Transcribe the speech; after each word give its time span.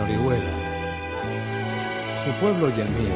Orihuela, 0.00 0.50
su 2.24 2.30
pueblo 2.40 2.68
y 2.76 2.80
el 2.80 2.88
mío. 2.90 3.14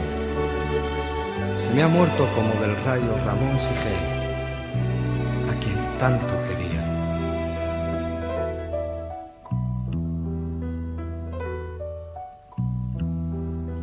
Se 1.57 1.71
me 1.75 1.83
ha 1.83 1.89
muerto 1.89 2.29
como 2.35 2.53
del 2.61 2.77
rayo 2.85 3.17
Ramón 3.25 3.59
Sigey, 3.59 4.05
a 5.51 5.55
quien 5.61 5.99
tanto 5.99 6.35
quería. 6.43 6.65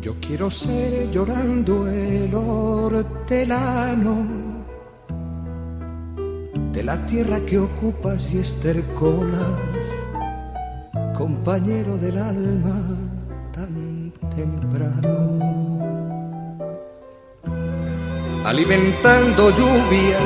Yo 0.02 0.16
quiero 0.20 0.50
ser 0.50 1.12
llorando 1.12 1.88
el 1.88 2.34
hortelano 2.34 4.26
de 6.72 6.84
la 6.84 7.06
tierra 7.06 7.40
que 7.42 7.60
ocupas 7.60 8.34
y 8.34 8.40
estercolas, 8.40 9.42
compañero 11.44 11.98
del 11.98 12.20
alma 12.20 12.80
tan 13.52 14.14
temprano. 14.36 15.40
Alimentando 18.46 19.50
lluvias, 19.50 20.22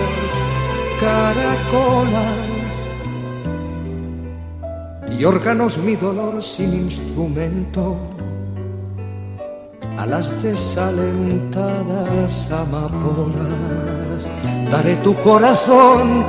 caracolas 1.00 2.74
y 5.18 5.24
órganos 5.24 5.78
mi 5.78 5.96
dolor 5.96 6.44
sin 6.44 6.74
instrumento 6.74 7.96
a 9.98 10.06
las 10.06 10.44
desalentadas 10.44 12.52
amapolas. 12.52 14.30
Daré 14.70 14.98
tu 14.98 15.16
corazón 15.22 16.26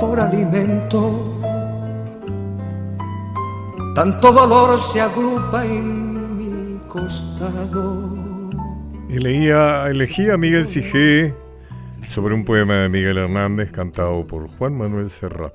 por 0.00 0.18
alimento. 0.18 1.35
Tanto 3.96 4.30
dolor 4.30 4.78
se 4.78 5.00
agrupa 5.00 5.64
en 5.64 6.36
mi 6.36 6.78
costado. 6.86 8.14
Y 9.08 9.18
leía, 9.18 9.88
elegía 9.88 10.34
a 10.34 10.36
Miguel 10.36 10.66
Sige 10.66 11.34
sobre 12.06 12.34
un 12.34 12.44
poema 12.44 12.74
de 12.74 12.88
Miguel 12.90 13.16
Hernández 13.16 13.72
cantado 13.72 14.26
por 14.26 14.48
Juan 14.48 14.76
Manuel 14.76 15.08
Serrat. 15.08 15.54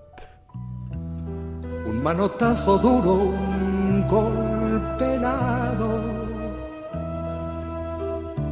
Un 1.86 2.02
manotazo 2.02 2.80
duro, 2.80 3.14
un 3.14 4.08
golpe 4.08 5.16
helado 5.16 6.22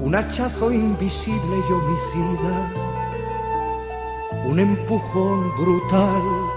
un 0.02 0.16
hachazo 0.16 0.72
invisible 0.72 1.58
y 1.70 1.74
homicida, 1.74 2.72
un 4.46 4.60
empujón 4.60 5.52
brutal 5.58 6.49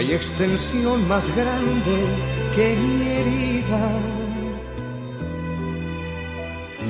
hay 0.00 0.14
extensión 0.14 1.06
más 1.08 1.30
grande 1.36 2.06
que 2.56 2.74
mi 2.74 3.06
herida. 3.06 3.90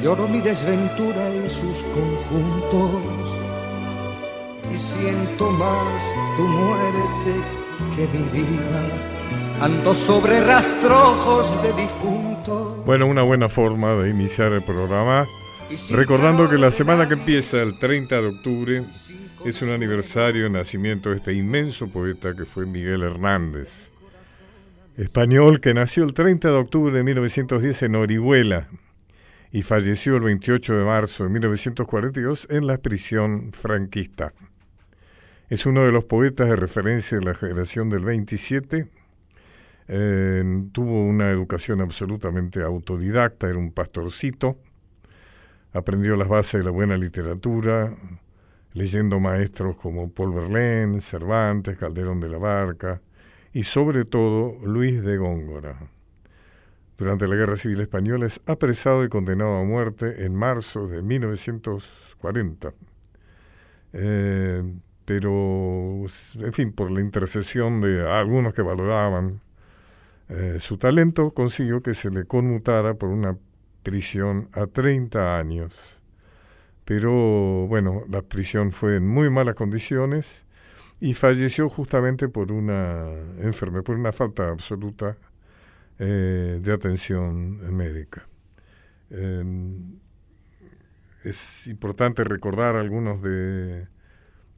Lloro 0.00 0.28
mi 0.28 0.41
desventura 0.41 1.28
y 1.34 1.50
sus 1.50 1.83
conjuntos 1.97 3.02
y 4.72 4.78
siento 4.78 5.50
más 5.50 6.02
tu 6.36 6.44
muerte 6.44 7.34
que 7.97 8.06
mi 8.17 8.22
vida 8.30 8.83
ando 9.61 9.92
sobre 9.92 10.41
rastrojos 10.41 11.61
de 11.64 11.72
difunto. 11.72 12.80
Bueno, 12.86 13.06
una 13.08 13.22
buena 13.22 13.48
forma 13.48 13.95
de 13.97 14.11
iniciar 14.11 14.52
el 14.52 14.62
programa. 14.62 15.27
Recordando 15.91 16.49
que 16.49 16.59
la 16.59 16.71
semana 16.71 17.07
que 17.07 17.15
empieza 17.15 17.63
el 17.63 17.79
30 17.79 18.21
de 18.21 18.27
octubre 18.27 18.85
es 19.45 19.63
un 19.63 19.71
aniversario 19.71 20.45
de 20.45 20.51
nacimiento 20.51 21.11
de 21.11 21.17
este 21.17 21.33
inmenso 21.33 21.89
poeta 21.89 22.35
que 22.35 22.45
fue 22.45 22.67
Miguel 22.67 23.03
Hernández, 23.03 23.91
español 24.97 25.61
que 25.61 25.73
nació 25.73 26.05
el 26.05 26.13
30 26.13 26.48
de 26.48 26.55
octubre 26.55 26.92
de 26.92 27.05
1910 27.05 27.83
en 27.83 27.95
Orihuela 27.95 28.69
y 29.53 29.63
falleció 29.63 30.17
el 30.17 30.23
28 30.23 30.75
de 30.75 30.85
marzo 30.85 31.25
de 31.25 31.30
1942 31.30 32.48
en 32.51 32.67
la 32.67 32.79
prisión 32.79 33.53
franquista. 33.53 34.33
Es 35.48 35.67
uno 35.67 35.85
de 35.85 35.92
los 35.92 36.05
poetas 36.05 36.48
de 36.48 36.57
referencia 36.57 37.19
de 37.19 37.25
la 37.25 37.35
generación 37.35 37.91
del 37.91 38.05
27 38.05 38.89
tuvo 40.73 41.05
una 41.05 41.30
educación 41.30 41.80
absolutamente 41.80 42.63
autodidacta, 42.63 43.48
era 43.48 43.59
un 43.59 43.73
pastorcito, 43.73 44.57
aprendió 45.73 46.17
las 46.17 46.29
bases 46.29 46.61
de 46.61 46.64
la 46.64 46.70
buena 46.70 46.97
literatura, 46.97 47.95
leyendo 48.73 49.20
maestros 49.20 49.77
como 49.77 50.11
Paul 50.11 50.35
Verlaine, 50.35 51.01
Cervantes, 51.01 51.77
Calderón 51.77 52.20
de 52.20 52.29
la 52.29 52.39
Barca 52.39 53.01
y 53.53 53.64
sobre 53.64 54.05
todo 54.05 54.59
Luis 54.64 55.03
de 55.03 55.17
Góngora. 55.17 55.79
Durante 56.97 57.27
la 57.27 57.35
Guerra 57.35 57.57
Civil 57.57 57.80
Española 57.80 58.27
es 58.27 58.41
apresado 58.47 59.05
y 59.05 59.09
condenado 59.09 59.57
a 59.57 59.64
muerte 59.64 60.25
en 60.25 60.35
marzo 60.35 60.86
de 60.86 61.03
1940. 61.03 62.75
Eh, 63.92 64.63
pero, 65.05 66.05
en 66.39 66.53
fin, 66.53 66.73
por 66.73 66.91
la 66.91 67.01
intercesión 67.01 67.80
de 67.80 68.09
algunos 68.09 68.55
que 68.55 68.63
valoraban 68.63 69.41
eh, 70.30 70.59
su 70.61 70.79
talento 70.79 71.33
consiguió 71.33 71.83
que 71.83 71.92
se 71.92 72.09
le 72.09 72.25
conmutara 72.25 72.95
por 72.95 73.09
una 73.09 73.36
prisión 73.90 74.48
a 74.52 74.68
30 74.68 75.36
años. 75.36 75.98
Pero 76.84 77.67
bueno, 77.67 78.05
la 78.08 78.23
prisión 78.23 78.70
fue 78.70 78.96
en 78.96 79.06
muy 79.06 79.30
malas 79.30 79.56
condiciones 79.56 80.45
y 81.01 81.12
falleció 81.14 81.68
justamente 81.68 82.29
por 82.29 82.52
una 82.52 83.08
enfermedad, 83.40 83.83
por 83.83 83.96
una 83.96 84.12
falta 84.12 84.48
absoluta 84.48 85.17
eh, 85.98 86.61
de 86.62 86.73
atención 86.73 87.77
médica. 87.77 88.29
Em, 89.11 89.98
es 91.24 91.67
importante 91.67 92.23
recordar 92.23 92.77
algunos 92.77 93.20
de, 93.20 93.89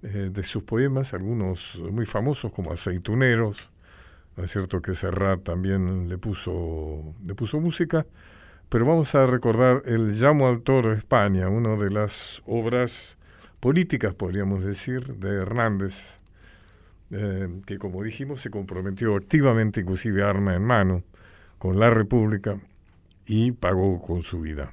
eh, 0.02 0.28
de 0.30 0.42
sus 0.42 0.62
poemas, 0.62 1.14
algunos 1.14 1.80
muy 1.90 2.04
famosos 2.04 2.52
como 2.52 2.70
Aceituneros, 2.70 3.70
¿no 4.36 4.44
es 4.44 4.50
cierto 4.50 4.82
que 4.82 4.94
Serrat 4.94 5.42
también 5.42 6.10
le 6.10 6.18
puso, 6.18 7.14
le 7.24 7.34
puso 7.34 7.60
música? 7.60 8.04
Pero 8.72 8.86
vamos 8.86 9.14
a 9.14 9.26
recordar 9.26 9.82
el 9.84 10.18
Llamo 10.18 10.48
al 10.48 10.62
Toro 10.62 10.94
España, 10.94 11.50
una 11.50 11.76
de 11.76 11.90
las 11.90 12.42
obras 12.46 13.18
políticas, 13.60 14.14
podríamos 14.14 14.64
decir, 14.64 15.16
de 15.16 15.42
Hernández, 15.42 16.20
eh, 17.10 17.50
que 17.66 17.76
como 17.76 18.02
dijimos 18.02 18.40
se 18.40 18.48
comprometió 18.48 19.14
activamente, 19.14 19.80
inclusive 19.80 20.22
arma 20.22 20.54
en 20.54 20.64
mano, 20.64 21.02
con 21.58 21.78
la 21.78 21.90
República 21.90 22.56
y 23.26 23.52
pagó 23.52 24.00
con 24.00 24.22
su 24.22 24.40
vida. 24.40 24.72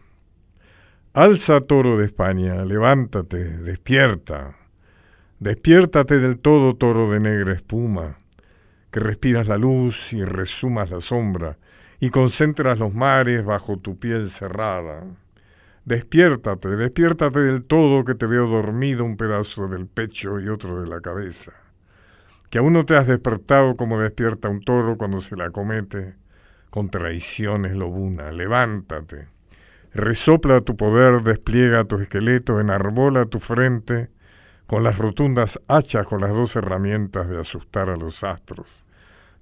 Alza 1.12 1.60
toro 1.60 1.98
de 1.98 2.06
España, 2.06 2.64
levántate, 2.64 3.58
despierta, 3.58 4.56
despiértate 5.40 6.20
del 6.20 6.40
todo 6.40 6.74
toro 6.78 7.12
de 7.12 7.20
negra 7.20 7.52
espuma, 7.52 8.18
que 8.92 9.02
respiras 9.02 9.50
la 9.50 9.58
luz 9.58 10.14
y 10.14 10.24
resumas 10.24 10.90
la 10.90 11.02
sombra, 11.02 11.58
y 12.00 12.10
concentras 12.10 12.80
los 12.80 12.94
mares 12.94 13.44
bajo 13.44 13.78
tu 13.78 13.98
piel 13.98 14.30
cerrada. 14.30 15.04
Despiértate, 15.86 16.70
despiértate 16.70 17.40
del 17.40 17.64
todo 17.64 18.04
que 18.04 18.16
te 18.16 18.26
veo 18.26 18.48
dormido 18.48 19.04
un 19.04 19.18
pedazo 19.18 19.68
del 19.68 19.88
pecho 19.88 20.40
y 20.40 20.48
otro 20.48 20.82
de 20.82 20.88
la 20.88 21.02
cabeza. 21.02 21.54
Que 22.50 22.60
aún 22.60 22.74
no 22.74 22.86
te 22.86 22.96
has 22.96 23.08
despertado 23.08 23.76
como 23.76 24.00
despierta 24.00 24.50
un 24.50 24.62
toro 24.62 24.98
cuando 24.98 25.20
se 25.20 25.36
la 25.36 25.52
comete 25.52 26.16
con 26.70 26.90
traiciones 26.90 27.76
lobuna. 27.76 28.32
Levántate. 28.32 29.28
Resopla 29.94 30.62
tu 30.62 30.78
poder, 30.78 31.24
despliega 31.24 31.84
tu 31.84 31.98
esqueleto, 31.98 32.60
enarbola 32.60 33.26
tu 33.26 33.40
frente 33.40 34.10
con 34.68 34.84
las 34.84 35.00
rotundas 35.00 35.60
hachas 35.68 36.06
con 36.06 36.22
las 36.22 36.36
dos 36.36 36.56
herramientas 36.56 37.28
de 37.28 37.40
asustar 37.40 37.90
a 37.90 37.96
los 37.96 38.24
astros, 38.24 38.84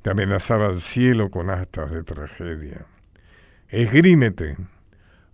de 0.03 0.11
amenazar 0.11 0.61
al 0.61 0.77
cielo 0.77 1.29
con 1.29 1.49
astas 1.49 1.91
de 1.91 2.03
tragedia. 2.03 2.85
Esgrímete, 3.69 4.57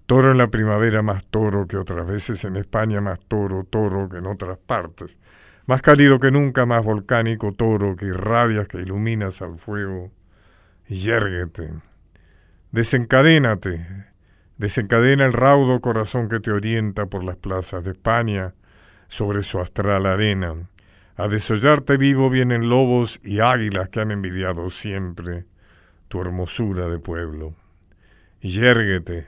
toro 0.06 0.31
en 0.31 0.38
la 0.38 0.48
primavera 0.48 1.01
más 1.01 1.25
toro 1.25 1.68
que 1.68 1.77
otras 1.77 2.07
veces 2.07 2.44
en 2.45 2.56
España 2.56 3.01
más 3.01 3.19
toro, 3.27 3.63
toro 3.63 4.10
que 4.10 4.18
en 4.18 4.25
otras 4.25 4.57
partes, 4.57 5.18
más 5.65 5.81
cálido 5.81 6.19
que 6.19 6.31
nunca, 6.31 6.65
más 6.65 6.83
volcánico 6.83 7.51
toro 7.54 7.95
que 7.95 8.06
irradias, 8.06 8.68
que 8.68 8.81
iluminas 8.81 9.42
al 9.42 9.57
fuego, 9.57 10.12
yérguete, 10.88 11.69
desencadénate, 12.71 13.86
desencadena 14.57 15.25
el 15.25 15.33
raudo 15.33 15.80
corazón 15.80 16.27
que 16.27 16.39
te 16.39 16.51
orienta 16.51 17.06
por 17.06 17.24
las 17.24 17.38
plazas 17.38 17.83
de 17.83 17.92
España, 17.92 18.54
sobre 19.13 19.44
su 19.44 19.60
astral 19.60 20.07
arena. 20.07 20.56
A 21.15 21.27
desollarte 21.27 21.98
vivo 21.98 22.31
vienen 22.31 22.69
lobos 22.69 23.19
y 23.24 23.39
águilas 23.39 23.89
que 23.89 24.01
han 24.01 24.10
envidiado 24.10 24.71
siempre 24.71 25.45
tu 26.07 26.21
hermosura 26.21 26.89
de 26.89 26.98
pueblo. 26.98 27.54
Yérguete, 28.42 29.27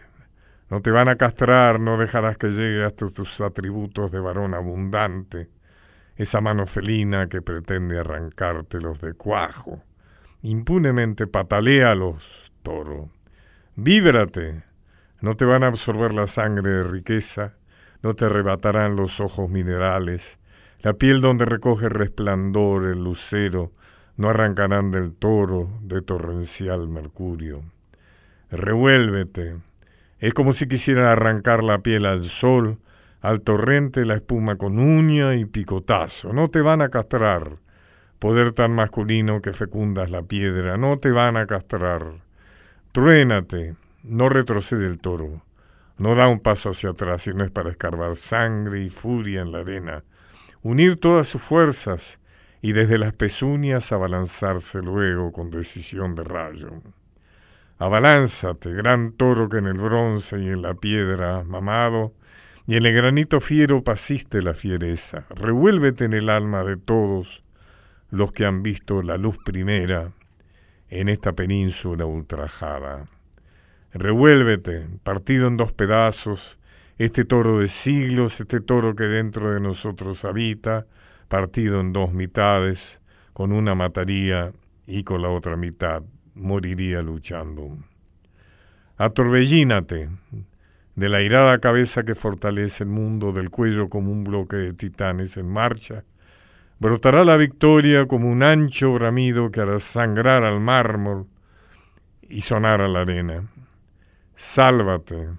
no 0.71 0.81
te 0.81 0.89
van 0.89 1.09
a 1.09 1.15
castrar, 1.15 1.79
no 1.79 1.97
dejarás 1.97 2.37
que 2.37 2.49
llegue 2.49 2.83
hasta 2.83 3.05
tus 3.07 3.39
atributos 3.39 4.11
de 4.11 4.19
varón 4.19 4.55
abundante, 4.55 5.49
esa 6.15 6.41
mano 6.41 6.65
felina 6.65 7.27
que 7.27 7.43
pretende 7.43 7.99
arrancártelos 7.99 8.99
de 8.99 9.13
cuajo. 9.13 9.83
Impunemente 10.41 11.27
los 11.27 12.51
toro. 12.63 13.09
Víbrate, 13.75 14.63
no 15.21 15.35
te 15.35 15.45
van 15.45 15.63
a 15.63 15.67
absorber 15.67 16.13
la 16.13 16.25
sangre 16.25 16.71
de 16.71 16.83
riqueza, 16.83 17.53
no 18.01 18.13
te 18.13 18.25
arrebatarán 18.25 18.95
los 18.95 19.19
ojos 19.19 19.49
minerales, 19.49 20.39
la 20.81 20.93
piel 20.93 21.21
donde 21.21 21.45
recoge 21.45 21.89
resplandor 21.89 22.85
el 22.85 23.03
lucero, 23.03 23.71
no 24.17 24.29
arrancarán 24.29 24.91
del 24.91 25.13
toro 25.13 25.69
de 25.81 26.01
torrencial 26.01 26.87
mercurio. 26.87 27.63
Revuélvete, 28.51 29.55
es 30.19 30.33
como 30.33 30.53
si 30.53 30.67
quisieran 30.67 31.05
arrancar 31.05 31.63
la 31.63 31.79
piel 31.79 32.05
al 32.05 32.23
sol, 32.23 32.77
al 33.21 33.41
torrente 33.41 34.05
la 34.05 34.15
espuma 34.15 34.55
con 34.55 34.79
uña 34.79 35.35
y 35.35 35.45
picotazo. 35.45 36.31
No 36.31 36.49
te 36.49 36.61
van 36.61 36.81
a 36.81 36.89
castrar, 36.89 37.57
poder 38.19 38.53
tan 38.53 38.71
masculino 38.71 39.41
que 39.41 39.51
fecundas 39.51 40.11
la 40.11 40.21
piedra, 40.21 40.77
no 40.77 40.99
te 40.99 41.11
van 41.11 41.37
a 41.37 41.47
castrar. 41.47 42.03
Truénate, 42.91 43.75
no 44.03 44.29
retrocede 44.29 44.85
el 44.85 44.99
toro, 44.99 45.41
no 45.97 46.15
da 46.15 46.27
un 46.27 46.39
paso 46.39 46.69
hacia 46.69 46.91
atrás 46.91 47.23
si 47.23 47.33
no 47.33 47.43
es 47.43 47.51
para 47.51 47.71
escarbar 47.71 48.15
sangre 48.15 48.83
y 48.83 48.89
furia 48.89 49.41
en 49.41 49.51
la 49.51 49.59
arena, 49.59 50.03
unir 50.65 50.99
todas 50.99 51.27
sus 51.27 51.43
fuerzas 51.43 52.19
y 52.59 52.71
desde 52.73 52.97
las 52.97 53.13
pezuñas 53.13 53.91
abalanzarse 53.91 54.81
luego 54.81 55.31
con 55.31 55.51
decisión 55.51 56.15
de 56.15 56.23
rayo. 56.23 56.81
Abalánzate, 57.77 58.73
gran 58.73 59.11
toro 59.11 59.47
que 59.47 59.57
en 59.57 59.67
el 59.67 59.77
bronce 59.77 60.39
y 60.39 60.47
en 60.47 60.63
la 60.63 60.73
piedra 60.73 61.43
mamado, 61.43 62.13
y 62.65 62.77
en 62.77 62.85
el 62.87 62.95
granito 62.95 63.39
fiero 63.39 63.83
pasiste 63.83 64.41
la 64.41 64.55
fiereza. 64.55 65.25
Revuélvete 65.29 66.05
en 66.05 66.13
el 66.13 66.31
alma 66.31 66.63
de 66.63 66.77
todos 66.77 67.43
los 68.09 68.31
que 68.31 68.47
han 68.47 68.63
visto 68.63 69.03
la 69.03 69.17
luz 69.17 69.37
primera 69.45 70.13
en 70.89 71.09
esta 71.09 71.33
península 71.33 72.07
ultrajada. 72.07 73.05
Revuélvete, 73.93 74.87
partido 75.03 75.45
en 75.45 75.57
dos 75.57 75.73
pedazos, 75.73 76.57
este 76.97 77.25
toro 77.25 77.59
de 77.59 77.67
siglos, 77.67 78.39
este 78.39 78.61
toro 78.61 78.95
que 78.95 79.03
dentro 79.03 79.53
de 79.53 79.59
nosotros 79.59 80.23
habita, 80.25 80.85
partido 81.27 81.81
en 81.81 81.91
dos 81.91 82.13
mitades, 82.13 83.01
con 83.33 83.51
una 83.51 83.75
mataría 83.75 84.53
y 84.87 85.03
con 85.03 85.21
la 85.21 85.29
otra 85.29 85.57
mitad 85.57 86.03
moriría 86.35 87.01
luchando. 87.01 87.77
Atorbellínate 88.97 90.09
de 90.95 91.09
la 91.09 91.21
irada 91.21 91.59
cabeza 91.59 92.03
que 92.03 92.15
fortalece 92.15 92.85
el 92.85 92.89
mundo, 92.89 93.33
del 93.33 93.49
cuello 93.49 93.89
como 93.89 94.11
un 94.11 94.23
bloque 94.23 94.55
de 94.55 94.73
titanes 94.73 95.35
en 95.35 95.49
marcha, 95.49 96.05
brotará 96.79 97.25
la 97.25 97.35
victoria 97.35 98.05
como 98.05 98.29
un 98.29 98.43
ancho 98.43 98.93
bramido 98.93 99.51
que 99.51 99.61
hará 99.61 99.79
sangrar 99.79 100.43
al 100.43 100.61
mármol 100.61 101.27
y 102.21 102.41
sonar 102.41 102.81
a 102.81 102.87
la 102.87 103.01
arena. 103.01 103.43
Sálvate, 104.35 105.29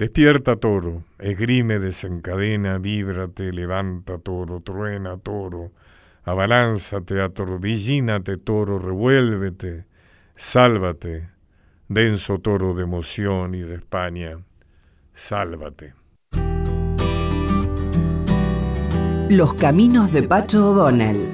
despierta 0.00 0.56
toro, 0.56 1.04
esgrime, 1.18 1.78
desencadena, 1.78 2.78
víbrate, 2.78 3.52
levanta 3.52 4.16
toro, 4.16 4.60
truena 4.60 5.18
toro, 5.18 5.72
abalánzate, 6.24 7.20
atorbellínate 7.20 8.38
toro, 8.38 8.78
revuélvete, 8.78 9.84
Sálvate, 10.34 11.28
denso 11.86 12.38
toro 12.38 12.72
de 12.72 12.84
emoción 12.84 13.54
y 13.54 13.60
de 13.60 13.74
España, 13.74 14.38
sálvate. 15.12 15.92
Los 19.28 19.52
caminos 19.52 20.10
de 20.14 20.22
Pacho 20.22 20.70
O'Donnell. 20.70 21.28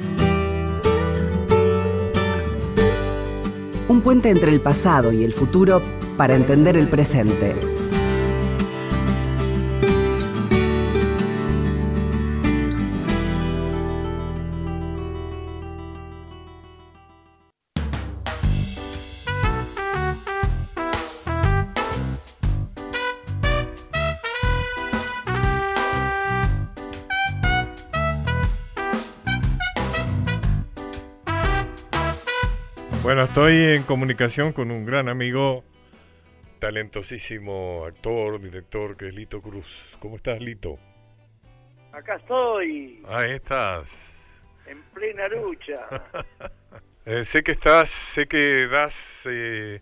Un 3.87 4.01
puente 4.01 4.31
entre 4.31 4.51
el 4.51 4.61
pasado 4.61 5.13
y 5.13 5.23
el 5.23 5.33
futuro 5.33 5.81
para 6.17 6.35
entender 6.35 6.77
el 6.77 6.89
presente. 6.89 7.76
Estoy 33.47 33.77
en 33.77 33.85
comunicación 33.85 34.53
con 34.53 34.73
un 34.73 34.85
gran 34.85 35.09
amigo, 35.09 35.63
talentosísimo 36.59 37.85
actor, 37.87 38.41
director, 38.41 38.97
que 38.97 39.07
es 39.07 39.15
Lito 39.15 39.41
Cruz. 39.41 39.97
¿Cómo 40.01 40.17
estás, 40.17 40.41
Lito? 40.41 40.81
Acá 41.93 42.17
estoy. 42.17 43.05
Ahí 43.07 43.35
estás. 43.35 44.45
En 44.67 44.83
plena 44.93 45.29
lucha. 45.29 45.87
Eh, 47.09 47.25
sé 47.25 47.45
que 47.45 47.53
estás, 47.53 47.89
sé 47.89 48.27
que 48.27 48.67
das 48.67 49.29
eh, 49.31 49.81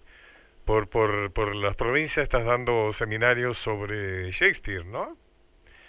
por, 0.66 0.90
por, 0.90 1.32
por 1.32 1.56
las 1.56 1.74
provincias, 1.74 2.24
estás 2.24 2.44
dando 2.44 2.92
seminarios 2.92 3.56
sobre 3.56 4.30
Shakespeare, 4.30 4.84
¿no? 4.84 5.16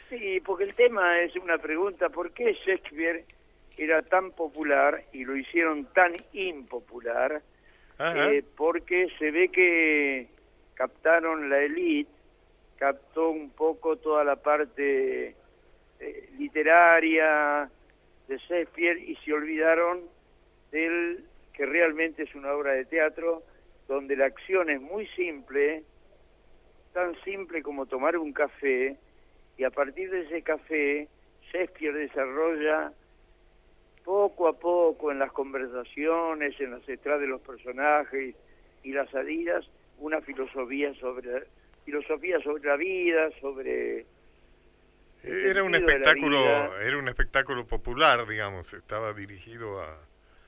Sí, 0.09 0.39
porque 0.45 0.63
el 0.63 0.75
tema 0.75 1.19
es 1.19 1.35
una 1.35 1.57
pregunta, 1.57 2.07
¿por 2.07 2.31
qué 2.31 2.53
Shakespeare 2.65 3.25
era 3.77 4.01
tan 4.03 4.31
popular 4.31 5.03
y 5.11 5.25
lo 5.25 5.35
hicieron 5.35 5.91
tan 5.91 6.13
impopular? 6.31 7.43
Eh, 7.99 8.43
porque 8.57 9.07
se 9.17 9.31
ve 9.31 9.49
que 9.49 10.27
captaron 10.73 11.49
la 11.49 11.61
élite, 11.61 12.11
captó 12.77 13.29
un 13.29 13.51
poco 13.51 13.95
toda 13.95 14.23
la 14.23 14.35
parte 14.35 15.35
eh, 15.99 16.29
literaria 16.37 17.69
de 18.27 18.37
Shakespeare 18.37 18.97
y 18.97 19.15
se 19.17 19.31
olvidaron 19.31 20.01
del 20.71 21.23
que 21.53 21.65
realmente 21.65 22.23
es 22.23 22.35
una 22.35 22.53
obra 22.53 22.73
de 22.73 22.85
teatro 22.85 23.43
donde 23.87 24.17
la 24.17 24.25
acción 24.25 24.69
es 24.69 24.81
muy 24.81 25.07
simple, 25.07 25.83
tan 26.93 27.15
simple 27.23 27.61
como 27.61 27.85
tomar 27.85 28.17
un 28.17 28.33
café, 28.33 28.97
y 29.57 29.63
a 29.63 29.69
partir 29.69 30.09
de 30.09 30.21
ese 30.21 30.41
café 30.41 31.07
Shakespeare 31.53 31.93
desarrolla 31.93 32.91
poco 34.05 34.47
a 34.47 34.53
poco 34.53 35.11
en 35.11 35.19
las 35.19 35.31
conversaciones, 35.31 36.59
en 36.61 36.71
las 36.71 36.85
detrás 36.85 37.19
de 37.19 37.27
los 37.27 37.41
personajes 37.41 38.35
y 38.83 38.93
las 38.93 39.09
salidas, 39.09 39.67
una 39.99 40.21
filosofía 40.21 40.93
sobre 40.93 41.43
filosofía 41.83 42.39
sobre 42.39 42.63
la 42.67 42.77
vida, 42.77 43.29
sobre 43.41 44.05
era 45.23 45.63
un 45.63 45.73
espectáculo, 45.73 46.79
era 46.79 46.97
un 46.97 47.07
espectáculo 47.07 47.65
popular, 47.65 48.27
digamos, 48.27 48.71
estaba 48.73 49.11
dirigido 49.13 49.81
a 49.81 49.97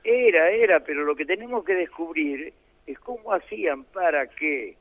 Era, 0.04 0.50
era, 0.50 0.80
pero 0.80 1.04
lo 1.04 1.16
que 1.16 1.24
tenemos 1.24 1.64
que 1.64 1.74
descubrir 1.74 2.52
es 2.86 2.98
cómo 3.00 3.32
hacían 3.32 3.84
para 3.84 4.28
que 4.28 4.76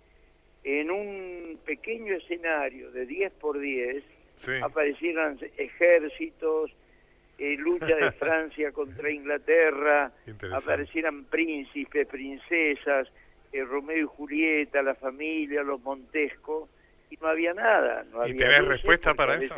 en 0.64 0.92
un 0.92 1.60
pequeño 1.66 2.14
escenario 2.16 2.92
de 2.92 3.06
10 3.08 3.34
por 3.34 3.60
10 3.60 4.04
aparecieran 4.62 5.40
ejércitos, 5.58 6.72
eh, 7.38 7.56
lucha 7.58 7.96
de 7.96 8.12
Francia 8.20 8.72
contra 8.72 9.12
Inglaterra, 9.12 10.12
aparecieran 10.54 11.26
príncipes, 11.26 12.08
princesas, 12.08 13.08
eh, 13.52 13.64
Romeo 13.64 13.98
y 13.98 14.06
Julieta, 14.06 14.82
la 14.82 14.96
familia, 14.96 15.64
los 15.64 15.82
Montesco, 15.82 16.70
y 17.10 17.18
no 17.18 17.28
había 17.28 17.54
nada. 17.54 18.04
No 18.12 18.26
¿Y 18.28 18.36
tenés 18.36 18.66
respuesta 18.66 19.14
para 19.14 19.36
eso? 19.36 19.56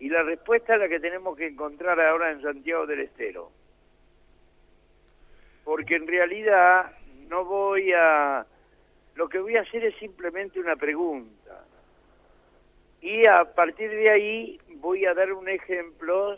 Y 0.00 0.08
la 0.08 0.22
respuesta 0.22 0.74
es 0.74 0.80
la 0.80 0.88
que 0.88 1.00
tenemos 1.00 1.36
que 1.36 1.48
encontrar 1.48 2.00
ahora 2.00 2.30
en 2.30 2.40
Santiago 2.40 2.86
del 2.86 3.00
Estero. 3.00 3.50
Porque 5.64 5.96
en 5.96 6.06
realidad 6.06 6.92
no 7.28 7.44
voy 7.44 7.92
a... 7.92 8.46
Lo 9.16 9.28
que 9.28 9.40
voy 9.40 9.56
a 9.56 9.62
hacer 9.62 9.84
es 9.84 9.96
simplemente 9.96 10.60
una 10.60 10.76
pregunta. 10.76 11.37
Y 13.00 13.26
a 13.26 13.44
partir 13.54 13.90
de 13.90 14.10
ahí 14.10 14.60
voy 14.76 15.06
a 15.06 15.14
dar 15.14 15.32
un 15.32 15.48
ejemplo 15.48 16.36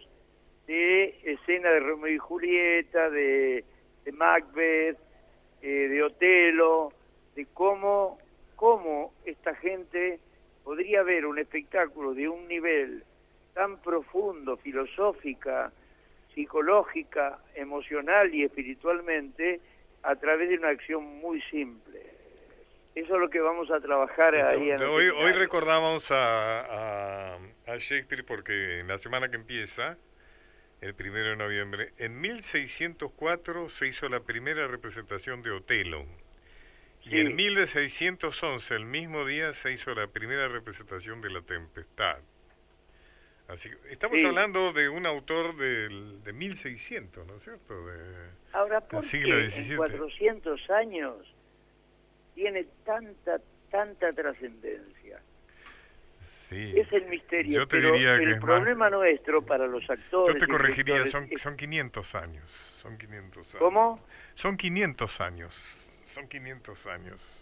de 0.67 1.19
escena 1.25 1.71
de 1.71 1.81
Romeo 1.81 2.14
y 2.14 2.19
Julieta, 2.19 3.11
de, 3.11 3.64
Macbeth, 4.12 4.99
eh, 5.62 5.88
de 5.88 6.02
Otelo, 6.02 6.93
de 7.35 7.47
cómo, 7.55 8.19
cómo 8.57 9.12
esta 9.25 9.55
gente 9.55 10.21
podría 10.64 11.02
ver 11.02 11.26
un 11.26 11.38
espectáculo 11.38 12.14
de 12.14 12.29
un 12.29 12.47
nivel 12.47 13.05
tan 13.55 13.79
profundo, 13.79 14.57
filosófica, 14.59 15.73
psicológica, 16.35 17.38
emocional 17.55 18.35
y 18.35 18.45
espiritualmente, 18.45 19.61
a 20.02 20.17
través 20.17 20.49
de 20.49 20.59
una 20.59 20.69
acción 20.69 21.05
muy 21.21 21.43
simple. 21.43 21.89
Eso 23.00 23.14
es 23.14 23.21
lo 23.21 23.30
que 23.30 23.40
vamos 23.40 23.71
a 23.71 23.80
trabajar 23.80 24.35
ahí. 24.35 24.73
En 24.73 24.83
hoy, 24.83 25.09
hoy 25.09 25.33
recordamos 25.33 26.11
a, 26.11 27.37
a, 27.66 27.76
Shakespeare 27.78 28.25
porque 28.25 28.80
en 28.80 28.88
la 28.88 28.99
semana 28.99 29.30
que 29.30 29.37
empieza 29.37 29.97
El 30.83 30.95
primero 30.95 31.30
de 31.30 31.37
noviembre. 31.37 31.92
En 31.97 32.21
1604 32.21 33.71
se 33.71 33.87
hizo 33.87 34.09
la 34.09 34.21
primera 34.21 34.66
representación 34.66 35.40
de 35.42 35.50
Otelo. 35.50 36.04
Y 37.02 37.21
en 37.21 37.35
1611, 37.35 38.75
el 38.75 38.85
mismo 38.85 39.25
día, 39.25 39.54
se 39.54 39.73
hizo 39.73 39.95
la 39.95 40.07
primera 40.07 40.49
representación 40.49 41.23
de 41.23 41.30
La 41.30 41.40
Tempestad. 41.40 42.19
Así 43.49 43.71
estamos 43.88 44.23
hablando 44.23 44.75
de 44.75 44.90
un 44.90 45.07
autor 45.07 45.57
del, 45.57 46.23
de 46.23 46.33
1600, 46.35 47.26
¿no 47.26 47.37
es 47.37 47.42
cierto? 47.42 47.87
De, 47.87 48.30
Ahora, 48.52 48.80
¿por 48.83 49.02
siglo 49.02 49.38
en 49.38 49.76
400 49.76 50.71
años 50.71 51.16
tiene 52.40 52.64
tanta, 52.87 53.38
tanta 53.70 54.12
trascendencia? 54.14 55.20
Sí. 56.25 56.73
Es 56.75 56.90
el 56.92 57.06
misterio. 57.06 57.61
Yo 57.61 57.68
te 57.68 57.80
diría 57.80 58.14
el 58.14 58.40
problema 58.40 58.88
nuestro 58.88 59.42
para 59.42 59.66
los 59.66 59.88
actores. 59.90 60.35
Yo 60.35 60.47
te 60.47 60.50
corregiría, 60.50 61.04
son, 61.06 61.28
son 61.37 61.56
500 61.56 62.14
años. 62.14 62.50
Son 62.80 62.97
500 62.97 63.54
años. 63.54 63.56
¿Cómo? 63.59 64.00
Son 64.35 64.56
500 64.56 65.20
años. 65.20 65.78
Son 66.06 66.26
500 66.28 66.87
años. 66.87 67.37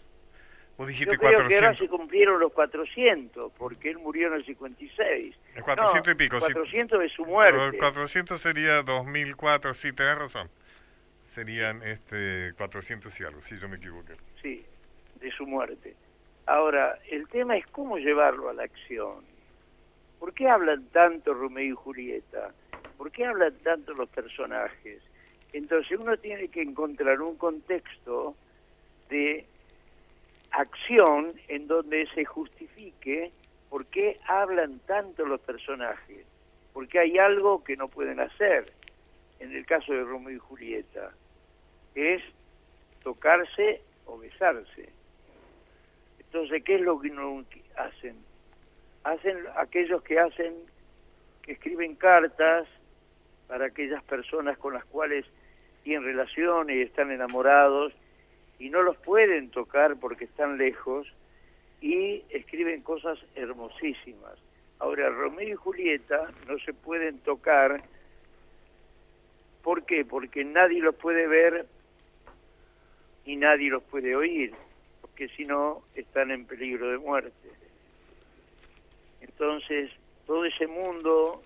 Vos 0.77 0.87
dijiste 0.87 1.13
Yo 1.13 1.19
creo 1.19 1.47
que 1.47 1.55
ahora 1.55 1.75
se 1.75 1.87
cumplieron 1.87 2.39
los 2.39 2.51
400, 2.53 3.51
porque 3.57 3.89
él 3.89 3.99
murió 3.99 4.27
en 4.27 4.33
el 4.33 4.45
56. 4.45 5.35
El 5.55 5.63
400 5.63 6.13
y 6.13 6.15
pico, 6.15 6.39
400 6.39 6.99
de 6.99 7.09
su 7.09 7.25
muerte. 7.25 7.77
400 7.77 8.39
sería 8.39 8.83
2004, 8.83 9.73
sí, 9.73 9.93
tenés 9.93 10.17
razón. 10.17 10.49
Serían 11.25 11.83
este 11.83 12.53
400 12.57 13.19
y 13.19 13.23
algo, 13.23 13.41
si 13.41 13.57
yo 13.57 13.67
me 13.69 13.77
equivoqué. 13.77 14.15
Sí, 14.41 14.65
de 15.19 15.31
su 15.31 15.45
muerte. 15.45 15.95
Ahora, 16.45 16.97
el 17.09 17.27
tema 17.27 17.57
es 17.57 17.67
cómo 17.67 17.97
llevarlo 17.97 18.49
a 18.49 18.53
la 18.53 18.63
acción. 18.63 19.23
¿Por 20.19 20.33
qué 20.33 20.47
hablan 20.47 20.85
tanto 20.87 21.33
Romeo 21.33 21.63
y 21.63 21.75
Julieta? 21.75 22.53
¿Por 22.97 23.11
qué 23.11 23.25
hablan 23.25 23.53
tanto 23.63 23.93
los 23.93 24.09
personajes? 24.09 25.01
Entonces 25.53 25.97
uno 25.99 26.17
tiene 26.17 26.49
que 26.49 26.61
encontrar 26.61 27.21
un 27.21 27.35
contexto 27.37 28.35
de 29.09 29.45
acción 30.51 31.33
en 31.47 31.67
donde 31.67 32.07
se 32.13 32.25
justifique 32.25 33.31
por 33.69 33.85
qué 33.85 34.19
hablan 34.27 34.79
tanto 34.79 35.25
los 35.25 35.39
personajes, 35.41 36.25
porque 36.73 36.99
hay 36.99 37.17
algo 37.17 37.63
que 37.63 37.77
no 37.77 37.87
pueden 37.87 38.19
hacer. 38.19 38.73
En 39.39 39.55
el 39.55 39.65
caso 39.65 39.93
de 39.93 40.03
Romeo 40.03 40.35
y 40.35 40.39
Julieta, 40.39 41.11
es 41.95 42.21
tocarse 43.03 43.81
o 44.05 44.17
besarse. 44.17 44.89
Entonces, 46.31 46.63
¿qué 46.63 46.75
es 46.75 46.81
lo 46.81 46.99
que 46.99 47.63
hacen? 47.75 48.15
Hacen 49.03 49.37
aquellos 49.57 50.03
que 50.03 50.19
hacen, 50.19 50.53
que 51.41 51.53
escriben 51.53 51.95
cartas 51.95 52.67
para 53.47 53.65
aquellas 53.65 54.03
personas 54.03 54.57
con 54.59 54.75
las 54.75 54.85
cuales 54.85 55.25
tienen 55.83 56.03
relaciones 56.03 56.75
y 56.77 56.81
están 56.81 57.09
enamorados 57.11 57.93
y 58.59 58.69
no 58.69 58.83
los 58.83 58.95
pueden 58.97 59.49
tocar 59.49 59.95
porque 59.99 60.25
están 60.25 60.59
lejos 60.59 61.07
y 61.81 62.23
escriben 62.29 62.81
cosas 62.83 63.17
hermosísimas. 63.33 64.37
Ahora, 64.77 65.09
Romeo 65.09 65.49
y 65.49 65.55
Julieta 65.55 66.29
no 66.47 66.59
se 66.59 66.73
pueden 66.73 67.19
tocar. 67.19 67.81
¿Por 69.63 69.83
qué? 69.85 70.05
Porque 70.05 70.45
nadie 70.45 70.81
los 70.81 70.93
puede 70.95 71.27
ver 71.27 71.65
y 73.25 73.35
nadie 73.35 73.69
los 73.69 73.83
puede 73.83 74.15
oír, 74.15 74.53
porque 75.19 75.35
si 75.35 75.43
no 75.43 75.81
están 75.95 76.31
en 76.31 76.45
peligro 76.45 76.91
de 76.91 76.97
muerte. 76.97 77.49
Entonces, 79.19 79.91
todo 80.25 80.45
ese 80.45 80.65
mundo 80.65 81.43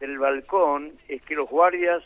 del 0.00 0.18
balcón 0.18 0.92
es 1.06 1.22
que 1.22 1.36
los 1.36 1.48
guardias 1.48 2.02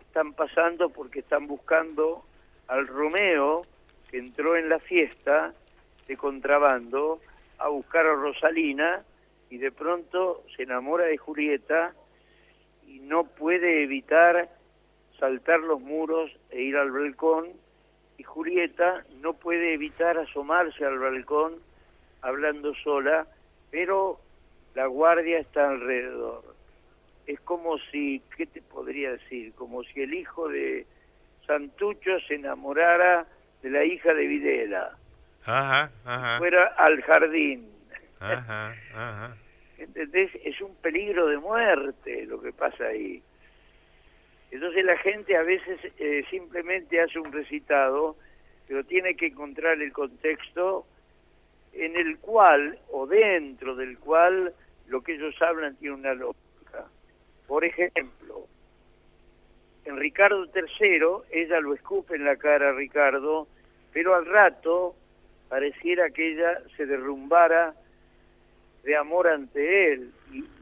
están 0.00 0.32
pasando 0.32 0.88
porque 0.88 1.18
están 1.18 1.46
buscando 1.46 2.24
al 2.68 2.86
Romeo 2.86 3.66
que 4.10 4.16
entró 4.16 4.56
en 4.56 4.70
la 4.70 4.78
fiesta 4.78 5.52
de 6.08 6.16
contrabando 6.16 7.20
a 7.58 7.68
buscar 7.68 8.06
a 8.06 8.14
Rosalina 8.14 9.04
y 9.50 9.58
de 9.58 9.72
pronto 9.72 10.42
se 10.56 10.62
enamora 10.62 11.04
de 11.04 11.18
Julieta 11.18 11.92
y 12.86 13.00
no 13.00 13.24
puede 13.24 13.82
evitar 13.82 14.48
saltar 15.18 15.60
los 15.60 15.82
muros 15.82 16.30
e 16.48 16.62
ir 16.62 16.78
al 16.78 16.90
balcón 16.90 17.63
y 18.18 18.22
Julieta 18.22 19.04
no 19.20 19.34
puede 19.34 19.74
evitar 19.74 20.18
asomarse 20.18 20.84
al 20.84 20.98
balcón 20.98 21.54
hablando 22.22 22.74
sola, 22.76 23.26
pero 23.70 24.20
la 24.74 24.86
guardia 24.86 25.38
está 25.38 25.68
alrededor. 25.68 26.42
Es 27.26 27.40
como 27.40 27.78
si, 27.90 28.22
¿qué 28.36 28.46
te 28.46 28.62
podría 28.62 29.12
decir? 29.12 29.52
Como 29.54 29.82
si 29.84 30.02
el 30.02 30.14
hijo 30.14 30.48
de 30.48 30.86
Santucho 31.46 32.20
se 32.26 32.34
enamorara 32.34 33.26
de 33.62 33.70
la 33.70 33.84
hija 33.84 34.12
de 34.12 34.26
Videla. 34.26 34.96
Ajá, 35.44 35.90
ajá. 36.04 36.38
Fuera 36.38 36.66
al 36.76 37.02
jardín. 37.02 37.68
Ajá, 38.20 38.74
ajá. 38.94 39.36
¿Entendés? 39.78 40.30
Es 40.44 40.60
un 40.60 40.74
peligro 40.76 41.26
de 41.26 41.38
muerte 41.38 42.26
lo 42.26 42.40
que 42.40 42.52
pasa 42.52 42.84
ahí. 42.84 43.22
Entonces 44.54 44.84
la 44.84 44.96
gente 44.98 45.36
a 45.36 45.42
veces 45.42 45.80
eh, 45.98 46.24
simplemente 46.30 47.00
hace 47.00 47.18
un 47.18 47.32
recitado, 47.32 48.16
pero 48.68 48.84
tiene 48.84 49.16
que 49.16 49.26
encontrar 49.26 49.82
el 49.82 49.92
contexto 49.92 50.86
en 51.72 51.96
el 51.96 52.18
cual, 52.18 52.78
o 52.92 53.04
dentro 53.04 53.74
del 53.74 53.98
cual, 53.98 54.54
lo 54.86 55.02
que 55.02 55.16
ellos 55.16 55.34
hablan 55.42 55.74
tiene 55.74 55.96
una 55.96 56.14
lógica. 56.14 56.86
Por 57.48 57.64
ejemplo, 57.64 58.46
en 59.86 59.96
Ricardo 59.96 60.44
III, 60.44 61.00
ella 61.32 61.58
lo 61.58 61.74
escupe 61.74 62.14
en 62.14 62.24
la 62.24 62.36
cara 62.36 62.68
a 62.68 62.74
Ricardo, 62.74 63.48
pero 63.92 64.14
al 64.14 64.24
rato 64.24 64.94
pareciera 65.48 66.10
que 66.10 66.30
ella 66.30 66.62
se 66.76 66.86
derrumbara 66.86 67.74
de 68.84 68.96
amor 68.96 69.26
ante 69.26 69.94
él. 69.94 70.12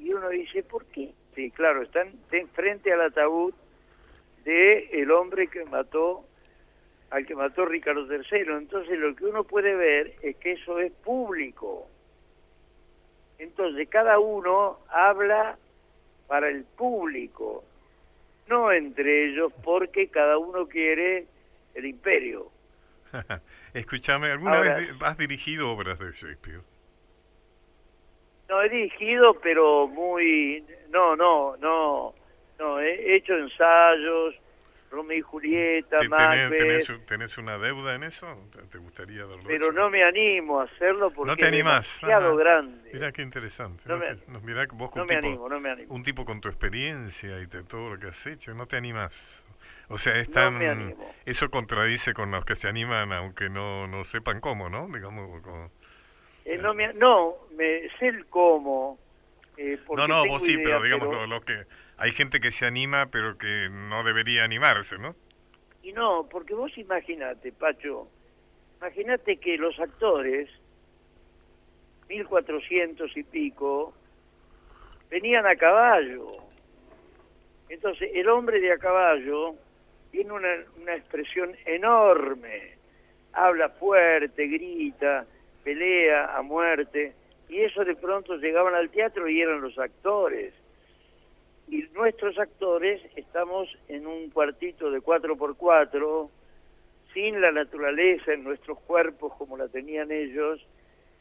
Y, 0.01 0.15
uno 0.15 0.31
dice, 0.31 0.63
¿por 0.63 0.87
qué? 0.87 1.13
Sí, 1.35 1.51
claro, 1.51 1.83
están 1.83 2.11
frente 2.55 2.91
al 2.91 3.03
ataúd 3.03 3.53
de 4.45 4.89
el 4.93 5.11
hombre 5.11 5.49
que 5.49 5.65
mató 5.65 6.25
al 7.11 7.27
que 7.27 7.35
mató 7.35 7.67
Ricardo 7.67 8.07
III. 8.11 8.55
Entonces 8.59 8.99
lo 8.99 9.15
que 9.15 9.27
uno 9.27 9.45
puede 9.45 9.75
ver 9.75 10.15
es 10.23 10.37
que 10.37 10.53
eso 10.53 10.79
es 10.79 10.93
público. 10.93 11.87
Entonces 13.39 13.89
cada 13.89 14.19
uno 14.19 14.79
habla 14.89 15.59
para 16.27 16.49
el 16.49 16.65
público 16.65 17.65
no 18.49 18.73
entre 18.73 19.29
ellos 19.29 19.53
porque 19.63 20.09
cada 20.09 20.39
uno 20.39 20.67
quiere 20.67 21.27
el 21.75 21.87
imperio. 21.87 22.51
Escúchame, 23.75 24.31
¿alguna 24.31 24.61
vez 24.61 24.91
has 25.01 25.17
dirigido 25.17 25.71
obras 25.71 25.99
de 25.99 26.13
Shakespeare? 26.13 26.61
No, 28.49 28.63
he 28.63 28.69
dirigido, 28.69 29.35
pero 29.41 29.87
muy... 29.89 30.65
No, 30.91 31.17
no, 31.17 31.57
no. 31.57 32.15
No, 32.63 32.79
he 32.79 33.17
hecho 33.17 33.37
ensayos, 33.37 34.37
Romeo 34.89 35.19
y 35.19 35.21
Julieta, 35.21 35.99
tenés, 35.99 36.87
tenés, 37.07 37.39
una 37.39 37.59
deuda 37.59 37.97
en 37.97 38.05
eso? 38.05 38.39
¿Te 38.71 38.79
gustaría 38.79 39.25
verlo 39.25 39.43
Pero 39.47 39.73
no 39.73 39.91
me 39.91 40.05
animo 40.05 40.61
a 40.61 40.65
hacerlo 40.65 41.11
porque 41.11 41.31
no 41.31 41.37
te 41.37 41.47
animás. 41.47 41.97
es 41.97 42.01
demasiado 42.03 42.37
grande. 42.37 42.91
Mira 42.93 43.11
qué 43.11 43.23
interesante. 43.23 43.83
No, 43.87 43.99
me, 43.99 44.15
vos 44.67 44.95
no 44.95 45.05
me 45.05 45.15
animo, 45.17 45.49
no 45.49 45.59
me 45.59 45.71
animo. 45.71 45.93
Un 45.93 46.05
tipo 46.05 46.25
con 46.25 46.41
tu 46.41 46.49
experiencia 46.49 47.41
y 47.41 47.49
todo 47.49 47.95
lo 47.95 47.99
que 47.99 48.07
has 48.07 48.27
hecho, 48.27 48.55
no 48.55 48.67
te 48.67 48.77
animás. 48.77 49.45
O 49.89 49.99
sea, 49.99 50.17
es 50.21 50.31
tan, 50.31 50.95
eso 51.27 51.51
contradice 51.51 52.15
con 52.15 52.31
los 52.31 52.45
que 52.45 52.55
se 52.55 52.69
animan 52.69 53.13
aunque 53.13 53.49
no, 53.49 53.89
no 53.89 54.05
sepan 54.05 54.41
cómo, 54.41 54.69
¿no? 54.69 54.87
Digamos, 54.87 55.43
eh, 56.45 56.59
no, 56.59 56.75
me, 56.75 56.93
no, 56.95 57.35
me 57.57 57.89
sé 57.99 58.07
el 58.07 58.27
cómo. 58.27 59.01
Eh, 59.57 59.79
no, 59.97 60.07
no, 60.07 60.27
vos 60.27 60.43
sí, 60.43 60.57
pero 60.59 60.81
digamos 60.81 61.29
lo 61.29 61.41
que 61.41 61.67
hay 62.03 62.11
gente 62.11 62.41
que 62.41 62.51
se 62.51 62.67
anima, 62.67 63.07
pero 63.13 63.39
que 63.39 63.69
no 63.71 64.03
debería 64.03 64.43
animarse, 64.43 64.99
¿no? 64.99 65.15
Y 65.85 65.93
no, 65.93 66.27
porque 66.29 66.53
vos 66.53 66.77
imaginate, 66.77 67.53
Pacho, 67.53 68.09
imagínate 68.79 69.37
que 69.37 69.57
los 69.57 69.79
actores, 69.79 70.51
1400 72.09 73.17
y 73.17 73.23
pico, 73.23 73.95
venían 75.11 75.47
a 75.47 75.55
caballo. 75.55 76.27
Entonces, 77.69 78.11
el 78.13 78.29
hombre 78.29 78.59
de 78.59 78.73
a 78.73 78.79
caballo 78.79 79.55
tiene 80.11 80.33
una, 80.33 80.57
una 80.81 80.97
expresión 80.97 81.55
enorme, 81.67 82.79
habla 83.33 83.69
fuerte, 83.69 84.49
grita, 84.49 85.25
pelea 85.63 86.37
a 86.37 86.43
muerte, 86.43 87.13
y 87.49 87.61
eso 87.61 87.85
de 87.85 87.95
pronto 87.95 88.39
llegaban 88.39 88.75
al 88.75 88.91
teatro 88.91 89.29
y 89.29 89.41
eran 89.41 89.61
los 89.61 89.79
actores 89.79 90.53
y 91.73 91.89
nuestros 91.95 92.39
actores 92.39 93.01
estamos 93.17 93.67
en 93.89 94.07
un 94.07 94.29
cuartito 94.29 94.91
de 94.91 95.01
4x4, 95.01 96.29
sin 97.15 97.41
la 97.41 97.51
naturaleza 97.51 98.35
en 98.35 98.45
nuestros 98.45 98.79
cuerpos 98.81 99.33
como 99.39 99.57
la 99.57 99.69
tenían 99.69 100.13
ellos, 100.13 100.61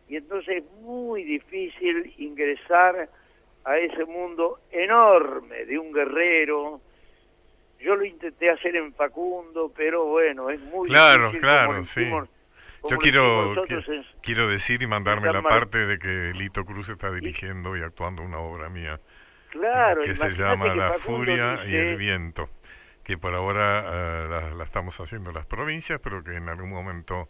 y 0.10 0.17
entonces 0.17 0.58
es 0.58 0.72
muy 0.81 1.24
difícil 1.24 2.13
ingresar 2.17 3.08
a 3.63 3.77
ese 3.77 4.03
mundo 4.03 4.60
enorme 4.72 5.63
de 5.63 5.79
un 5.79 5.93
guerrero. 5.93 6.81
Yo 7.79 7.96
lo 7.96 8.03
intenté 8.03 8.50
hacer 8.50 8.75
en 8.75 8.93
Facundo, 8.93 9.72
pero 9.74 10.05
bueno, 10.08 10.50
es 10.50 10.60
muy 10.60 10.89
claro, 10.89 11.27
difícil. 11.27 11.41
Claro, 11.41 11.84
sí. 11.84 12.10
Yo 12.89 12.98
quiero, 12.98 13.55
quiero 14.22 14.50
decir 14.50 14.81
y 14.81 14.88
mandarme 14.88 15.31
la 15.31 15.41
parte 15.41 15.77
de 15.77 15.98
que 15.98 16.34
Lito 16.36 16.65
Cruz 16.65 16.89
está 16.89 17.10
dirigiendo 17.10 17.77
y 17.77 17.84
actuando 17.84 18.22
una 18.22 18.39
obra 18.39 18.67
mía. 18.67 19.00
Claro, 19.51 20.01
que 20.01 20.15
se 20.15 20.31
llama 20.31 20.74
La 20.74 20.93
Furia 20.93 21.60
y 21.65 21.75
el 21.75 21.98
Viento, 21.98 22.50
que 23.03 23.17
por 23.17 23.36
ahora 23.36 23.86
eh, 23.91 24.53
la, 24.55 24.63
estamos 24.63 25.00
haciendo 25.00 25.29
en 25.29 25.36
las 25.36 25.46
provincias, 25.46 26.00
pero 26.01 26.24
que 26.24 26.36
en 26.36 26.48
algún 26.48 26.70
momento 26.70 27.27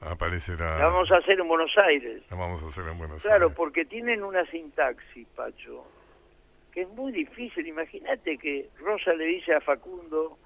aparecerá. 0.00 0.78
La 0.78 0.86
vamos 0.86 1.10
a 1.12 1.18
hacer 1.18 1.38
en 1.38 1.46
Buenos 1.46 1.72
Aires. 1.78 2.22
La 2.30 2.36
vamos 2.36 2.62
a 2.62 2.66
hacer 2.66 2.84
en 2.88 2.98
Buenos 2.98 3.24
Aires. 3.24 3.24
Claro, 3.24 3.54
porque 3.54 3.84
tienen 3.84 4.24
una 4.24 4.44
sintaxis, 4.46 5.28
Pacho, 5.36 5.84
que 6.72 6.82
es 6.82 6.88
muy 6.88 7.12
difícil. 7.12 7.66
Imagínate 7.66 8.36
que 8.38 8.68
Rosa 8.80 9.14
le 9.14 9.26
dice 9.26 9.54
a 9.54 9.60
Facundo 9.60 10.38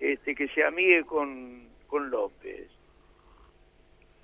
este, 0.00 0.34
que 0.34 0.48
se 0.48 0.64
amigue 0.64 1.04
con, 1.04 1.68
con 1.86 2.10
López. 2.10 2.68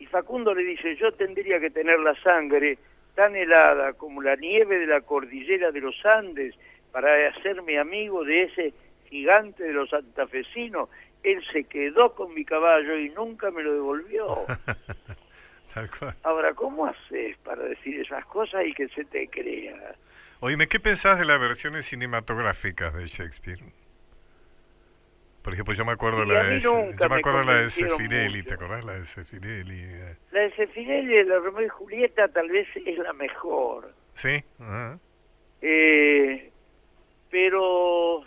Y 0.00 0.06
Facundo 0.06 0.54
le 0.54 0.64
dice, 0.64 0.96
yo 0.96 1.12
tendría 1.12 1.60
que 1.60 1.70
tener 1.70 2.00
la 2.00 2.14
sangre 2.22 2.78
tan 3.20 3.36
helada 3.36 3.92
como 3.92 4.22
la 4.22 4.34
nieve 4.34 4.78
de 4.78 4.86
la 4.86 5.02
cordillera 5.02 5.70
de 5.72 5.80
los 5.82 5.94
Andes 6.06 6.54
para 6.90 7.28
hacerme 7.28 7.78
amigo 7.78 8.24
de 8.24 8.44
ese 8.44 8.72
gigante 9.10 9.62
de 9.62 9.74
los 9.74 9.90
santafesinos. 9.90 10.88
Él 11.22 11.44
se 11.52 11.64
quedó 11.64 12.14
con 12.14 12.32
mi 12.32 12.46
caballo 12.46 12.96
y 12.96 13.10
nunca 13.10 13.50
me 13.50 13.62
lo 13.62 13.74
devolvió. 13.74 14.46
Ahora, 16.22 16.54
¿cómo 16.54 16.86
haces 16.86 17.36
para 17.44 17.62
decir 17.64 18.00
esas 18.00 18.24
cosas 18.24 18.64
y 18.64 18.72
que 18.72 18.88
se 18.88 19.04
te 19.04 19.28
crea? 19.28 19.94
Oíme, 20.40 20.66
¿qué 20.66 20.80
pensás 20.80 21.18
de 21.18 21.26
las 21.26 21.38
versiones 21.38 21.84
cinematográficas 21.84 22.94
de 22.94 23.06
Shakespeare? 23.06 23.60
Por 25.42 25.54
ejemplo, 25.54 25.72
yo 25.74 25.84
me 25.86 25.92
acuerdo 25.92 26.24
la 26.24 26.44
de, 26.44 26.60
yo 26.60 26.76
me 27.08 27.16
acuerdo 27.16 27.42
la 27.44 27.54
de 27.58 27.70
Sefirelli, 27.70 28.42
¿te 28.42 28.54
acordás 28.54 28.84
la 28.84 28.94
de 28.94 29.04
Sefirelli? 29.04 29.86
La 30.32 30.40
de 30.40 30.54
Sefirelli 30.54 31.14
de 31.16 31.24
la 31.24 31.38
Romeo 31.38 31.64
y 31.64 31.68
Julieta 31.68 32.28
tal 32.28 32.48
vez 32.50 32.68
es 32.76 32.98
la 32.98 33.14
mejor. 33.14 33.94
Sí. 34.12 34.44
Eh, 35.62 36.50
pero 37.30 38.22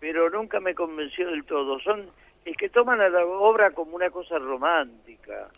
pero 0.00 0.28
nunca 0.28 0.58
me 0.60 0.74
convenció 0.74 1.30
del 1.30 1.44
todo. 1.44 1.78
Son 1.80 2.10
es 2.44 2.56
que 2.56 2.68
toman 2.68 3.00
a 3.00 3.08
la 3.08 3.24
obra 3.24 3.70
como 3.70 3.94
una 3.94 4.10
cosa 4.10 4.38
romántica. 4.38 5.48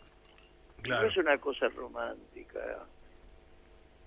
Claro. 0.82 1.02
No 1.02 1.08
es 1.08 1.16
una 1.16 1.38
cosa 1.38 1.68
romántica. 1.68 2.60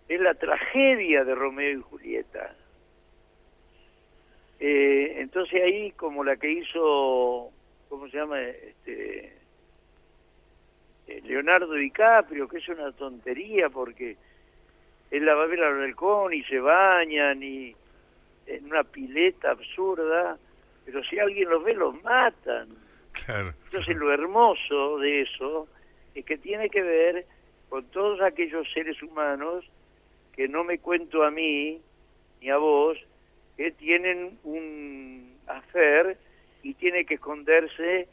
Es 0.07 0.21
la 0.21 0.33
tragedia 0.35 1.23
de 1.23 1.35
Romeo 1.35 1.79
y 1.79 1.81
Julieta. 1.81 2.55
Eh, 4.59 5.15
entonces 5.17 5.61
ahí 5.63 5.91
como 5.91 6.23
la 6.23 6.35
que 6.35 6.51
hizo, 6.51 7.49
¿cómo 7.87 8.09
se 8.09 8.17
llama? 8.17 8.41
Este, 8.41 9.33
eh, 11.07 11.21
Leonardo 11.23 11.73
DiCaprio, 11.73 12.47
que 12.47 12.57
es 12.57 12.67
una 12.69 12.91
tontería 12.91 13.69
porque 13.69 14.17
él 15.11 15.25
la 15.25 15.33
va 15.33 15.43
a 15.43 15.47
ver 15.47 15.63
al 15.63 15.77
balcón 15.77 16.33
y 16.33 16.43
se 16.43 16.59
bañan 16.59 17.41
y 17.41 17.75
en 18.47 18.65
una 18.65 18.83
pileta 18.83 19.51
absurda, 19.51 20.37
pero 20.85 21.03
si 21.03 21.19
alguien 21.19 21.49
los 21.49 21.63
ve 21.63 21.73
los 21.73 22.01
matan. 22.03 22.67
Entonces 23.65 23.95
lo 23.95 24.11
hermoso 24.11 24.97
de 24.99 25.21
eso 25.21 25.67
es 26.15 26.25
que 26.25 26.37
tiene 26.37 26.69
que 26.69 26.81
ver 26.81 27.25
con 27.69 27.85
todos 27.85 28.21
aquellos 28.21 28.67
seres 28.73 29.01
humanos 29.01 29.65
que 30.33 30.47
no 30.47 30.63
me 30.63 30.79
cuento 30.79 31.23
a 31.23 31.31
mí 31.31 31.79
ni 32.41 32.49
a 32.49 32.57
vos, 32.57 32.97
que 33.59 33.71
tienen 33.71 34.39
un 34.45 35.35
hacer 35.45 36.17
y 36.63 36.75
tiene 36.75 37.03
que 37.03 37.15
esconderse 37.15 38.07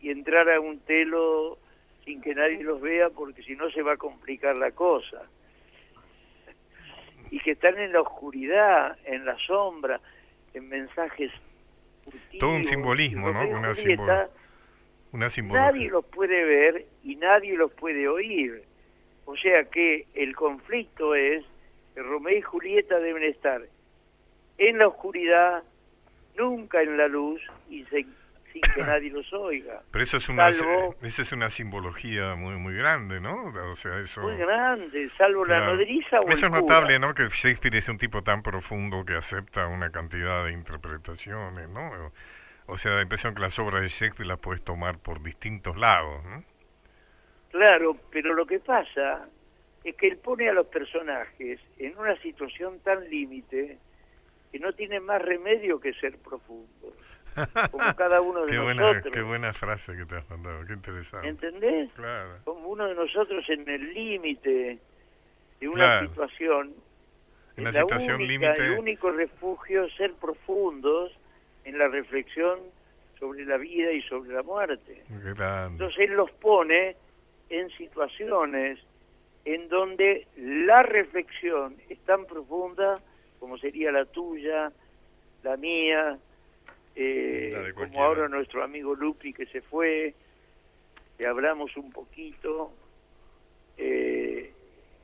y 0.00 0.10
entrar 0.10 0.48
a 0.48 0.60
un 0.60 0.78
telo 0.78 1.58
sin 2.04 2.22
que 2.22 2.32
nadie 2.32 2.62
los 2.62 2.80
vea 2.80 3.10
porque 3.10 3.42
si 3.42 3.56
no 3.56 3.68
se 3.72 3.82
va 3.82 3.94
a 3.94 3.96
complicar 3.96 4.54
la 4.54 4.70
cosa. 4.70 5.22
Y 7.32 7.40
que 7.40 7.50
están 7.50 7.76
en 7.80 7.92
la 7.92 8.02
oscuridad, 8.02 8.96
en 9.04 9.24
la 9.24 9.36
sombra, 9.38 10.00
en 10.54 10.68
mensajes 10.68 11.32
Todo 12.38 12.54
un 12.54 12.64
simbolismo, 12.64 13.32
¿no? 13.32 13.48
Una, 13.48 14.28
una 15.10 15.28
simbología. 15.28 15.72
Nadie 15.72 15.90
los 15.90 16.04
puede 16.04 16.44
ver 16.44 16.86
y 17.02 17.16
nadie 17.16 17.56
los 17.56 17.72
puede 17.72 18.06
oír. 18.06 18.62
O 19.24 19.36
sea 19.36 19.64
que 19.64 20.06
el 20.14 20.36
conflicto 20.36 21.16
es 21.16 21.44
que 21.96 22.00
Romeo 22.00 22.38
y 22.38 22.42
Julieta 22.42 23.00
deben 23.00 23.24
estar 23.24 23.60
en 24.58 24.78
la 24.78 24.88
oscuridad, 24.88 25.62
nunca 26.36 26.82
en 26.82 26.96
la 26.96 27.08
luz 27.08 27.40
y 27.68 27.84
sin 27.84 28.14
que 28.62 28.82
nadie 28.82 29.10
los 29.10 29.32
oiga. 29.32 29.82
Pero 29.90 30.04
eso 30.04 30.16
es 30.16 30.28
una, 30.28 30.48
esa 30.48 31.22
es 31.22 31.32
una 31.32 31.50
simbología 31.50 32.34
muy 32.34 32.54
muy 32.56 32.74
grande, 32.74 33.20
¿no? 33.20 33.52
O 33.70 33.74
sea, 33.74 33.98
eso... 33.98 34.22
Muy 34.22 34.36
grande, 34.36 35.10
salvo 35.16 35.44
la 35.44 35.66
nodriza 35.66 36.20
o 36.20 36.28
Eso 36.28 36.46
es 36.46 36.52
notable, 36.52 36.98
¿no? 36.98 37.14
Que 37.14 37.24
Shakespeare 37.24 37.76
es 37.76 37.88
un 37.88 37.98
tipo 37.98 38.22
tan 38.22 38.42
profundo 38.42 39.04
que 39.04 39.14
acepta 39.14 39.66
una 39.66 39.90
cantidad 39.90 40.44
de 40.44 40.52
interpretaciones, 40.52 41.68
¿no? 41.68 42.12
O 42.66 42.78
sea, 42.78 42.92
la 42.92 43.02
impresión 43.02 43.34
que 43.34 43.40
las 43.40 43.58
obras 43.58 43.82
de 43.82 43.88
Shakespeare 43.88 44.26
las 44.26 44.38
puedes 44.38 44.62
tomar 44.62 44.98
por 44.98 45.22
distintos 45.22 45.76
lados, 45.76 46.24
¿no? 46.24 46.44
Claro, 47.50 47.96
pero 48.10 48.34
lo 48.34 48.46
que 48.46 48.58
pasa 48.58 49.28
es 49.84 49.94
que 49.96 50.08
él 50.08 50.16
pone 50.16 50.48
a 50.48 50.52
los 50.52 50.66
personajes 50.66 51.60
en 51.78 51.96
una 51.98 52.16
situación 52.16 52.80
tan 52.80 53.08
límite 53.08 53.78
que 54.54 54.60
no 54.60 54.72
tiene 54.72 55.00
más 55.00 55.20
remedio 55.20 55.80
que 55.80 55.92
ser 55.94 56.16
profundo, 56.18 56.94
como 57.72 57.96
cada 57.96 58.20
uno 58.20 58.46
de 58.46 58.52
qué 58.52 58.56
nosotros. 58.56 58.76
Buena, 58.76 59.10
qué 59.10 59.22
buena 59.22 59.52
frase 59.52 59.96
que 59.96 60.06
te 60.06 60.14
has 60.14 60.30
mandado, 60.30 60.64
qué 60.64 60.74
interesante. 60.74 61.26
¿Entendés? 61.26 61.90
Claro. 61.94 62.38
Como 62.44 62.68
uno 62.68 62.86
de 62.86 62.94
nosotros 62.94 63.44
en 63.48 63.68
el 63.68 63.92
límite 63.92 64.78
de 65.58 65.68
una 65.68 66.02
situación, 66.02 66.72
en 67.56 67.64
la, 67.64 67.72
situación 67.72 68.24
límite. 68.24 68.64
El 68.64 68.78
único 68.78 69.10
refugio 69.10 69.86
es 69.86 69.94
ser 69.96 70.12
profundos 70.12 71.10
en 71.64 71.76
la 71.76 71.88
reflexión 71.88 72.60
sobre 73.18 73.44
la 73.46 73.56
vida 73.56 73.90
y 73.90 74.02
sobre 74.02 74.34
la 74.34 74.44
muerte. 74.44 75.02
Entonces 75.10 75.98
él 75.98 76.12
los 76.12 76.30
pone 76.30 76.94
en 77.50 77.70
situaciones 77.70 78.78
en 79.46 79.68
donde 79.68 80.28
la 80.36 80.84
reflexión 80.84 81.74
es 81.88 81.98
tan 82.04 82.24
profunda 82.26 83.00
sería 83.64 83.90
la 83.90 84.04
tuya, 84.04 84.70
la 85.42 85.56
mía, 85.56 86.18
eh, 86.94 87.72
como 87.74 88.04
ahora 88.04 88.28
nuestro 88.28 88.62
amigo 88.62 88.94
Lupi 88.94 89.32
que 89.32 89.46
se 89.46 89.62
fue, 89.62 90.12
que 91.16 91.26
hablamos 91.26 91.74
un 91.78 91.90
poquito, 91.90 92.74
eh, 93.78 94.52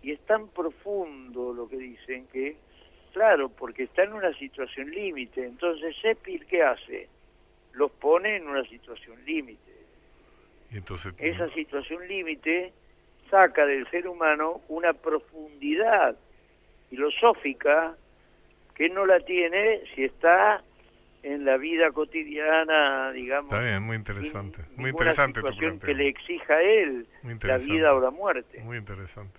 y 0.02 0.10
es 0.10 0.20
tan 0.26 0.48
profundo 0.48 1.54
lo 1.54 1.70
que 1.70 1.78
dicen 1.78 2.26
que, 2.26 2.56
claro, 3.14 3.48
porque 3.48 3.84
está 3.84 4.02
en 4.02 4.12
una 4.12 4.34
situación 4.34 4.90
límite, 4.90 5.42
entonces 5.42 5.96
Shakespeare 5.96 6.44
¿qué 6.44 6.62
hace? 6.62 7.08
Los 7.72 7.90
pone 7.92 8.36
en 8.36 8.46
una 8.46 8.64
situación 8.64 9.24
límite. 9.24 9.72
Entonces, 10.70 11.14
Esa 11.16 11.48
situación 11.54 12.06
límite 12.06 12.74
saca 13.30 13.64
del 13.64 13.88
ser 13.90 14.06
humano 14.06 14.60
una 14.68 14.92
profundidad 14.92 16.14
filosófica 16.90 17.96
que 18.80 18.88
no 18.88 19.04
la 19.04 19.20
tiene 19.20 19.82
si 19.94 20.04
está 20.04 20.64
en 21.22 21.44
la 21.44 21.58
vida 21.58 21.90
cotidiana, 21.90 23.12
digamos. 23.12 23.52
Está 23.52 23.62
bien, 23.62 23.82
muy 23.82 23.94
interesante. 23.94 24.62
Muy 24.74 24.88
interesante 24.88 25.40
situación 25.42 25.78
que 25.78 25.92
le 25.92 26.08
exija 26.08 26.54
a 26.54 26.62
él 26.62 27.06
la 27.42 27.58
vida 27.58 27.92
o 27.92 28.00
la 28.00 28.10
muerte. 28.10 28.58
Muy 28.62 28.78
interesante. 28.78 29.38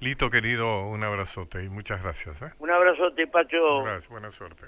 Lito, 0.00 0.30
querido, 0.30 0.88
un 0.88 1.04
abrazote 1.04 1.62
y 1.62 1.68
muchas 1.68 2.02
gracias. 2.02 2.42
¿eh? 2.42 2.50
Un 2.58 2.72
abrazote, 2.72 3.28
Pacho. 3.28 3.84
Gracias, 3.84 4.08
buena 4.08 4.32
suerte. 4.32 4.64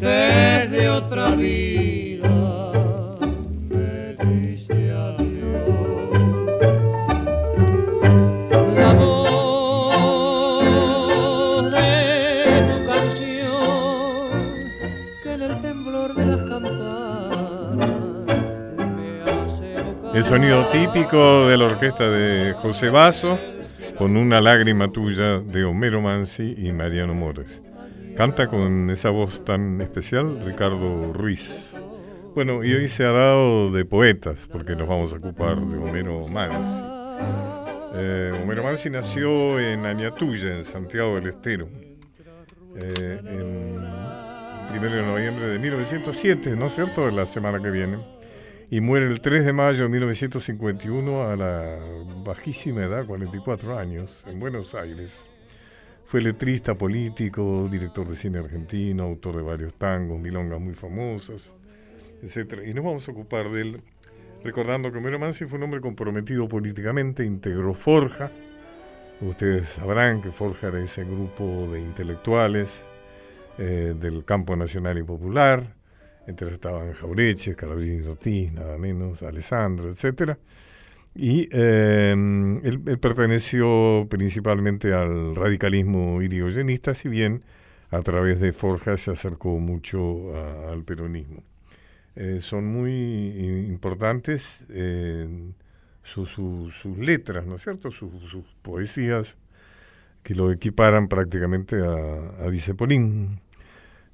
Desde 0.00 0.88
otra 0.88 1.30
vida. 1.32 2.28
Me 3.68 4.14
dice 4.24 4.92
adiós. 4.92 6.10
La 8.74 8.92
voz 8.94 10.12
de 11.70 12.62
tu 12.68 12.76
canción 12.86 14.40
que 15.22 15.32
en 15.32 15.42
el 15.42 15.60
temblor 15.60 16.14
de 16.14 16.26
las 16.26 16.40
campanas 16.40 17.76
me 18.96 19.08
hace 19.22 19.68
El 20.14 20.24
sonido 20.24 20.66
típico 20.66 21.46
de 21.48 21.56
la 21.56 21.64
orquesta 21.64 22.08
de 22.08 22.52
José 22.54 22.90
Basso 22.90 23.38
con 23.96 24.16
una 24.16 24.40
lágrima 24.40 24.88
tuya 24.92 25.38
de 25.38 25.64
Homero 25.64 26.00
Mansi 26.00 26.54
y 26.58 26.72
Mariano 26.72 27.14
Mores. 27.14 27.62
Canta 28.16 28.46
con 28.46 28.88
esa 28.88 29.10
voz 29.10 29.44
tan 29.44 29.78
especial 29.82 30.42
Ricardo 30.42 31.12
Ruiz. 31.12 31.76
Bueno, 32.34 32.64
y 32.64 32.72
hoy 32.72 32.88
se 32.88 33.04
ha 33.04 33.10
dado 33.10 33.70
de 33.70 33.84
poetas, 33.84 34.48
porque 34.50 34.74
nos 34.74 34.88
vamos 34.88 35.12
a 35.12 35.16
ocupar 35.16 35.60
de 35.60 35.76
Homero 35.76 36.26
Mansi. 36.26 36.82
Eh, 37.94 38.32
Homero 38.42 38.62
Mansi 38.62 38.88
nació 38.88 39.60
en 39.60 39.84
Añatuya, 39.84 40.56
en 40.56 40.64
Santiago 40.64 41.16
del 41.16 41.26
Estero, 41.26 41.68
eh, 42.76 43.20
en 43.22 44.68
primero 44.70 44.96
de 44.96 45.02
noviembre 45.02 45.46
de 45.48 45.58
1907, 45.58 46.56
¿no 46.56 46.68
es 46.68 46.74
cierto? 46.74 47.10
La 47.10 47.26
semana 47.26 47.60
que 47.62 47.70
viene 47.70 47.98
y 48.70 48.80
muere 48.80 49.08
el 49.08 49.20
3 49.20 49.44
de 49.44 49.52
mayo 49.52 49.82
de 49.82 49.88
1951 49.90 51.22
a 51.22 51.36
la 51.36 51.78
bajísima 52.24 52.82
edad, 52.82 53.04
44 53.04 53.78
años, 53.78 54.24
en 54.26 54.40
Buenos 54.40 54.74
Aires. 54.74 55.28
Fue 56.06 56.20
letrista, 56.20 56.76
político, 56.76 57.68
director 57.68 58.08
de 58.08 58.14
cine 58.14 58.38
argentino, 58.38 59.02
autor 59.02 59.36
de 59.36 59.42
varios 59.42 59.74
tangos, 59.74 60.20
milongas 60.20 60.60
muy 60.60 60.72
famosas, 60.72 61.52
etc. 62.22 62.62
Y 62.64 62.74
nos 62.74 62.84
vamos 62.84 63.08
a 63.08 63.10
ocupar 63.10 63.50
de 63.50 63.60
él, 63.60 63.82
recordando 64.44 64.92
que 64.92 64.98
Homero 64.98 65.18
Mansi 65.18 65.46
fue 65.46 65.58
un 65.58 65.64
hombre 65.64 65.80
comprometido 65.80 66.48
políticamente, 66.48 67.24
integró 67.24 67.74
Forja. 67.74 68.30
Ustedes 69.20 69.70
sabrán 69.70 70.22
que 70.22 70.30
Forja 70.30 70.68
era 70.68 70.80
ese 70.80 71.04
grupo 71.04 71.68
de 71.72 71.80
intelectuales 71.80 72.84
eh, 73.58 73.94
del 73.98 74.24
campo 74.24 74.54
nacional 74.54 74.98
y 74.98 75.02
popular, 75.02 75.74
entre 76.28 76.52
estaban 76.52 76.92
Jaureche, 76.92 77.56
Calabrini 77.56 78.06
Ortiz, 78.06 78.52
nada 78.52 78.78
menos, 78.78 79.24
Alessandro, 79.24 79.88
etc. 79.88 80.36
Y 81.16 81.48
eh, 81.50 82.12
él, 82.62 82.80
perteneció 83.00 84.06
principalmente 84.10 84.92
al 84.92 85.34
radicalismo 85.34 86.20
irigoyenista, 86.20 86.94
si 86.94 87.08
bien 87.08 87.42
a 87.90 88.02
través 88.02 88.40
de 88.40 88.52
Forja 88.52 88.96
se 88.96 89.12
acercó 89.12 89.58
mucho 89.58 90.36
a, 90.36 90.72
al 90.72 90.84
peronismo. 90.84 91.42
Eh, 92.16 92.40
son 92.40 92.66
muy 92.66 92.92
importantes 93.68 94.66
su, 96.02 96.26
su, 96.26 96.70
sus 96.70 96.98
letras, 96.98 97.46
¿no 97.46 97.56
es 97.56 97.62
cierto? 97.62 97.90
Sus, 97.90 98.10
poesías 98.62 99.36
que 100.22 100.34
lo 100.34 100.50
equiparan 100.50 101.08
prácticamente 101.08 101.76
a, 101.76 102.44
a 102.44 102.50
Dicepolín. 102.50 103.40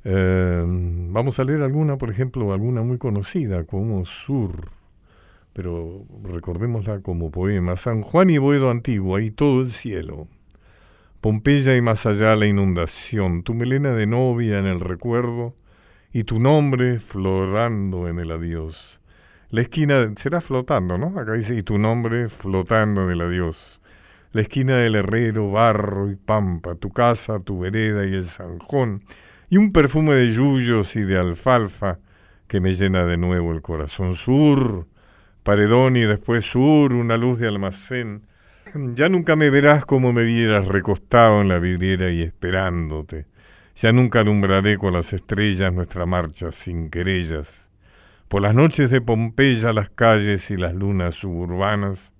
Eh, 0.05 0.65
vamos 0.67 1.39
a 1.39 1.45
leer 1.45 1.63
alguna, 1.63 1.97
por 1.97 2.11
ejemplo, 2.11 2.53
alguna 2.53 2.83
muy 2.83 2.99
conocida 2.99 3.65
como 3.65 4.05
Sur, 4.05 4.71
pero 5.53 6.05
recordémosla 6.25 7.01
como 7.01 7.31
poema. 7.31 7.77
San 7.77 8.03
Juan 8.03 8.31
y 8.31 8.39
Boedo 8.39 8.71
antiguo, 8.71 9.17
ahí 9.17 9.31
todo 9.31 9.61
el 9.61 9.71
cielo. 9.71 10.29
Pompeya 11.21 11.77
y 11.77 11.81
más 11.81 12.07
allá 12.07 12.35
la 12.37 12.47
inundación, 12.47 13.43
tu 13.43 13.55
melena 13.55 13.93
de 13.93 14.07
novia 14.07 14.59
en 14.59 14.67
el 14.67 14.81
recuerdo 14.81 15.55
y 16.13 16.25
tu 16.25 16.39
nombre 16.39 16.99
florando 16.99 18.09
en 18.09 18.19
el 18.19 18.31
adiós. 18.33 19.01
La 19.51 19.61
esquina 19.61 20.11
será 20.17 20.41
flotando, 20.41 20.99
¿no? 20.99 21.19
Acá 21.19 21.33
dice, 21.33 21.55
y 21.55 21.63
tu 21.63 21.79
nombre 21.79 22.29
flotando 22.29 23.05
en 23.05 23.11
el 23.11 23.21
adiós. 23.21 23.81
La 24.33 24.41
esquina 24.41 24.77
del 24.77 24.95
herrero, 24.95 25.51
barro 25.51 26.11
y 26.11 26.17
pampa, 26.17 26.75
tu 26.75 26.91
casa, 26.91 27.39
tu 27.39 27.59
vereda 27.59 28.07
y 28.07 28.15
el 28.15 28.25
zanjón 28.25 29.05
y 29.51 29.59
un 29.59 29.71
perfume 29.71 30.15
de 30.15 30.29
yuyos 30.29 30.97
y 30.97 31.03
de 31.03 31.19
alfalfa 31.19 31.99
que 32.49 32.61
me 32.61 32.73
llena 32.73 33.05
de 33.05 33.19
nuevo 33.19 33.53
el 33.53 33.61
corazón. 33.61 34.15
Sur, 34.15 34.87
paredón 35.43 35.97
y 35.97 36.03
después 36.03 36.45
sur, 36.45 36.93
una 36.93 37.17
luz 37.17 37.39
de 37.39 37.49
almacén. 37.49 38.23
Ya 38.75 39.09
nunca 39.09 39.37
me 39.37 39.51
verás 39.51 39.85
como 39.85 40.13
me 40.13 40.25
vieras 40.25 40.67
recostado 40.67 41.41
en 41.41 41.49
la 41.49 41.59
vidriera 41.59 42.11
y 42.11 42.23
esperándote. 42.23 43.27
Ya 43.77 43.93
nunca 43.93 44.21
alumbraré 44.21 44.79
con 44.79 44.93
las 44.93 45.13
estrellas 45.13 45.73
nuestra 45.73 46.07
marcha 46.07 46.53
sin 46.53 46.91
querellas. 46.91 47.71
Por 48.29 48.43
las 48.43 48.55
noches 48.55 48.91
de 48.91 49.01
Pompeya 49.01 49.73
las 49.73 49.91
calles 49.91 50.51
y 50.51 50.57
las 50.57 50.75
lunas 50.75 51.17
suburbanas, 51.17 52.15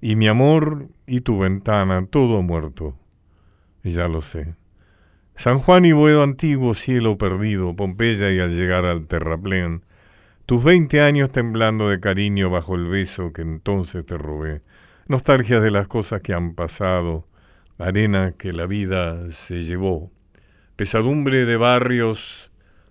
y 0.00 0.16
mi 0.16 0.26
amor 0.28 0.88
y 1.06 1.20
tu 1.20 1.38
ventana, 1.38 2.06
todo 2.06 2.42
muerto. 2.42 2.96
Ya 3.84 4.08
lo 4.08 4.20
sé. 4.20 4.54
San 5.34 5.58
Juan 5.58 5.84
y 5.84 5.92
Boedo 5.92 6.22
antiguo, 6.22 6.74
cielo 6.74 7.18
perdido, 7.18 7.74
Pompeya 7.74 8.32
y 8.32 8.38
al 8.40 8.50
llegar 8.50 8.86
al 8.86 9.06
terraplén, 9.06 9.84
tus 10.46 10.62
veinte 10.62 11.00
años 11.00 11.30
temblando 11.30 11.88
de 11.88 12.00
cariño 12.00 12.50
bajo 12.50 12.74
el 12.74 12.86
beso 12.86 13.32
que 13.32 13.42
entonces 13.42 14.04
te 14.04 14.18
robé, 14.18 14.62
nostalgias 15.06 15.62
de 15.62 15.70
las 15.70 15.88
cosas 15.88 16.20
que 16.20 16.34
han 16.34 16.54
pasado, 16.54 17.26
arena 17.78 18.34
que 18.36 18.52
la 18.52 18.66
vida 18.66 19.30
se 19.30 19.62
llevó, 19.62 20.10
pesadumbre 20.76 21.44
de 21.44 21.56
barrios 21.56 22.50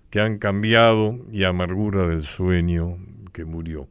que 0.10 0.20
han 0.20 0.38
cambiado 0.38 1.18
y 1.32 1.44
amargura 1.44 2.08
del 2.08 2.24
sueño 2.24 2.98
que 3.34 3.46
murió. 3.46 3.88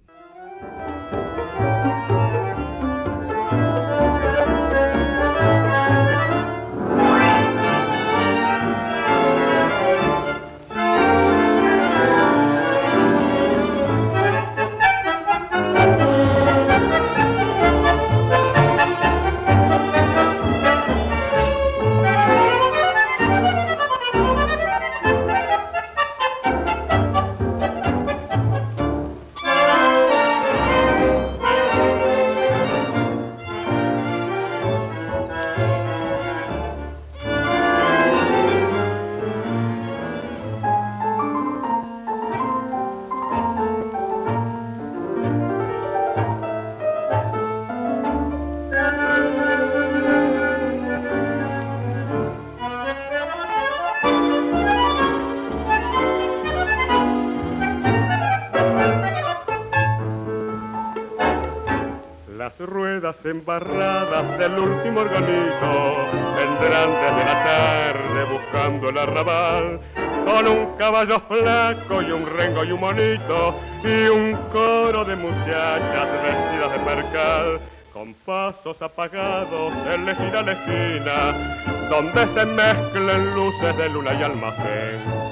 Embarradas 63.41 64.39
del 64.39 64.59
último 64.59 65.01
organito 65.01 65.97
vendrán 66.37 66.91
desde 67.01 67.25
la 67.25 67.45
tarde 67.45 68.25
buscando 68.31 68.91
el 68.91 68.99
arrabal. 68.99 69.81
Con 70.27 70.47
un 70.47 70.77
caballo 70.77 71.21
flaco 71.27 72.03
y 72.03 72.11
un 72.11 72.27
rengo 72.27 72.65
y 72.65 72.73
un 72.73 72.81
monito 72.81 73.55
y 73.83 74.09
un 74.09 74.37
coro 74.53 75.05
de 75.07 75.17
muchachas 75.17 76.09
vestidas 76.23 76.73
de 76.73 76.79
percal. 76.81 77.61
Con 77.95 78.15
pasos 78.27 78.81
apagados 78.83 79.73
elegir 79.87 80.37
a 80.37 80.43
la 80.43 80.53
esquina 80.53 81.89
donde 81.89 82.29
se 82.35 82.47
mezclen 82.47 83.35
luces 83.35 83.77
de 83.77 83.89
luna 83.89 84.13
y 84.21 84.23
almacén. 84.23 85.31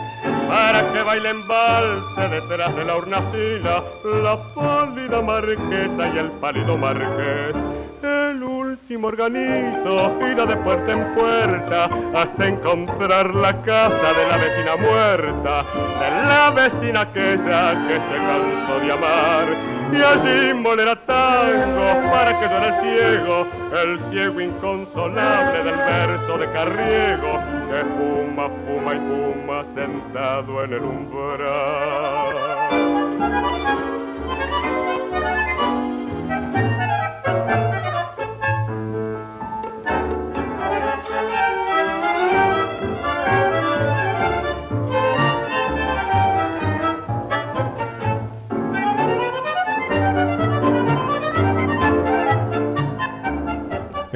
Para 0.49 0.93
que 0.93 1.03
bailen 1.03 1.47
valse 1.47 2.29
detrás 2.31 2.75
de 2.75 2.85
la 2.87 2.97
hornacina 2.97 3.83
la 4.23 4.55
pálida 4.55 5.21
marquesa 5.21 6.11
y 6.15 6.19
el 6.19 6.31
pálido 6.41 6.79
marqués 6.79 7.68
último 8.69 9.09
organito, 9.09 10.13
ir 10.21 10.37
de 10.37 10.57
puerta 10.57 10.93
en 10.93 11.15
puerta 11.15 11.89
hasta 12.15 12.47
encontrar 12.47 13.35
la 13.35 13.53
casa 13.63 14.13
de 14.13 14.27
la 14.29 14.37
vecina 14.37 14.77
muerta, 14.77 15.65
de 16.01 16.11
la 16.11 16.51
vecina 16.51 17.01
aquella 17.01 17.89
que 17.89 17.95
se 17.95 18.17
cansó 18.29 18.81
de 18.81 18.93
amar 18.93 19.79
y 19.91 20.03
allí 20.03 20.55
molera 20.55 20.97
tango 21.07 22.11
para 22.11 22.39
que 22.39 22.47
yo 22.47 22.59
el 22.59 22.75
ciego, 22.83 23.47
el 23.83 23.99
ciego 24.11 24.41
inconsolable 24.41 25.65
del 25.65 25.77
verso 25.77 26.39
de 26.39 26.53
Carriego, 26.53 27.41
que 27.71 27.81
fuma, 27.97 28.49
fuma 28.67 28.95
y 28.95 28.99
fuma 28.99 29.65
sentado 29.75 30.65
en 30.65 30.73
el 30.75 30.83
umbral. 30.83 32.58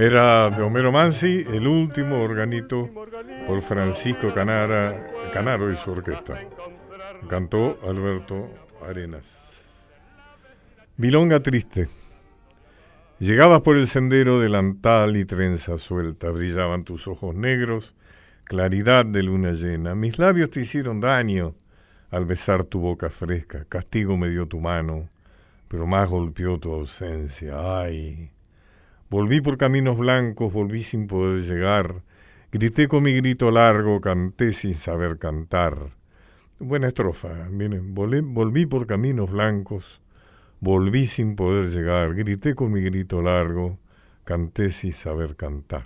Era 0.03 0.51
de 0.51 0.61
Homero 0.65 0.91
Mansi, 0.91 1.47
el 1.49 1.65
último 1.65 2.23
organito 2.23 2.91
por 3.47 3.63
Francisco 3.63 4.35
Canara, 4.35 5.13
Canaro 5.33 5.71
y 5.71 5.77
su 5.77 5.93
orquesta. 5.93 6.41
Cantó 7.29 7.79
Alberto 7.87 8.51
Arenas. 8.85 9.63
Milonga 10.97 11.39
triste. 11.39 11.89
Llegabas 13.21 13.61
por 13.61 13.77
el 13.77 13.87
sendero 13.87 14.41
delantal 14.41 15.17
y 15.17 15.25
trenza 15.25 15.79
suelta, 15.79 16.31
brillaban 16.31 16.83
tus 16.83 17.07
ojos 17.07 17.37
negros, 17.37 17.95
claridad 18.43 19.07
de 19.07 19.23
luna 19.23 19.53
llena. 19.53 19.95
Mis 19.95 20.19
labios 20.19 20.51
te 20.51 20.63
hicieron 20.63 21.01
daño 21.01 21.55
al 22.11 22.25
besar 22.25 22.65
tu 22.65 22.81
boca 22.81 23.09
fresca, 23.09 23.67
castigo 23.69 24.17
me 24.17 24.31
dio 24.31 24.49
tu 24.49 24.59
mano, 24.59 25.09
pero 25.69 25.87
más 25.87 26.11
golpeó 26.11 26.59
tu 26.59 26.73
ausencia. 26.73 27.55
Ay, 27.79 28.33
Volví 29.13 29.43
por 29.43 29.59
caminos 29.59 29.99
blancos, 29.99 30.55
volví 30.55 30.83
sin 30.83 31.07
poder 31.07 31.43
llegar. 31.43 32.03
Grité 32.51 32.89
con 32.89 33.03
mi 33.03 33.13
grito 33.13 33.51
largo, 33.51 34.01
canté 34.01 34.55
sin 34.55 34.73
saber 34.73 35.19
cantar. 35.19 35.77
Buena 36.59 36.87
estrofa, 36.87 37.29
miren, 37.51 37.95
volví 37.95 38.65
por 38.65 38.87
caminos 38.87 39.31
blancos, 39.31 40.01
volví 40.61 41.07
sin 41.07 41.37
poder 41.37 41.69
llegar. 41.69 42.15
Grité 42.15 42.55
con 42.55 42.73
mi 42.73 42.81
grito 42.81 43.21
largo, 43.21 43.79
canté 44.25 44.71
sin 44.71 44.95
saber 44.95 45.37
cantar. 45.37 45.85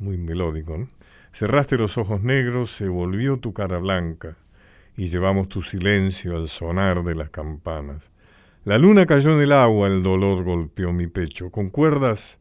Muy 0.00 0.18
melódico, 0.18 0.76
¿no? 0.76 0.88
Cerraste 1.32 1.76
los 1.76 1.98
ojos 1.98 2.20
negros, 2.24 2.72
se 2.72 2.88
volvió 2.88 3.38
tu 3.38 3.52
cara 3.52 3.78
blanca 3.78 4.38
y 4.96 5.06
llevamos 5.06 5.48
tu 5.48 5.62
silencio 5.62 6.36
al 6.36 6.48
sonar 6.48 7.04
de 7.04 7.14
las 7.14 7.30
campanas. 7.30 8.10
La 8.64 8.76
luna 8.76 9.06
cayó 9.06 9.30
en 9.36 9.40
el 9.40 9.52
agua, 9.52 9.86
el 9.86 10.02
dolor 10.02 10.42
golpeó 10.42 10.92
mi 10.92 11.06
pecho. 11.06 11.50
Con 11.50 11.70
cuerdas 11.70 12.39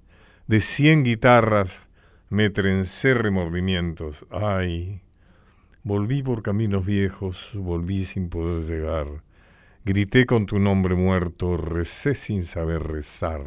de 0.50 0.62
cien 0.62 1.04
guitarras 1.04 1.90
me 2.30 2.50
trencé 2.50 3.14
remordimientos. 3.14 4.26
Ay, 4.32 5.00
volví 5.84 6.24
por 6.24 6.42
caminos 6.42 6.88
viejos, 6.88 7.52
volví 7.54 8.04
sin 8.04 8.30
poder 8.30 8.64
llegar. 8.64 9.06
Grité 9.86 10.26
con 10.26 10.48
tu 10.48 10.58
nombre 10.58 10.96
muerto, 10.96 11.56
recé 11.56 12.16
sin 12.16 12.42
saber 12.42 12.82
rezar. 12.82 13.44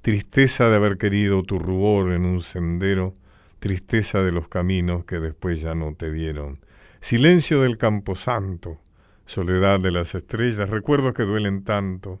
Tristeza 0.00 0.68
de 0.68 0.76
haber 0.76 0.96
querido 0.96 1.42
tu 1.42 1.58
rubor 1.58 2.12
en 2.12 2.24
un 2.24 2.40
sendero, 2.40 3.14
tristeza 3.58 4.22
de 4.22 4.30
los 4.30 4.46
caminos 4.46 5.04
que 5.04 5.18
después 5.18 5.60
ya 5.60 5.74
no 5.74 5.92
te 5.96 6.12
dieron. 6.12 6.60
Silencio 7.00 7.62
del 7.62 7.78
camposanto, 7.78 8.80
soledad 9.26 9.80
de 9.80 9.90
las 9.90 10.14
estrellas, 10.14 10.70
recuerdos 10.70 11.14
que 11.14 11.24
duelen 11.24 11.64
tanto, 11.64 12.20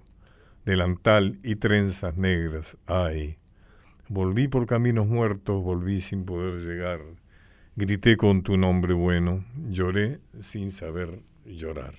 delantal 0.64 1.38
y 1.44 1.54
trenzas 1.54 2.16
negras, 2.16 2.76
ay. 2.88 3.38
Volví 4.14 4.46
por 4.46 4.66
caminos 4.66 5.06
muertos, 5.06 5.64
volví 5.64 6.02
sin 6.02 6.26
poder 6.26 6.60
llegar. 6.60 7.00
Grité 7.76 8.18
con 8.18 8.42
tu 8.42 8.58
nombre 8.58 8.92
bueno, 8.92 9.42
lloré 9.70 10.20
sin 10.42 10.70
saber 10.70 11.20
llorar. 11.46 11.94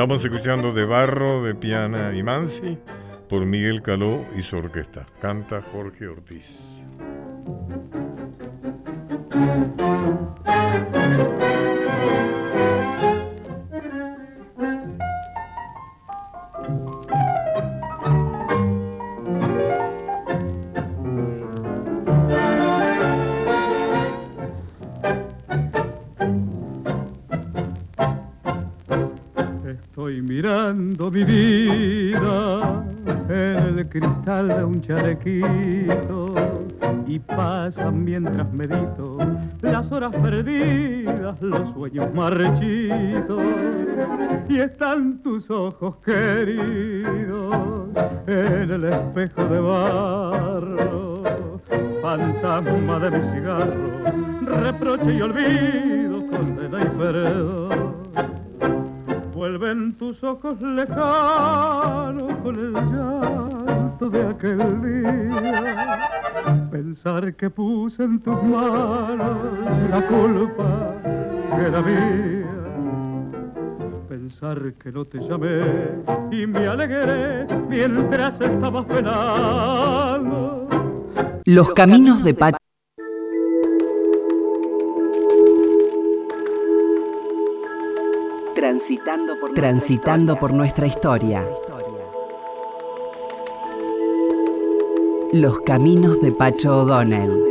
Estamos 0.00 0.24
escuchando 0.24 0.72
De 0.72 0.86
Barro, 0.86 1.42
de 1.42 1.54
Piana 1.54 2.14
y 2.16 2.22
Mansi 2.22 2.78
por 3.28 3.44
Miguel 3.44 3.82
Caló 3.82 4.24
y 4.34 4.40
su 4.40 4.56
orquesta. 4.56 5.04
Canta 5.20 5.60
Jorge 5.60 6.08
Ortiz. 6.08 6.58
Y 35.24 37.18
pasan 37.18 38.04
mientras 38.04 38.50
medito 38.52 39.18
las 39.60 39.90
horas 39.92 40.14
perdidas, 40.16 41.40
los 41.40 41.68
sueños 41.70 42.12
marchitos. 42.14 43.42
Y 44.48 44.58
están 44.58 45.18
tus 45.22 45.50
ojos 45.50 45.96
queridos 46.04 47.88
en 48.26 48.70
el 48.70 48.84
espejo 48.84 49.44
de 49.44 49.60
barro, 49.60 51.22
fantasma 52.02 52.98
de 52.98 53.10
mi 53.10 53.22
cigarro, 53.24 54.62
reproche 54.62 55.14
y 55.14 55.20
olvido, 55.20 56.26
condena 56.26 56.80
y 56.80 56.86
perdón. 56.98 58.00
Vuelven 59.34 59.94
tus 59.96 60.22
ojos 60.22 60.60
lejanos 60.60 62.34
con 62.42 62.54
el 62.56 62.72
llanto 62.72 63.69
de 64.08 64.26
aquel 64.26 64.58
día. 64.82 66.10
Pensar 66.70 67.34
que 67.34 67.50
puse 67.50 68.04
en 68.04 68.20
tus 68.20 68.42
manos 68.42 69.36
la 69.90 70.06
culpa 70.06 70.94
que 71.54 71.62
era 71.66 71.82
mía. 71.82 72.46
Pensar 74.08 74.72
que 74.74 74.90
no 74.90 75.04
te 75.04 75.18
llamé 75.18 75.60
y 76.30 76.46
me 76.46 76.66
alegré 76.66 77.46
mientras 77.68 78.40
estabas 78.40 78.86
penando. 78.86 80.68
Los 81.44 81.70
caminos 81.72 82.24
de 82.24 82.34
Pacho 82.34 82.56
Transitando 89.54 90.36
por, 90.38 90.52
nuestra 90.52 90.86
historia. 90.86 91.44
Los 95.32 95.60
caminos 95.60 96.20
de 96.22 96.32
Pacho 96.32 96.78
O'Donnell. 96.78 97.50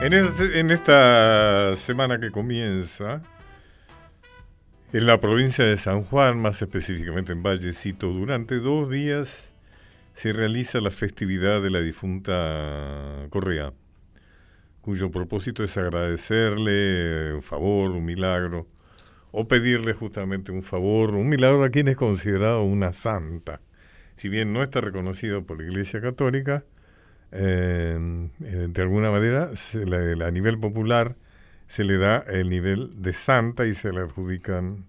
En, 0.00 0.70
esta 0.70 1.76
semana 1.76 2.18
que 2.18 2.30
comienza, 2.30 3.22
en 4.92 5.06
la 5.06 5.20
provincia 5.20 5.64
de 5.64 5.78
San 5.78 6.02
Juan, 6.02 6.38
más 6.38 6.60
específicamente 6.60 7.32
en 7.32 7.42
Vallecito, 7.42 8.08
durante 8.08 8.56
dos 8.56 8.90
días 8.90 9.54
se 10.12 10.34
realiza 10.34 10.80
la 10.80 10.90
festividad 10.90 11.62
de 11.62 11.70
la 11.70 11.80
difunta 11.80 13.26
Correa, 13.30 13.72
cuyo 14.82 15.10
propósito 15.10 15.64
es 15.64 15.78
agradecerle 15.78 17.32
un 17.32 17.42
favor, 17.42 17.92
un 17.92 18.04
milagro, 18.04 18.66
o 19.30 19.48
pedirle 19.48 19.94
justamente 19.94 20.52
un 20.52 20.62
favor, 20.62 21.14
un 21.14 21.30
milagro 21.30 21.64
a 21.64 21.70
quien 21.70 21.88
es 21.88 21.96
considerado 21.96 22.62
una 22.62 22.92
santa. 22.92 23.62
Si 24.16 24.28
bien 24.28 24.52
no 24.52 24.62
está 24.62 24.82
reconocido 24.82 25.46
por 25.46 25.58
la 25.58 25.70
Iglesia 25.70 26.02
Católica, 26.02 26.64
eh, 27.30 28.28
eh, 28.44 28.66
de 28.68 28.82
alguna 28.82 29.10
manera 29.10 29.50
a 29.50 30.30
nivel 30.30 30.60
popular 30.60 31.16
se 31.72 31.84
le 31.84 31.96
da 31.96 32.18
el 32.18 32.50
nivel 32.50 33.00
de 33.00 33.14
santa 33.14 33.64
y 33.64 33.72
se 33.72 33.94
le 33.94 34.00
adjudican 34.00 34.84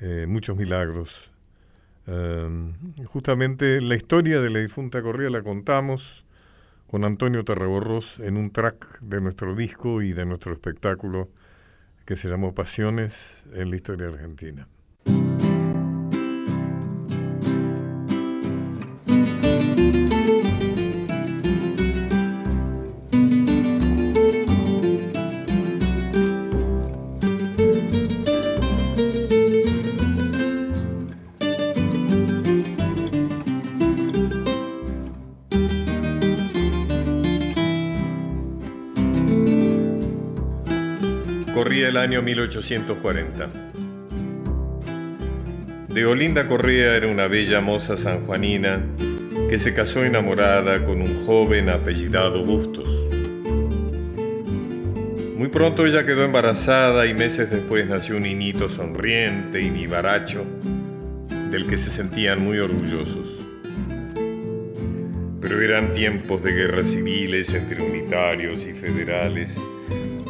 eh, 0.00 0.24
muchos 0.26 0.56
milagros. 0.56 1.30
Eh, 2.06 2.72
justamente 3.04 3.82
la 3.82 3.94
historia 3.94 4.40
de 4.40 4.48
la 4.48 4.60
difunta 4.60 5.02
Correa 5.02 5.28
la 5.28 5.42
contamos 5.42 6.24
con 6.86 7.04
Antonio 7.04 7.44
Tarraborros 7.44 8.20
en 8.20 8.38
un 8.38 8.52
track 8.52 9.00
de 9.00 9.20
nuestro 9.20 9.54
disco 9.54 10.00
y 10.00 10.14
de 10.14 10.24
nuestro 10.24 10.54
espectáculo 10.54 11.28
que 12.06 12.16
se 12.16 12.28
llamó 12.28 12.54
Pasiones 12.54 13.44
en 13.52 13.68
la 13.68 13.76
historia 13.76 14.08
argentina. 14.08 14.66
1840. 42.24 43.50
De 45.88 46.06
Olinda 46.06 46.46
Correa 46.46 46.96
era 46.96 47.06
una 47.06 47.28
bella 47.28 47.60
moza 47.60 47.96
sanjuanina 47.96 48.82
que 49.48 49.58
se 49.58 49.74
casó 49.74 50.02
enamorada 50.04 50.82
con 50.82 51.00
un 51.00 51.24
joven 51.24 51.68
apellidado 51.68 52.42
Bustos. 52.44 52.88
Muy 55.36 55.48
pronto 55.48 55.86
ella 55.86 56.06
quedó 56.06 56.24
embarazada 56.24 57.06
y 57.06 57.14
meses 57.14 57.50
después 57.50 57.86
nació 57.86 58.16
un 58.16 58.22
niñito 58.22 58.68
sonriente 58.68 59.60
y 59.60 59.68
vivaracho 59.68 60.44
del 61.50 61.66
que 61.66 61.76
se 61.76 61.90
sentían 61.90 62.42
muy 62.42 62.58
orgullosos. 62.58 63.44
Pero 65.40 65.60
eran 65.60 65.92
tiempos 65.92 66.42
de 66.42 66.52
guerras 66.52 66.88
civiles 66.88 67.52
entre 67.52 67.82
unitarios 67.82 68.66
y 68.66 68.72
federales 68.72 69.60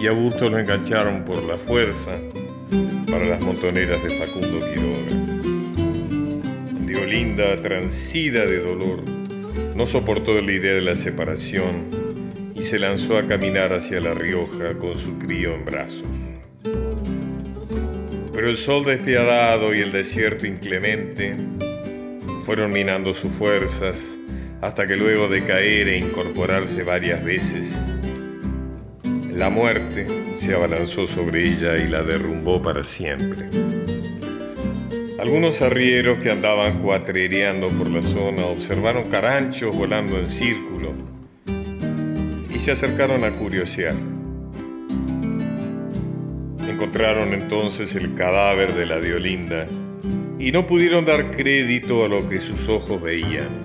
y 0.04 0.06
a 0.06 0.12
Bustos 0.12 0.52
lo 0.52 0.58
engancharon 0.58 1.24
por 1.24 1.42
la 1.44 1.56
fuerza 1.56 2.18
para 3.10 3.24
las 3.24 3.42
montoneras 3.42 4.02
de 4.02 4.10
Facundo 4.10 4.60
Quiroga. 4.60 5.14
De 6.84 7.02
Olinda, 7.02 7.56
transida 7.56 8.44
de 8.44 8.58
dolor, 8.58 9.02
no 9.74 9.86
soportó 9.86 10.38
la 10.42 10.52
idea 10.52 10.74
de 10.74 10.82
la 10.82 10.94
separación 10.94 11.86
y 12.54 12.64
se 12.64 12.78
lanzó 12.78 13.16
a 13.16 13.22
caminar 13.22 13.72
hacia 13.72 13.98
La 13.98 14.12
Rioja 14.12 14.74
con 14.78 14.94
su 14.98 15.18
crío 15.18 15.54
en 15.54 15.64
brazos. 15.64 16.06
Pero 18.34 18.50
el 18.50 18.58
sol 18.58 18.84
despiadado 18.84 19.72
y 19.72 19.78
el 19.78 19.90
desierto 19.90 20.46
inclemente 20.46 21.32
fueron 22.44 22.74
minando 22.74 23.14
sus 23.14 23.32
fuerzas 23.32 24.18
hasta 24.60 24.86
que 24.86 24.96
luego 24.96 25.28
de 25.28 25.44
caer 25.44 25.88
e 25.88 25.96
incorporarse 25.96 26.82
varias 26.82 27.24
veces, 27.24 27.93
la 29.34 29.50
muerte 29.50 30.06
se 30.36 30.54
abalanzó 30.54 31.08
sobre 31.08 31.48
ella 31.48 31.76
y 31.76 31.88
la 31.88 32.04
derrumbó 32.04 32.62
para 32.62 32.84
siempre. 32.84 33.48
Algunos 35.18 35.60
arrieros 35.60 36.18
que 36.18 36.30
andaban 36.30 36.78
cuatrereando 36.78 37.68
por 37.68 37.90
la 37.90 38.02
zona 38.02 38.44
observaron 38.46 39.08
caranchos 39.08 39.74
volando 39.74 40.18
en 40.18 40.30
círculo 40.30 40.92
y 42.54 42.58
se 42.60 42.72
acercaron 42.72 43.24
a 43.24 43.32
curiosear. 43.32 43.94
Encontraron 46.68 47.32
entonces 47.32 47.96
el 47.96 48.14
cadáver 48.14 48.74
de 48.74 48.86
la 48.86 49.00
Diolinda 49.00 49.66
y 50.38 50.52
no 50.52 50.66
pudieron 50.66 51.04
dar 51.04 51.32
crédito 51.32 52.04
a 52.04 52.08
lo 52.08 52.28
que 52.28 52.38
sus 52.38 52.68
ojos 52.68 53.02
veían. 53.02 53.64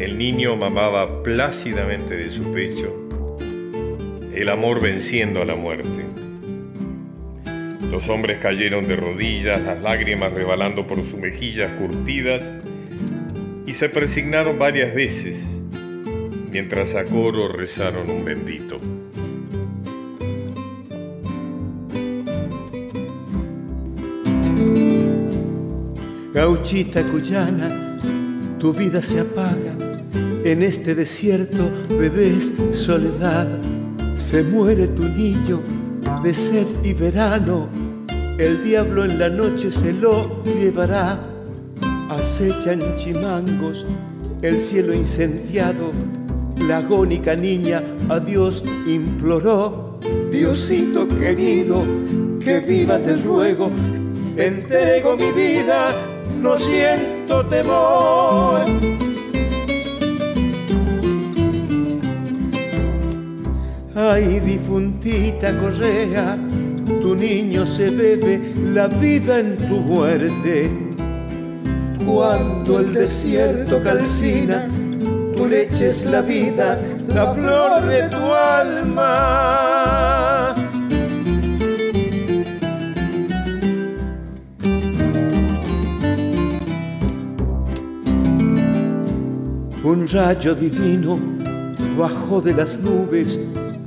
El 0.00 0.18
niño 0.18 0.56
mamaba 0.56 1.22
plácidamente 1.22 2.16
de 2.16 2.30
su 2.30 2.50
pecho 2.52 2.99
el 4.40 4.48
amor 4.48 4.80
venciendo 4.80 5.42
a 5.42 5.44
la 5.44 5.54
muerte. 5.54 6.04
Los 7.90 8.08
hombres 8.08 8.38
cayeron 8.38 8.88
de 8.88 8.96
rodillas, 8.96 9.62
las 9.62 9.82
lágrimas 9.82 10.32
rebalando 10.32 10.86
por 10.86 11.02
sus 11.02 11.14
mejillas 11.14 11.72
curtidas, 11.72 12.52
y 13.66 13.74
se 13.74 13.88
presignaron 13.88 14.58
varias 14.58 14.94
veces, 14.94 15.60
mientras 16.50 16.94
a 16.94 17.04
coro 17.04 17.48
rezaron 17.48 18.08
un 18.08 18.24
bendito. 18.24 18.78
Gauchita 26.32 27.02
cuyana, 27.02 27.98
tu 28.58 28.72
vida 28.72 29.02
se 29.02 29.20
apaga. 29.20 29.76
En 30.44 30.62
este 30.62 30.94
desierto 30.94 31.70
bebés 31.90 32.52
soledad. 32.72 33.79
Se 34.20 34.44
muere 34.44 34.86
tu 34.86 35.02
niño 35.02 35.60
de 36.22 36.32
sed 36.32 36.66
y 36.84 36.92
verano. 36.92 37.68
El 38.38 38.62
diablo 38.62 39.04
en 39.04 39.18
la 39.18 39.28
noche 39.28 39.72
se 39.72 39.92
lo 39.92 40.44
llevará. 40.44 41.18
Acechan 42.10 42.80
chimangos 42.96 43.84
el 44.42 44.60
cielo 44.60 44.94
incendiado. 44.94 45.90
La 46.68 46.78
agónica 46.78 47.34
niña 47.34 47.82
a 48.08 48.20
Dios 48.20 48.62
imploró. 48.86 49.98
Diosito 50.30 51.08
querido, 51.08 51.84
que 52.38 52.60
viva 52.60 52.98
te 52.98 53.16
ruego. 53.16 53.70
Entrego 54.36 55.16
mi 55.16 55.32
vida, 55.32 55.90
no 56.40 56.56
siento 56.58 57.44
temor. 57.46 58.89
Ay, 63.94 64.38
difuntita 64.38 65.52
Correa, 65.58 66.38
tu 67.02 67.16
niño 67.16 67.66
se 67.66 67.90
bebe 67.90 68.52
la 68.72 68.86
vida 68.86 69.40
en 69.40 69.56
tu 69.56 69.80
muerte. 69.80 70.70
Cuando 72.06 72.78
el 72.78 72.92
desierto 72.94 73.82
calcina, 73.82 74.68
tu 75.36 75.44
leche 75.48 75.88
es 75.88 76.04
la 76.04 76.22
vida, 76.22 76.78
la 77.08 77.34
flor 77.34 77.82
de 77.82 78.02
tu 78.04 78.32
alma. 78.32 79.10
Un 89.82 90.06
rayo 90.06 90.54
divino 90.54 91.18
bajó 91.98 92.40
de 92.40 92.54
las 92.54 92.78
nubes 92.78 93.36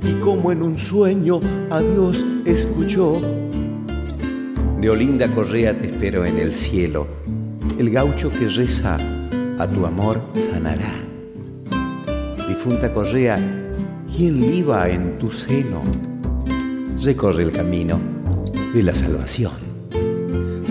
y 0.04 0.14
como 0.20 0.52
en 0.52 0.62
un 0.62 0.78
sueño 0.78 1.40
a 1.70 1.80
Dios 1.80 2.24
escuchó. 2.44 3.20
De 4.80 4.90
Olinda 4.90 5.28
Correa 5.34 5.76
te 5.76 5.86
espero 5.86 6.24
en 6.24 6.38
el 6.38 6.54
cielo. 6.54 7.06
El 7.78 7.90
gaucho 7.90 8.30
que 8.30 8.48
reza 8.48 8.98
a 9.58 9.66
tu 9.66 9.86
amor 9.86 10.20
sanará. 10.34 10.94
Difunta 12.46 12.92
Correa, 12.92 13.38
¿quién 14.14 14.40
liba 14.40 14.88
en 14.90 15.18
tu 15.18 15.30
seno? 15.30 15.82
Recorre 17.02 17.44
el 17.44 17.52
camino 17.52 17.98
de 18.74 18.82
la 18.82 18.94
salvación. 18.94 19.52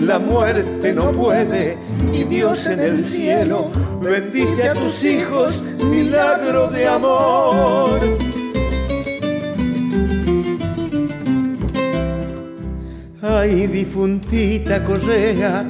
La 0.00 0.18
muerte 0.18 0.92
no 0.92 1.12
puede 1.12 1.78
y 2.12 2.24
Dios 2.24 2.66
en 2.66 2.80
el 2.80 3.00
cielo 3.00 3.70
bendice 4.02 4.68
a 4.68 4.74
tus 4.74 5.02
hijos, 5.04 5.62
milagro 5.82 6.68
de 6.68 6.86
amor. 6.86 8.00
Ay, 13.36 13.66
difuntita 13.66 14.84
Correa, 14.84 15.66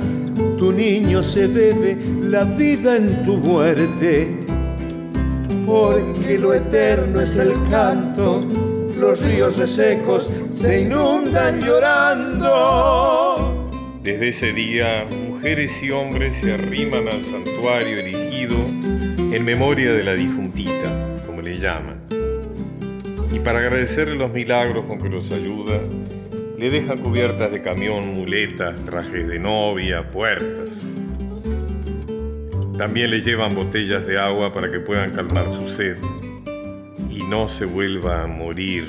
tu 0.58 0.70
niño 0.70 1.22
se 1.22 1.46
bebe 1.46 1.96
la 2.20 2.44
vida 2.44 2.96
en 2.96 3.24
tu 3.24 3.38
muerte. 3.38 4.28
porque 5.64 6.38
lo 6.38 6.52
eterno 6.52 7.22
es 7.22 7.36
el 7.36 7.54
canto, 7.70 8.44
los 9.00 9.18
ríos 9.22 9.56
resecos 9.56 10.30
se 10.50 10.82
inundan 10.82 11.58
llorando. 11.62 12.50
Desde 14.02 14.28
ese 14.28 14.52
día, 14.52 15.06
mujeres 15.26 15.82
y 15.82 15.90
hombres 15.90 16.36
se 16.36 16.52
arriman 16.52 17.08
al 17.08 17.22
santuario 17.22 17.96
erigido 17.96 18.58
en 19.32 19.42
memoria 19.42 19.94
de 19.94 20.04
la 20.04 20.12
difuntita, 20.12 21.16
como 21.26 21.40
le 21.40 21.56
llaman. 21.56 22.02
Y 23.32 23.38
para 23.38 23.60
agradecerle 23.60 24.16
los 24.16 24.30
milagros 24.30 24.84
con 24.84 24.98
que 24.98 25.08
los 25.08 25.32
ayuda, 25.32 25.80
le 26.58 26.70
dejan 26.70 26.98
cubiertas 26.98 27.50
de 27.50 27.60
camión, 27.60 28.14
muletas, 28.14 28.76
trajes 28.84 29.26
de 29.26 29.38
novia, 29.38 30.10
puertas. 30.10 30.84
También 32.78 33.10
le 33.10 33.20
llevan 33.20 33.54
botellas 33.54 34.06
de 34.06 34.18
agua 34.18 34.52
para 34.52 34.70
que 34.70 34.80
puedan 34.80 35.10
calmar 35.12 35.48
su 35.50 35.68
sed 35.68 35.96
y 37.10 37.22
no 37.22 37.48
se 37.48 37.64
vuelva 37.64 38.22
a 38.22 38.26
morir 38.26 38.84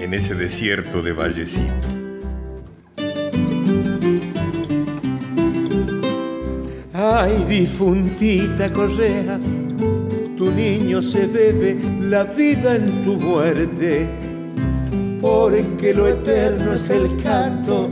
en 0.00 0.14
ese 0.14 0.34
desierto 0.34 1.02
de 1.02 1.12
Vallecito. 1.12 2.02
Ay, 6.92 7.44
difuntita 7.48 8.72
correa, 8.72 9.38
tu 10.36 10.50
niño 10.52 11.02
se 11.02 11.26
bebe 11.26 11.76
la 12.00 12.24
vida 12.24 12.76
en 12.76 13.04
tu 13.04 13.14
muerte, 13.14 14.08
porque 15.22 15.94
lo 15.94 16.06
eterno 16.06 16.74
es 16.74 16.90
el 16.90 17.22
canto 17.22 17.88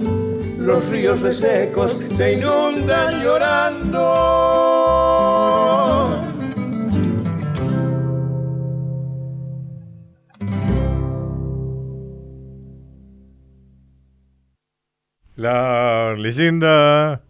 los 0.61 0.89
ríos 0.91 1.21
resecos 1.23 1.99
se 2.11 2.35
inundan 2.35 3.23
llorando. 3.23 3.99
La 15.35 16.15
leyenda 16.19 17.23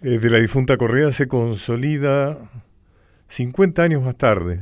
eh, 0.00 0.18
de 0.18 0.30
la 0.30 0.38
difunta 0.38 0.78
Correa 0.78 1.12
se 1.12 1.28
consolida 1.28 2.38
50 3.28 3.82
años 3.82 4.02
más 4.02 4.16
tarde, 4.16 4.60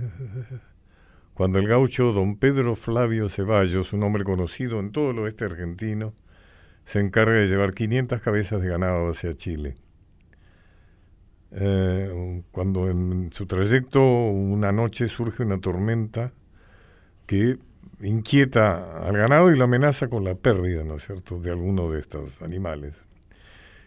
cuando 1.35 1.59
el 1.59 1.69
gaucho 1.69 2.13
don 2.13 2.37
Pedro 2.37 2.77
Flavio 2.77 3.29
Ceballos, 3.29 3.93
un 3.93 4.03
hombre 4.05 4.25
conocido 4.25 4.81
en 4.81 4.93
todo 4.93 5.11
el 5.11 5.19
oeste 5.19 5.45
argentino, 5.45 6.15
se 6.85 7.01
encarga 7.01 7.35
de 7.35 7.49
llevar 7.49 7.75
500 7.75 8.21
cabezas 8.21 8.63
de 8.63 8.69
ganado 8.69 9.11
hacia 9.11 9.35
Chile. 9.35 9.77
Eh, 11.51 12.43
cuando 12.51 12.89
en 12.89 13.31
su 13.33 13.47
trayecto 13.47 14.03
una 14.03 14.73
noche 14.73 15.09
surge 15.09 15.45
una 15.45 15.61
tormenta 15.61 16.33
que 17.27 17.59
inquieta 18.01 19.07
al 19.07 19.17
ganado 19.17 19.53
y 19.53 19.57
lo 19.57 19.65
amenaza 19.65 20.09
con 20.09 20.25
la 20.25 20.35
pérdida, 20.35 20.85
¿no 20.85 20.97
es 20.97 21.07
cierto?, 21.07 21.39
de 21.39 21.51
alguno 21.51 21.91
de 21.91 22.01
estos 22.01 22.43
animales. 22.43 23.01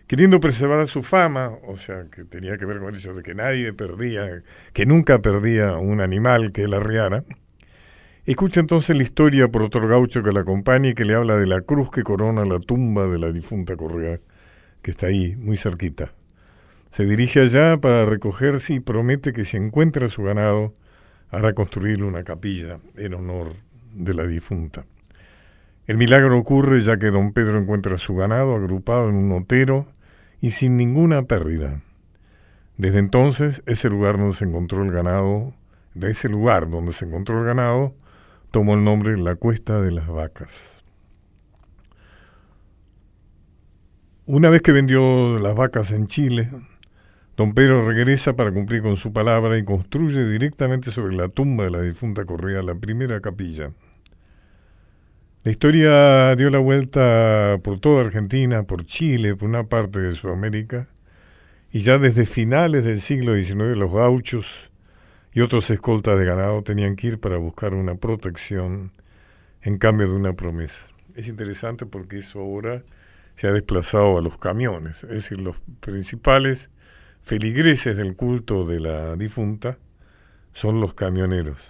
Queriendo 0.08 0.40
preservar 0.40 0.88
su 0.88 1.04
fama, 1.04 1.52
o 1.68 1.76
sea, 1.76 2.06
que 2.10 2.24
tenía 2.24 2.58
que 2.58 2.66
ver 2.66 2.80
con 2.80 2.96
hecho 2.96 3.14
de 3.14 3.24
que 3.24 3.36
nadie 3.36 3.74
perdía, 3.74 4.44
que 4.74 4.86
nunca 4.86 5.22
perdía 5.22 5.76
un 5.76 6.00
animal 6.00 6.54
que 6.54 6.64
él 6.64 6.74
arriara, 6.74 7.24
Escucha 8.28 8.60
entonces 8.60 8.94
la 8.98 9.04
historia 9.04 9.48
por 9.48 9.62
otro 9.62 9.88
gaucho 9.88 10.22
que 10.22 10.34
la 10.34 10.42
acompaña 10.42 10.90
y 10.90 10.94
que 10.94 11.06
le 11.06 11.16
habla 11.16 11.38
de 11.38 11.48
la 11.48 11.62
cruz 11.62 11.90
que 11.90 12.04
corona 12.04 12.44
la 12.44 12.60
tumba 12.60 13.08
de 13.08 13.18
la 13.18 13.32
difunta 13.32 13.78
Correa, 13.78 14.20
que 14.82 14.92
está 14.92 15.08
ahí, 15.08 15.38
muy 15.38 15.56
cerquita. 15.56 16.12
Se 16.90 17.06
dirige 17.06 17.40
allá 17.40 17.78
para 17.78 18.06
recogerse 18.06 18.74
y 18.74 18.82
promete 18.82 19.32
que 19.32 19.46
si 19.46 19.56
encuentra 19.56 20.10
su 20.10 20.24
ganado, 20.24 20.74
hará 21.30 21.54
construir 21.54 22.04
una 22.04 22.26
capilla 22.26 22.80
en 22.98 23.14
honor 23.14 23.54
de 23.94 24.14
la 24.14 24.28
difunta. 24.28 24.86
El 25.86 25.96
milagro 25.96 26.38
ocurre 26.38 26.82
ya 26.82 26.98
que 26.98 27.12
don 27.12 27.32
Pedro 27.32 27.58
encuentra 27.58 27.98
su 27.98 28.14
ganado 28.14 28.56
agrupado 28.56 29.08
en 29.08 29.16
un 29.16 29.32
otero 29.32 29.88
y 30.40 30.52
sin 30.52 30.78
ninguna 30.78 31.24
pérdida. 31.24 31.82
Desde 32.78 33.00
entonces, 33.00 33.64
ese 33.66 33.90
lugar 33.90 34.18
donde 34.18 34.36
se 34.36 34.46
encontró 34.46 34.84
el 34.84 34.92
ganado, 34.92 35.54
de 35.96 36.12
ese 36.12 36.30
lugar 36.30 36.70
donde 36.70 36.92
se 36.92 37.06
encontró 37.06 37.40
el 37.40 37.46
ganado, 37.46 37.96
tomó 38.52 38.76
el 38.76 38.84
nombre 38.84 39.18
La 39.18 39.36
Cuesta 39.36 39.82
de 39.82 39.92
las 39.92 40.08
Vacas. 40.08 40.84
Una 44.26 44.50
vez 44.50 44.62
que 44.62 44.74
vendió 44.74 45.40
las 45.40 45.56
vacas 45.56 45.92
en 45.94 46.08
Chile, 46.08 46.50
don 47.38 47.54
Pedro 47.54 47.88
regresa 47.88 48.36
para 48.36 48.52
cumplir 48.52 48.82
con 48.82 48.98
su 48.98 49.14
palabra 49.14 49.58
y 49.58 49.64
construye 49.64 50.26
directamente 50.26 50.92
sobre 50.92 51.16
la 51.16 51.30
tumba 51.30 51.64
de 51.64 51.72
la 51.72 51.82
difunta 51.82 52.26
Correa 52.26 52.62
la 52.62 52.76
primera 52.76 53.22
capilla. 53.22 53.72
La 55.48 55.52
historia 55.52 56.36
dio 56.36 56.50
la 56.50 56.60
vuelta 56.60 57.58
por 57.64 57.80
toda 57.80 58.02
Argentina, 58.02 58.64
por 58.64 58.84
Chile, 58.84 59.34
por 59.38 59.48
una 59.48 59.64
parte 59.64 59.98
de 59.98 60.14
Sudamérica, 60.14 60.90
y 61.72 61.80
ya 61.80 61.98
desde 62.00 62.26
finales 62.26 62.84
del 62.84 63.00
siglo 63.00 63.34
XIX 63.34 63.78
los 63.78 63.94
gauchos 63.94 64.70
y 65.32 65.40
otros 65.40 65.70
escoltas 65.70 66.20
de 66.20 66.26
ganado 66.26 66.64
tenían 66.64 66.98
que 66.98 67.08
ir 67.08 67.20
para 67.22 67.38
buscar 67.38 67.74
una 67.76 67.96
protección 67.96 68.92
en 69.62 69.78
cambio 69.78 70.10
de 70.10 70.16
una 70.18 70.34
promesa. 70.34 70.86
Es 71.16 71.30
interesante 71.30 71.86
porque 71.86 72.18
eso 72.18 72.42
ahora 72.42 72.84
se 73.36 73.48
ha 73.48 73.54
desplazado 73.54 74.18
a 74.18 74.22
los 74.22 74.38
camiones, 74.38 75.06
es 75.06 75.10
decir, 75.12 75.40
los 75.40 75.56
principales 75.80 76.72
feligreses 77.22 77.96
del 77.96 78.18
culto 78.18 78.66
de 78.66 78.82
la 78.82 79.16
difunta 79.16 79.78
son 80.52 80.82
los 80.82 80.94
camioneros. 80.94 81.62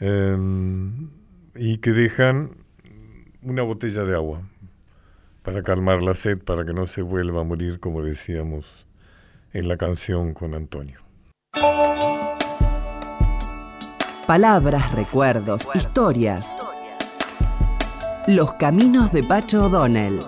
Em, 0.00 1.10
y 1.54 1.78
que 1.78 1.92
dejan 1.92 2.50
una 3.42 3.62
botella 3.62 4.02
de 4.04 4.14
agua 4.14 4.42
para 5.42 5.62
calmar 5.62 6.02
la 6.02 6.14
sed, 6.14 6.38
para 6.38 6.64
que 6.64 6.72
no 6.72 6.86
se 6.86 7.02
vuelva 7.02 7.42
a 7.42 7.44
morir, 7.44 7.78
como 7.78 8.02
decíamos 8.02 8.86
en 9.52 9.68
la 9.68 9.76
canción 9.76 10.34
con 10.34 10.54
Antonio. 10.54 11.00
Palabras, 14.26 14.90
recuerdos, 14.92 15.68
historias. 15.74 16.54
Los 18.26 18.54
caminos 18.54 19.12
de 19.12 19.22
Pacho 19.22 19.66
O'Donnell. 19.66 20.20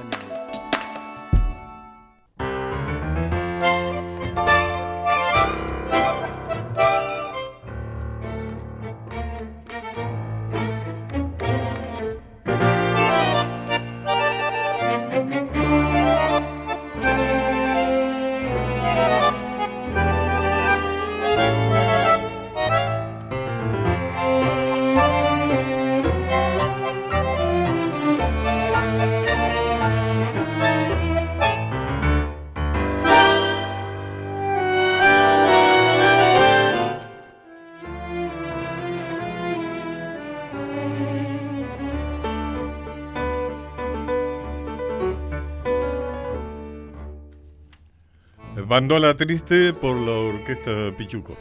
Bandola 48.77 49.17
Triste 49.17 49.73
por 49.73 49.97
la 49.97 50.13
orquesta 50.13 50.95
Pichuco. 50.99 51.35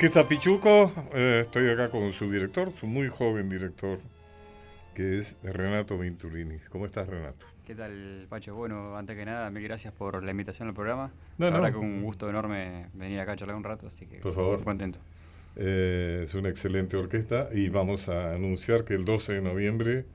Orquesta 0.00 0.26
Pichuco, 0.26 0.90
eh, 1.12 1.40
estoy 1.42 1.68
acá 1.68 1.90
con 1.90 2.10
su 2.10 2.30
director, 2.30 2.72
su 2.72 2.86
muy 2.86 3.08
joven 3.08 3.50
director, 3.50 4.00
que 4.94 5.18
es 5.18 5.36
Renato 5.42 5.98
Venturini. 5.98 6.56
¿Cómo 6.70 6.86
estás, 6.86 7.06
Renato? 7.06 7.44
¿Qué 7.66 7.74
tal, 7.74 8.24
Pacho? 8.30 8.54
Bueno, 8.54 8.96
antes 8.96 9.14
que 9.14 9.26
nada, 9.26 9.50
mil 9.50 9.62
gracias 9.62 9.92
por 9.92 10.24
la 10.24 10.30
invitación 10.30 10.68
al 10.68 10.74
programa. 10.74 11.12
No, 11.36 11.50
la 11.50 11.50
no. 11.50 11.60
verdad 11.60 11.78
que 11.78 11.84
un 11.84 12.02
gusto 12.02 12.30
enorme 12.30 12.86
venir 12.94 13.20
acá 13.20 13.32
a 13.32 13.36
charlar 13.36 13.54
un 13.58 13.62
rato, 13.62 13.88
así 13.88 14.06
que 14.06 14.20
Por 14.20 14.32
favor. 14.32 14.64
contento. 14.64 14.98
Eh, 15.56 16.22
es 16.24 16.32
una 16.32 16.48
excelente 16.48 16.96
orquesta 16.96 17.50
y 17.52 17.68
vamos 17.68 18.08
a 18.08 18.32
anunciar 18.32 18.84
que 18.84 18.94
el 18.94 19.04
12 19.04 19.34
de 19.34 19.42
noviembre 19.42 20.06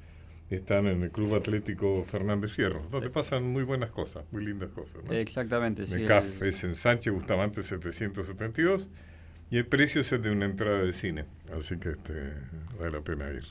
están 0.49 0.88
en 0.88 1.03
el 1.03 1.11
Club 1.11 1.36
Atlético 1.36 2.03
Fernández 2.07 2.53
Fierro, 2.53 2.81
donde 2.89 3.11
pasan 3.11 3.43
muy 3.43 3.61
buenas 3.61 3.91
cosas, 3.91 4.25
muy 4.31 4.43
lindas 4.43 4.71
cosas. 4.71 5.03
¿no? 5.03 5.13
Exactamente, 5.13 5.86
sí. 5.86 5.93
El 5.93 6.07
CAF 6.07 6.41
es 6.41 6.63
en 6.63 6.73
Sánchez 6.73 7.13
Bustamante 7.13 7.61
772 7.61 8.89
y 9.51 9.57
el 9.57 9.65
precio 9.65 10.01
es 10.01 10.11
el 10.11 10.21
de 10.21 10.31
una 10.31 10.45
entrada 10.45 10.83
de 10.83 10.93
cine, 10.93 11.25
así 11.55 11.77
que 11.77 11.89
este, 11.89 12.13
vale 12.79 12.91
la 12.91 13.01
pena 13.01 13.29
ir. 13.29 13.43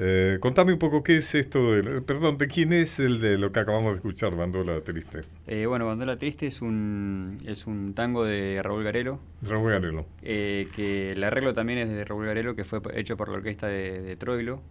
Eh, 0.00 0.38
contame 0.40 0.72
un 0.72 0.78
poco 0.78 1.02
qué 1.02 1.16
es 1.16 1.34
esto, 1.34 1.72
del, 1.72 2.02
perdón, 2.04 2.38
¿de 2.38 2.46
quién 2.46 2.72
es 2.72 3.00
el 3.00 3.20
de 3.20 3.36
lo 3.36 3.50
que 3.50 3.58
acabamos 3.58 3.90
de 3.90 3.96
escuchar, 3.96 4.36
Bandola 4.36 4.80
Triste? 4.82 5.22
Eh, 5.48 5.66
bueno, 5.66 5.86
Bandola 5.86 6.16
Triste 6.16 6.46
es 6.46 6.62
un, 6.62 7.38
es 7.44 7.66
un 7.66 7.94
tango 7.94 8.24
de 8.24 8.60
Raúl 8.62 8.84
Garelo. 8.84 9.18
Raúl 9.42 9.72
Garelo. 9.72 10.06
Eh, 10.22 10.68
que 10.76 11.12
el 11.12 11.24
arreglo 11.24 11.52
también 11.52 11.80
es 11.80 11.88
de 11.88 12.04
Raúl 12.04 12.26
Garelo, 12.26 12.54
que 12.54 12.64
fue 12.64 12.80
hecho 12.94 13.16
por 13.16 13.28
la 13.28 13.38
orquesta 13.38 13.66
de, 13.66 14.00
de 14.00 14.16
Troilo. 14.16 14.62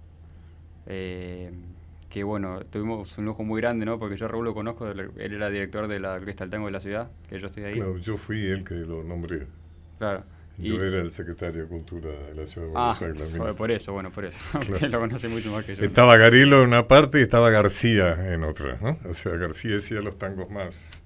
Eh, 0.86 1.52
que 2.10 2.24
bueno, 2.24 2.62
tuvimos 2.72 3.18
un 3.18 3.26
lujo 3.26 3.44
muy 3.44 3.60
grande, 3.60 3.86
¿no? 3.86 4.00
Porque 4.00 4.16
yo 4.16 4.28
a 4.28 4.30
Raúl 4.30 4.46
lo 4.46 4.54
conozco, 4.54 4.90
él 4.90 5.12
era 5.18 5.50
director 5.50 5.90
de 5.90 6.00
la 6.00 6.14
Orquesta 6.14 6.46
del 6.46 6.52
Tango 6.52 6.68
de 6.68 6.72
la 6.72 6.80
Ciudad, 6.80 7.12
que 7.30 7.38
yo 7.38 7.48
estoy 7.48 7.66
ahí. 7.66 7.74
Claro, 7.74 7.98
yo 7.98 8.16
fui 8.16 8.46
el 8.46 8.64
que 8.64 8.76
lo 8.76 9.04
nombré. 9.04 9.46
Claro. 9.98 10.24
Yo 10.58 10.74
Y- 10.74 10.88
era 10.88 11.00
el 11.02 11.12
secretario 11.12 11.62
de 11.64 11.68
Cultura 11.68 12.10
de 12.10 12.34
la 12.34 12.48
Ciudad 12.48 12.68
de 12.68 12.74
Ah, 12.76 12.96
Buenos 13.00 13.22
Aires. 13.22 13.36
por- 13.38 13.56
por 13.56 13.72
eso, 13.72 13.94
bueno, 13.94 14.12
por 14.12 14.26
eso. 14.26 14.40
Claro. 14.60 14.74
Usted 14.74 14.90
lo 14.90 15.00
conoce 15.00 15.28
mucho 15.28 15.52
más 15.52 15.66
que 15.66 15.76
yo. 15.76 15.84
Estaba 15.84 16.18
Garilo 16.18 16.62
en 16.62 16.68
una 16.70 16.88
parte 16.88 17.20
y 17.20 17.22
estaba 17.22 17.50
García 17.52 18.34
en 18.34 18.44
otra, 18.44 18.78
¿no? 18.82 18.98
O 19.10 19.14
sea, 19.14 19.34
García 19.34 19.78
hacía 19.78 20.02
los 20.02 20.18
tangos 20.18 20.50
más, 20.50 21.04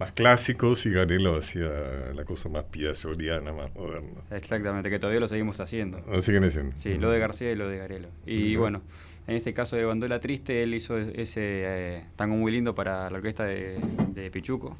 más 0.00 0.10
clásicos 0.12 0.84
y 0.86 0.90
Garilo 0.90 1.36
hacía 1.36 1.68
la 2.12 2.24
cosa 2.24 2.48
más 2.48 2.64
piazzoliana, 2.64 3.52
más 3.52 3.72
moderna. 3.74 4.20
Exactamente, 4.32 4.90
que 4.90 4.98
todavía 4.98 5.20
lo 5.20 5.28
seguimos 5.28 5.60
haciendo. 5.60 6.00
Lo 6.10 6.20
siguen 6.20 6.42
haciendo. 6.42 6.74
Sí, 6.76 6.94
lo 6.98 7.10
de 7.12 7.20
García 7.20 7.52
y 7.52 7.54
lo 7.54 7.68
de 7.68 7.78
Garelo. 7.78 8.08
Y 8.26 8.56
bueno, 8.56 8.82
en 9.28 9.36
este 9.36 9.54
caso 9.54 9.76
de 9.76 9.84
Bandola 9.84 10.18
Triste, 10.18 10.64
él 10.64 10.74
hizo 10.74 10.98
ese 10.98 11.40
eh, 11.42 12.04
tango 12.16 12.34
muy 12.34 12.50
lindo 12.50 12.74
para 12.74 13.08
la 13.10 13.18
orquesta 13.18 13.44
de, 13.44 13.78
de 14.12 14.28
Pichuco. 14.32 14.76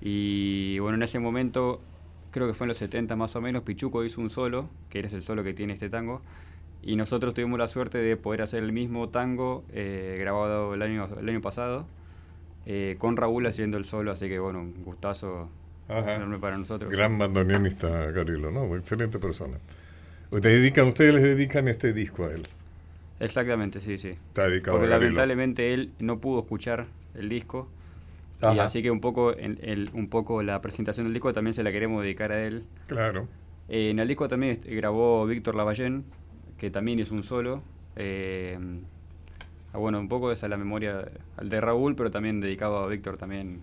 Y 0.00 0.78
bueno, 0.78 0.96
en 0.96 1.02
ese 1.04 1.18
momento, 1.18 1.80
creo 2.32 2.48
que 2.48 2.54
fue 2.54 2.64
en 2.64 2.68
los 2.68 2.78
70 2.78 3.14
más 3.14 3.36
o 3.36 3.40
menos, 3.40 3.62
Pichuco 3.62 4.04
hizo 4.04 4.20
un 4.20 4.30
solo, 4.30 4.68
que 4.90 5.00
es 5.00 5.12
el 5.12 5.22
solo 5.22 5.44
que 5.44 5.54
tiene 5.54 5.74
este 5.74 5.88
tango. 5.88 6.20
Y 6.82 6.96
nosotros 6.96 7.32
tuvimos 7.34 7.60
la 7.60 7.68
suerte 7.68 7.98
de 7.98 8.16
poder 8.16 8.42
hacer 8.42 8.64
el 8.64 8.72
mismo 8.72 9.08
tango 9.10 9.62
eh, 9.72 10.16
grabado 10.18 10.74
el 10.74 10.82
año, 10.82 11.08
el 11.20 11.28
año 11.28 11.40
pasado, 11.40 11.86
eh, 12.66 12.96
con 12.98 13.16
Raúl 13.16 13.46
haciendo 13.46 13.76
el 13.76 13.84
solo, 13.84 14.10
así 14.10 14.28
que 14.28 14.40
bueno, 14.40 14.60
un 14.60 14.82
gustazo 14.84 15.48
Ajá. 15.88 16.16
enorme 16.16 16.38
para 16.38 16.58
nosotros. 16.58 16.90
Gran 16.90 17.18
bandoneonista 17.18 18.10
Garilo, 18.10 18.50
¿no? 18.50 18.74
Excelente 18.76 19.20
persona. 19.20 19.58
Te 20.30 20.48
dedican, 20.48 20.88
ustedes 20.88 21.14
les 21.14 21.22
dedican 21.22 21.68
este 21.68 21.92
disco 21.92 22.24
a 22.24 22.32
él. 22.32 22.42
Exactamente, 23.20 23.80
sí, 23.80 23.98
sí. 23.98 24.08
Está 24.08 24.48
dedicado 24.48 24.78
Porque 24.78 24.92
a 24.92 24.98
lamentablemente 24.98 25.74
él 25.74 25.92
no 26.00 26.18
pudo 26.18 26.40
escuchar 26.40 26.86
el 27.14 27.28
disco. 27.28 27.68
Y 28.42 28.58
así 28.58 28.82
que 28.82 28.90
un 28.90 29.00
poco, 29.00 29.32
el- 29.34 29.90
un 29.94 30.08
poco 30.08 30.42
la 30.42 30.60
presentación 30.60 31.06
del 31.06 31.12
disco 31.14 31.32
también 31.32 31.54
se 31.54 31.62
la 31.62 31.70
queremos 31.70 32.02
dedicar 32.02 32.32
a 32.32 32.44
él. 32.44 32.64
Claro. 32.88 33.28
Eh, 33.68 33.90
en 33.90 33.98
el 34.00 34.08
disco 34.08 34.28
también 34.28 34.52
est- 34.54 34.66
grabó 34.66 35.24
Víctor 35.26 35.54
Lavallén, 35.54 36.04
que 36.58 36.70
también 36.70 36.98
hizo 36.98 37.14
un 37.14 37.22
solo. 37.22 37.62
Eh, 37.96 38.58
ah, 39.72 39.78
bueno, 39.78 40.00
un 40.00 40.08
poco 40.08 40.32
esa 40.32 40.46
es 40.46 40.50
la 40.50 40.56
memoria 40.56 41.08
de 41.42 41.60
Raúl, 41.60 41.94
pero 41.94 42.10
también 42.10 42.40
dedicado 42.40 42.78
a 42.78 42.88
Víctor 42.88 43.16
también. 43.16 43.60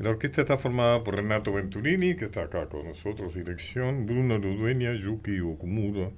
La 0.00 0.10
orquesta 0.10 0.40
está 0.40 0.58
formada 0.58 1.04
por 1.04 1.14
Renato 1.14 1.52
Venturini, 1.52 2.16
que 2.16 2.24
está 2.24 2.42
acá 2.42 2.66
con 2.66 2.84
nosotros, 2.84 3.34
dirección, 3.34 4.06
Bruno 4.06 4.38
Ludueña, 4.38 4.92
Yuki 4.94 5.38
Okumuro, 5.38 6.10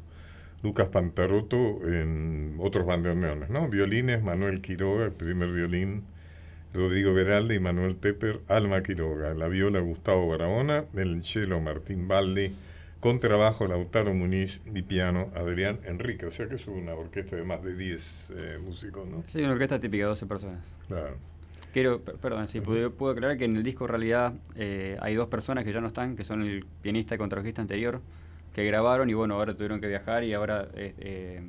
Lucas 0.62 0.88
Pantaroto, 0.88 1.86
en 1.86 2.56
otros 2.58 2.86
bandoneones, 2.86 3.50
¿no? 3.50 3.68
Violines, 3.68 4.22
Manuel 4.22 4.62
Quiroga, 4.62 5.04
el 5.04 5.12
primer 5.12 5.52
violín, 5.52 6.04
Rodrigo 6.76 7.14
Veralde 7.14 7.54
y 7.54 7.60
Manuel 7.60 7.96
Tepper, 7.96 8.40
Alma 8.48 8.82
Quiroga, 8.82 9.34
la 9.34 9.48
viola 9.48 9.80
Gustavo 9.80 10.28
Barahona, 10.28 10.84
el 10.94 11.22
cello 11.22 11.60
Martín 11.60 12.06
Baldi, 12.08 12.54
contrabajo 13.00 13.66
Lautaro 13.66 14.14
Muniz 14.14 14.60
y 14.74 14.82
piano 14.82 15.30
Adrián 15.34 15.80
Enrique, 15.84 16.26
o 16.26 16.30
sea 16.30 16.48
que 16.48 16.56
es 16.56 16.66
una 16.66 16.94
orquesta 16.94 17.36
de 17.36 17.44
más 17.44 17.62
de 17.62 17.74
10 17.76 18.32
eh, 18.36 18.58
músicos, 18.62 19.06
¿no? 19.08 19.22
Sí, 19.28 19.40
una 19.42 19.52
orquesta 19.52 19.78
típica, 19.80 20.06
12 20.06 20.26
personas. 20.26 20.60
Claro. 20.88 21.16
Quiero, 21.72 22.00
per- 22.00 22.16
perdón, 22.16 22.48
sí, 22.48 22.60
puedo, 22.60 22.90
puedo 22.92 23.12
aclarar 23.12 23.36
que 23.36 23.44
en 23.44 23.56
el 23.56 23.62
disco 23.62 23.84
en 23.84 23.90
realidad 23.90 24.32
eh, 24.54 24.96
hay 25.00 25.14
dos 25.14 25.28
personas 25.28 25.64
que 25.64 25.72
ya 25.72 25.80
no 25.80 25.88
están, 25.88 26.16
que 26.16 26.24
son 26.24 26.42
el 26.42 26.64
pianista 26.82 27.14
y 27.14 27.18
contrabajista 27.18 27.60
anterior, 27.62 28.00
que 28.54 28.64
grabaron 28.64 29.10
y 29.10 29.14
bueno, 29.14 29.34
ahora 29.34 29.54
tuvieron 29.54 29.80
que 29.80 29.88
viajar 29.88 30.24
y 30.24 30.32
ahora 30.32 30.68
eh, 30.74 31.42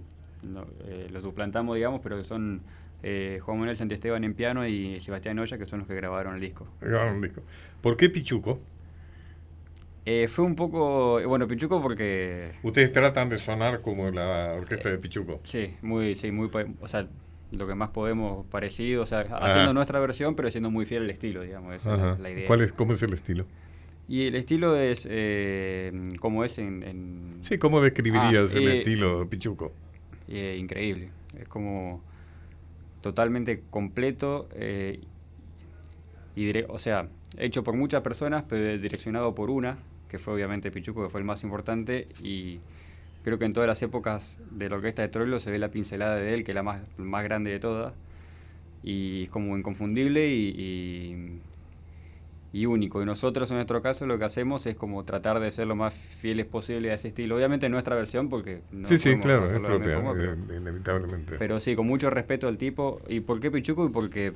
no, 0.43 0.65
eh, 0.85 1.07
los 1.11 1.23
suplantamos, 1.23 1.75
digamos, 1.75 2.01
pero 2.03 2.17
que 2.17 2.25
son 2.25 2.61
eh, 3.03 3.39
Juan 3.41 3.59
Manuel 3.59 3.77
Santiesteban 3.77 4.23
en 4.23 4.33
piano 4.33 4.65
y 4.67 4.99
Sebastián 4.99 5.37
Olla, 5.39 5.57
que 5.57 5.65
son 5.65 5.79
los 5.79 5.87
que 5.87 5.95
grabaron 5.95 6.35
el 6.35 6.41
disco. 6.41 6.67
Grabaron 6.81 7.15
un 7.17 7.21
disco. 7.21 7.41
¿Por 7.81 7.95
qué 7.97 8.09
Pichuco? 8.09 8.59
Eh, 10.05 10.27
fue 10.29 10.45
un 10.45 10.55
poco, 10.55 11.19
eh, 11.19 11.25
bueno, 11.25 11.47
Pichuco 11.47 11.81
porque... 11.81 12.51
Ustedes 12.63 12.91
tratan 12.93 13.27
de 13.27 13.37
sonar 13.37 13.81
como 13.81 14.09
la 14.09 14.53
orquesta 14.53 14.89
de 14.89 14.97
Pichuco. 14.97 15.41
Sí, 15.43 15.75
muy, 15.81 16.15
sí, 16.15 16.31
muy, 16.31 16.49
o 16.79 16.87
sea, 16.87 17.07
lo 17.51 17.67
que 17.67 17.75
más 17.75 17.89
podemos 17.89 18.45
parecido, 18.47 19.03
o 19.03 19.05
sea, 19.05 19.25
Ah. 19.29 19.47
haciendo 19.47 19.73
nuestra 19.73 19.99
versión, 19.99 20.35
pero 20.35 20.49
siendo 20.49 20.71
muy 20.71 20.85
fiel 20.85 21.03
al 21.03 21.09
estilo, 21.09 21.41
digamos, 21.41 21.75
esa 21.75 22.13
es 22.13 22.19
la- 22.19 22.29
idea. 22.29 22.47
¿Cuál 22.47 22.61
es, 22.61 22.71
¿Cómo 22.71 22.93
es 22.93 23.03
el 23.03 23.13
estilo? 23.13 23.45
Y 24.07 24.27
el 24.27 24.35
estilo 24.35 24.77
es 24.77 25.05
eh, 25.09 25.91
como 26.21 26.45
es 26.45 26.57
en, 26.57 26.83
en- 26.83 27.31
Sí, 27.41 27.57
¿cómo 27.57 27.81
describirías 27.81 28.55
Ah, 28.55 28.57
el 28.57 28.67
eh, 28.69 28.77
estilo 28.77 29.19
de 29.19 29.25
Pichuco? 29.25 29.73
eh, 30.29 30.55
increíble. 30.57 31.09
Es 31.37 31.49
como 31.49 32.01
totalmente 33.01 33.61
completo 33.69 34.47
eh, 34.53 34.99
y 36.35 36.51
o 36.67 36.77
sea, 36.79 37.07
hecho 37.37 37.63
por 37.63 37.75
muchas 37.75 38.01
personas, 38.01 38.43
pero 38.47 38.77
direccionado 38.77 39.33
por 39.33 39.49
una, 39.49 39.77
que 40.09 40.19
fue 40.19 40.33
obviamente 40.35 40.71
Pichuco, 40.71 41.03
que 41.03 41.09
fue 41.09 41.19
el 41.19 41.25
más 41.25 41.43
importante 41.43 42.07
y 42.21 42.59
creo 43.23 43.39
que 43.39 43.45
en 43.45 43.53
todas 43.53 43.67
las 43.67 43.81
épocas 43.81 44.37
de 44.51 44.69
la 44.69 44.75
orquesta 44.75 45.01
de 45.01 45.09
Troilo 45.09 45.39
se 45.39 45.51
ve 45.51 45.59
la 45.59 45.69
pincelada 45.71 46.15
de 46.15 46.33
él, 46.33 46.43
que 46.43 46.51
es 46.51 46.55
la 46.55 46.63
más, 46.63 46.81
más 46.97 47.23
grande 47.23 47.51
de 47.51 47.59
todas 47.59 47.93
y 48.83 49.23
es 49.23 49.29
como 49.29 49.57
inconfundible 49.57 50.27
y- 50.29 51.41
y 52.53 52.65
único. 52.65 53.01
Y 53.01 53.05
nosotros 53.05 53.49
en 53.51 53.57
nuestro 53.57 53.81
caso 53.81 54.05
lo 54.07 54.17
que 54.17 54.25
hacemos 54.25 54.65
es 54.67 54.75
como 54.75 55.03
tratar 55.03 55.39
de 55.39 55.51
ser 55.51 55.67
lo 55.67 55.75
más 55.75 55.93
fieles 55.93 56.45
posible 56.45 56.91
a 56.91 56.95
ese 56.95 57.09
estilo. 57.09 57.35
Obviamente 57.35 57.65
en 57.65 57.71
nuestra 57.73 57.95
versión 57.95 58.29
porque 58.29 58.61
no 58.71 58.87
sí, 58.87 58.97
sí, 58.97 59.17
claro, 59.19 59.45
es 59.51 59.59
propia, 59.59 59.95
forma, 59.95 60.13
pero- 60.13 60.33
eh, 60.33 60.57
inevitablemente. 60.57 61.35
pero 61.37 61.59
sí, 61.59 61.75
con 61.75 61.85
mucho 61.87 62.09
respeto 62.09 62.47
al 62.47 62.57
tipo. 62.57 63.01
¿Y 63.07 63.19
por 63.19 63.39
qué 63.39 63.51
Pichuco? 63.51 63.85
Y 63.85 63.89
porque, 63.89 64.33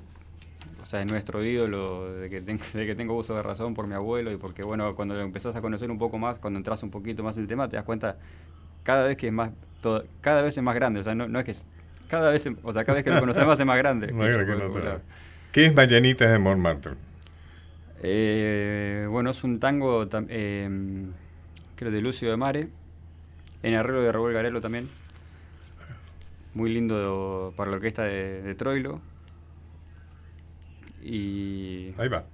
o 0.82 0.86
sea, 0.86 1.02
es 1.02 1.10
nuestro 1.12 1.44
ídolo 1.44 2.12
de 2.14 2.30
que, 2.30 2.42
tengo, 2.42 2.62
de 2.74 2.86
que 2.86 2.96
tengo 2.96 3.16
uso 3.16 3.34
de 3.36 3.44
razón 3.44 3.74
por 3.74 3.88
mi 3.88 3.94
abuelo 3.96 4.32
y 4.32 4.38
porque, 4.38 4.62
bueno, 4.64 4.94
cuando 4.96 5.16
lo 5.16 5.22
empezás 5.22 5.56
a 5.56 5.62
conocer 5.62 5.90
un 5.90 5.98
poco 5.98 6.18
más, 6.18 6.38
cuando 6.38 6.58
entras 6.60 6.84
un 6.84 6.92
poquito 6.92 7.24
más 7.24 7.36
en 7.38 7.44
el 7.44 7.48
tema, 7.48 7.70
te 7.70 7.78
das 7.78 7.86
cuenta 7.86 8.18
cada 8.84 9.08
vez 9.08 9.16
que 9.18 9.28
es 9.28 9.34
más, 9.34 9.52
todo- 9.82 10.04
cada 10.20 10.42
vez 10.42 10.58
es 10.58 10.64
más 10.64 10.76
grande. 10.76 11.00
O 11.00 11.04
sea, 11.04 11.16
no, 11.16 11.28
no 11.30 11.40
es 11.40 11.46
que 11.46 11.52
es- 11.52 11.66
cada 12.10 12.30
vez, 12.30 12.46
o 12.64 12.74
sea, 12.74 12.84
cada 12.84 12.96
vez 12.98 13.06
que 13.06 13.10
lo 13.10 13.22
conoces 13.22 13.46
más 13.48 13.58
es 13.60 13.66
más 13.66 13.78
grande. 13.78 14.08
Pichuco, 14.14 14.46
que 14.46 14.86
no 14.86 15.00
¿Qué 15.54 15.66
es 15.66 15.74
Marianitas 15.74 16.30
de 16.30 16.40
Montmartre? 16.40 16.92
Eh, 18.04 19.08
bueno, 19.10 19.30
es 19.30 19.44
un 19.44 19.60
tango, 19.60 20.08
eh, 20.30 20.70
creo, 21.76 21.92
de 21.92 22.02
Lucio 22.02 22.30
de 22.30 22.38
Mare, 22.38 22.68
en 23.64 23.76
arreglo 23.76 24.02
de 24.02 24.12
Raúl 24.12 24.34
Garelo 24.34 24.60
también. 24.60 24.90
Muy 26.54 26.74
lindo 26.74 27.54
para 27.56 27.72
la 27.72 27.78
orquesta 27.78 28.04
de, 28.04 28.42
de 28.42 28.56
Troilo. 28.56 29.00
Y. 31.04 31.94
Ahí 31.98 32.10
va. 32.10 32.26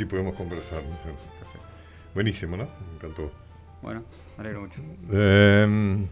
Así 0.00 0.06
podemos 0.06 0.34
conversar. 0.34 0.82
Buenísimo, 2.14 2.56
¿no? 2.56 2.64
Me 2.64 2.94
encantó. 2.96 3.30
Bueno, 3.82 4.02
me 4.38 4.40
alegro 4.44 4.62
mucho. 4.62 4.80
Eh, 5.12 6.06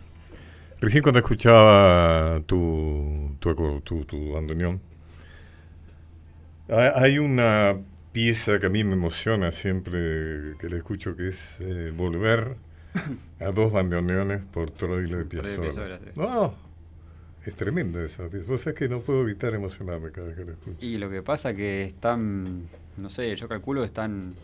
recién 0.79 1.03
cuando 1.03 1.21
escuchaba 1.21 2.39
tu, 2.45 3.35
tu, 3.39 3.81
tu, 3.81 4.05
tu 4.05 4.33
bandoneón, 4.35 4.79
hay- 6.69 7.19
una 7.19 7.79
pieza 8.13 8.59
que 8.59 8.67
a 8.67 8.69
mí 8.69 8.85
me 8.85 8.93
emociona 8.93 9.53
siempre 9.53 10.55
que 10.61 10.69
la 10.69 10.77
escucho, 10.77 11.17
que 11.17 11.29
es 11.29 11.57
eh, 11.63 11.91
Volver 11.97 12.57
a 13.41 13.51
dos 13.53 13.73
bandoneones 13.73 14.43
por 14.53 14.71
Troilo 14.71 15.17
de 15.17 15.25
Piazzolla. 15.25 15.99
No, 16.15 16.55
es 17.45 17.55
tremenda 17.55 18.03
esa. 18.05 18.29
Vos 18.47 18.61
sabés 18.63 18.79
que 18.79 18.89
no 18.89 19.01
puedo 19.01 19.23
evitar 19.23 19.55
emocionarme 19.55 20.11
cada 20.11 20.29
vez 20.29 20.37
que 20.37 20.45
la 20.45 20.53
escucho. 20.53 20.85
Y 20.85 20.99
lo 20.99 21.09
que 21.11 21.23
pasa 21.23 21.55
que 21.55 21.85
están, 21.85 22.63
no 22.97 23.09
sé, 23.11 23.35
yo 23.37 23.49
calculo 23.49 23.81
que 23.81 23.87
están 23.87 24.35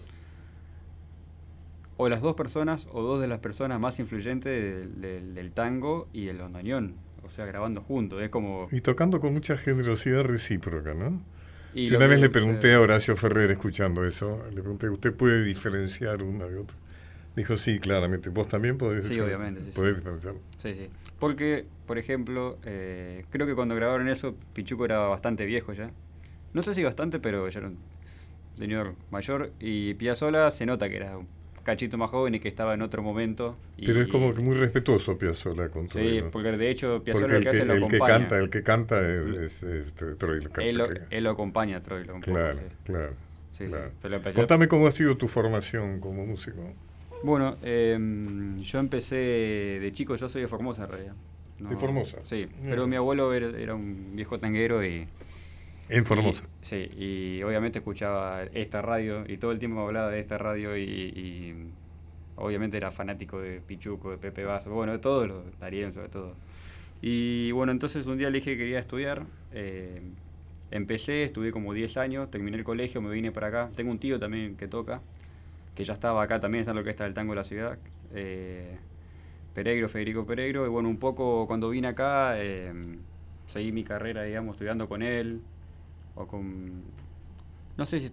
o 1.97 2.09
las 2.09 2.21
dos 2.23 2.35
personas 2.35 2.89
o 2.93 3.03
dos 3.03 3.21
de 3.21 3.29
las 3.29 3.39
personas 3.39 3.79
más 3.79 3.99
influyentes 4.01 4.51
del, 4.63 5.01
del- 5.01 5.35
del 5.35 5.53
tango 5.53 6.09
y 6.13 6.29
el 6.29 6.39
bandoneón, 6.39 6.95
o 7.23 7.29
sea, 7.31 7.47
grabando 7.47 7.83
juntos, 7.83 8.21
es 8.23 8.31
como... 8.31 8.69
Y 8.73 8.81
tocando 8.81 9.21
con 9.21 9.33
mucha 9.33 9.57
generosidad 9.57 10.25
recíproca, 10.25 10.95
¿no? 10.95 11.23
Y 11.73 11.87
Yo 11.87 11.93
lo 11.93 11.99
una 11.99 12.07
que 12.07 12.13
vez 12.15 12.21
le 12.21 12.31
pregunté 12.31 12.75
a 12.75 12.81
Horacio 12.81 13.17
Ferrer, 13.17 13.51
escuchando 13.53 14.05
eso, 14.05 14.43
le 14.53 14.61
pregunté, 14.61 14.89
¿usted 14.89 15.13
puede 15.15 15.45
diferenciar 15.45 16.23
una 16.23 16.47
de 16.47 16.57
otra? 16.59 16.77
Dijo, 17.37 17.57
sí, 17.57 17.79
claramente. 17.81 18.31
¿Vos 18.31 18.47
también 18.49 18.79
podés, 18.79 19.07
Sí, 19.07 19.19
obviamente, 19.19 19.61
sí, 19.65 19.73
sí. 19.73 19.77
podés 19.79 19.97
diferenciar? 19.97 20.35
Sí, 20.59 20.75
sí. 20.75 20.89
Porque, 21.19 21.67
por 21.87 21.99
ejemplo, 21.99 22.59
eh, 22.65 23.25
creo 23.31 23.47
que 23.47 23.55
cuando 23.55 23.75
grabaron 23.75 24.09
eso, 24.09 24.37
Pichuco 24.53 24.85
era 24.85 24.99
bastante 25.01 25.45
viejo 25.45 25.73
ya. 25.73 25.91
No 26.53 26.63
sé 26.63 26.75
si 26.75 26.85
bastante, 26.85 27.19
pero 27.19 27.49
ya 27.49 27.59
era 27.59 27.69
un 27.69 27.79
señor 28.57 28.95
mayor. 29.11 29.51
Y 29.59 29.95
Piazzolla 29.95 30.51
se 30.53 30.65
nota 30.65 30.89
que 30.89 30.97
era 30.97 31.19
un 31.19 31.27
cachito 31.65 31.97
más 31.99 32.11
joven 32.11 32.35
y 32.37 32.41
que 32.41 32.49
estaba 32.49 32.75
en 32.75 32.83
otro 32.83 33.03
momento. 33.03 33.57
y- 33.79 33.87
Pero 33.87 34.03
es 34.03 34.09
como 34.09 34.33
que 34.35 34.41
muy 34.41 34.55
respetuoso 34.55 35.19
Piazzolla 35.19 35.71
con 35.71 35.85
Sí, 35.85 35.99
Troilo. 35.99 36.31
porque 36.31 36.53
de 36.53 36.71
hecho 36.71 37.03
lo 37.05 37.37
el 37.37 37.43
que 37.43 37.49
hace 37.49 37.59
que, 37.61 37.65
lo 37.65 37.73
el 37.73 37.79
que 37.81 37.87
acompaña. 37.87 38.19
canta, 38.19 38.39
el 38.39 38.51
que 38.51 38.63
canta 38.63 39.01
es, 39.01 39.27
es, 39.37 39.63
este, 39.65 40.15
Troilo. 40.15 40.51
Él 40.59 40.77
lo, 40.79 40.87
él 41.11 41.25
lo 41.25 41.31
acompaña 41.31 41.79
a 41.79 41.83
Troilo 41.83 42.15
un 42.15 42.21
Claro, 42.21 42.53
sí. 42.55 42.61
claro. 42.85 43.13
Sí, 43.53 43.65
sí, 43.67 43.73
claro. 43.73 44.33
Contame 44.35 44.69
cómo 44.69 44.87
ha 44.87 44.93
sido 44.93 45.17
tu 45.17 45.27
formación 45.27 45.99
como 46.01 46.25
músico. 46.27 46.73
Bueno, 47.25 47.57
em, 47.63 48.59
yo 48.61 48.79
empecé 48.79 49.17
de 49.17 49.91
chico, 49.93 50.17
yo 50.17 50.29
soy 50.29 50.43
de 50.43 50.49
Formosa 50.49 50.85
en 50.85 50.91
realidad. 50.91 51.15
¿De 51.59 51.77
Formosa? 51.77 52.19
Sí, 52.25 52.47
Bien. 52.47 52.71
pero 52.71 52.87
mi 52.87 52.97
abuelo 52.97 53.33
era, 53.33 53.49
era 53.59 53.75
un 53.75 54.15
viejo 54.15 54.39
tanguero 54.39 54.85
y... 54.85 55.07
En 55.89 56.05
Formosa. 56.05 56.45
y- 56.45 56.65
sí, 56.67 56.89
y 56.97 57.43
obviamente 57.43 57.79
escuchaba 57.79 58.43
esta 58.45 58.83
radio 58.83 59.25
y 59.27 59.37
todo 59.39 59.53
el 59.53 59.59
tiempo 59.59 59.77
me 59.81 59.85
hablaba 59.87 60.11
de 60.11 60.21
esta 60.21 60.39
radio 60.39 60.77
y, 60.77 60.83
y 60.83 61.55
obviamente 62.37 62.77
era 62.77 62.91
fanático 62.91 63.41
de 63.41 63.61
Pichuco, 63.61 64.11
de 64.11 64.19
Pepe 64.19 64.45
Vaso, 64.45 64.71
bueno, 64.71 64.93
de 64.93 64.99
todos 64.99 65.29
los, 65.29 65.59
Darien 65.59 65.93
sobre 65.93 66.09
todo. 66.09 66.37
Y 67.03 67.53
bueno, 67.53 67.73
entonces 67.73 68.07
un 68.07 68.19
día 68.19 68.31
le 68.31 68.39
dije 68.39 68.53
que 68.53 68.59
quería 68.59 68.81
estudiar. 68.81 69.27
eh, 69.53 70.03
empecé, 70.71 71.25
estudié 71.25 71.53
como 71.53 71.73
10 71.75 71.97
años, 71.97 72.31
terminé 72.31 72.57
el 72.57 72.65
colegio, 72.65 73.01
me 73.01 73.11
vine 73.13 73.33
para 73.33 73.49
acá. 73.49 73.71
Tengo 73.77 73.91
un 73.93 73.99
tío 74.01 74.19
también 74.19 74.57
que 74.57 74.69
toca, 74.69 75.03
que 75.75 75.85
ya 75.85 75.93
estaba 75.95 76.23
acá 76.23 76.41
también, 76.41 76.61
está 76.61 76.71
en 76.73 76.77
la 76.77 76.81
orquesta 76.81 77.05
del 77.05 77.15
tango 77.15 77.33
de 77.33 77.37
la 77.37 77.45
ciudad. 77.45 77.79
eh, 78.15 78.77
Peregro, 79.55 79.89
Federico 79.89 80.25
Peregro. 80.27 80.67
Y 80.67 80.69
bueno, 80.69 80.89
un 80.89 80.99
poco 80.99 81.47
cuando 81.47 81.71
vine 81.71 81.89
acá, 81.89 82.35
eh, 82.43 82.73
seguí 83.47 83.73
mi 83.73 83.85
carrera, 83.85 84.23
digamos, 84.23 84.55
estudiando 84.55 84.89
con 84.89 85.03
él. 85.03 85.41
O 86.17 86.27
con. 86.27 86.83
No 87.77 87.87
sé 87.87 88.01
si. 88.01 88.11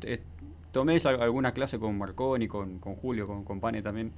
tomé 0.71 0.95
esa- 0.95 1.09
alguna 1.09 1.51
clase 1.53 1.77
con 1.79 1.97
Marconi, 1.97 2.47
con, 2.47 2.79
con 2.79 2.95
Julio, 2.95 3.27
con, 3.27 3.43
con 3.43 3.59
Pane 3.59 3.81
también. 3.81 4.11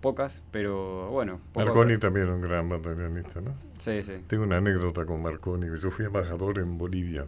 Pocas, 0.00 0.42
pero 0.52 1.10
bueno. 1.10 1.40
Marconi 1.56 1.98
también 1.98 2.28
un 2.28 2.40
gran 2.40 2.68
bandoneonista, 2.68 3.40
¿no? 3.40 3.52
Sí, 3.80 4.02
sí. 4.04 4.12
Tengo 4.28 4.44
una 4.44 4.58
anécdota 4.58 5.04
con 5.04 5.20
Marconi. 5.20 5.66
Yo 5.80 5.90
fui 5.90 6.04
embajador 6.04 6.60
en 6.60 6.78
Bolivia 6.78 7.26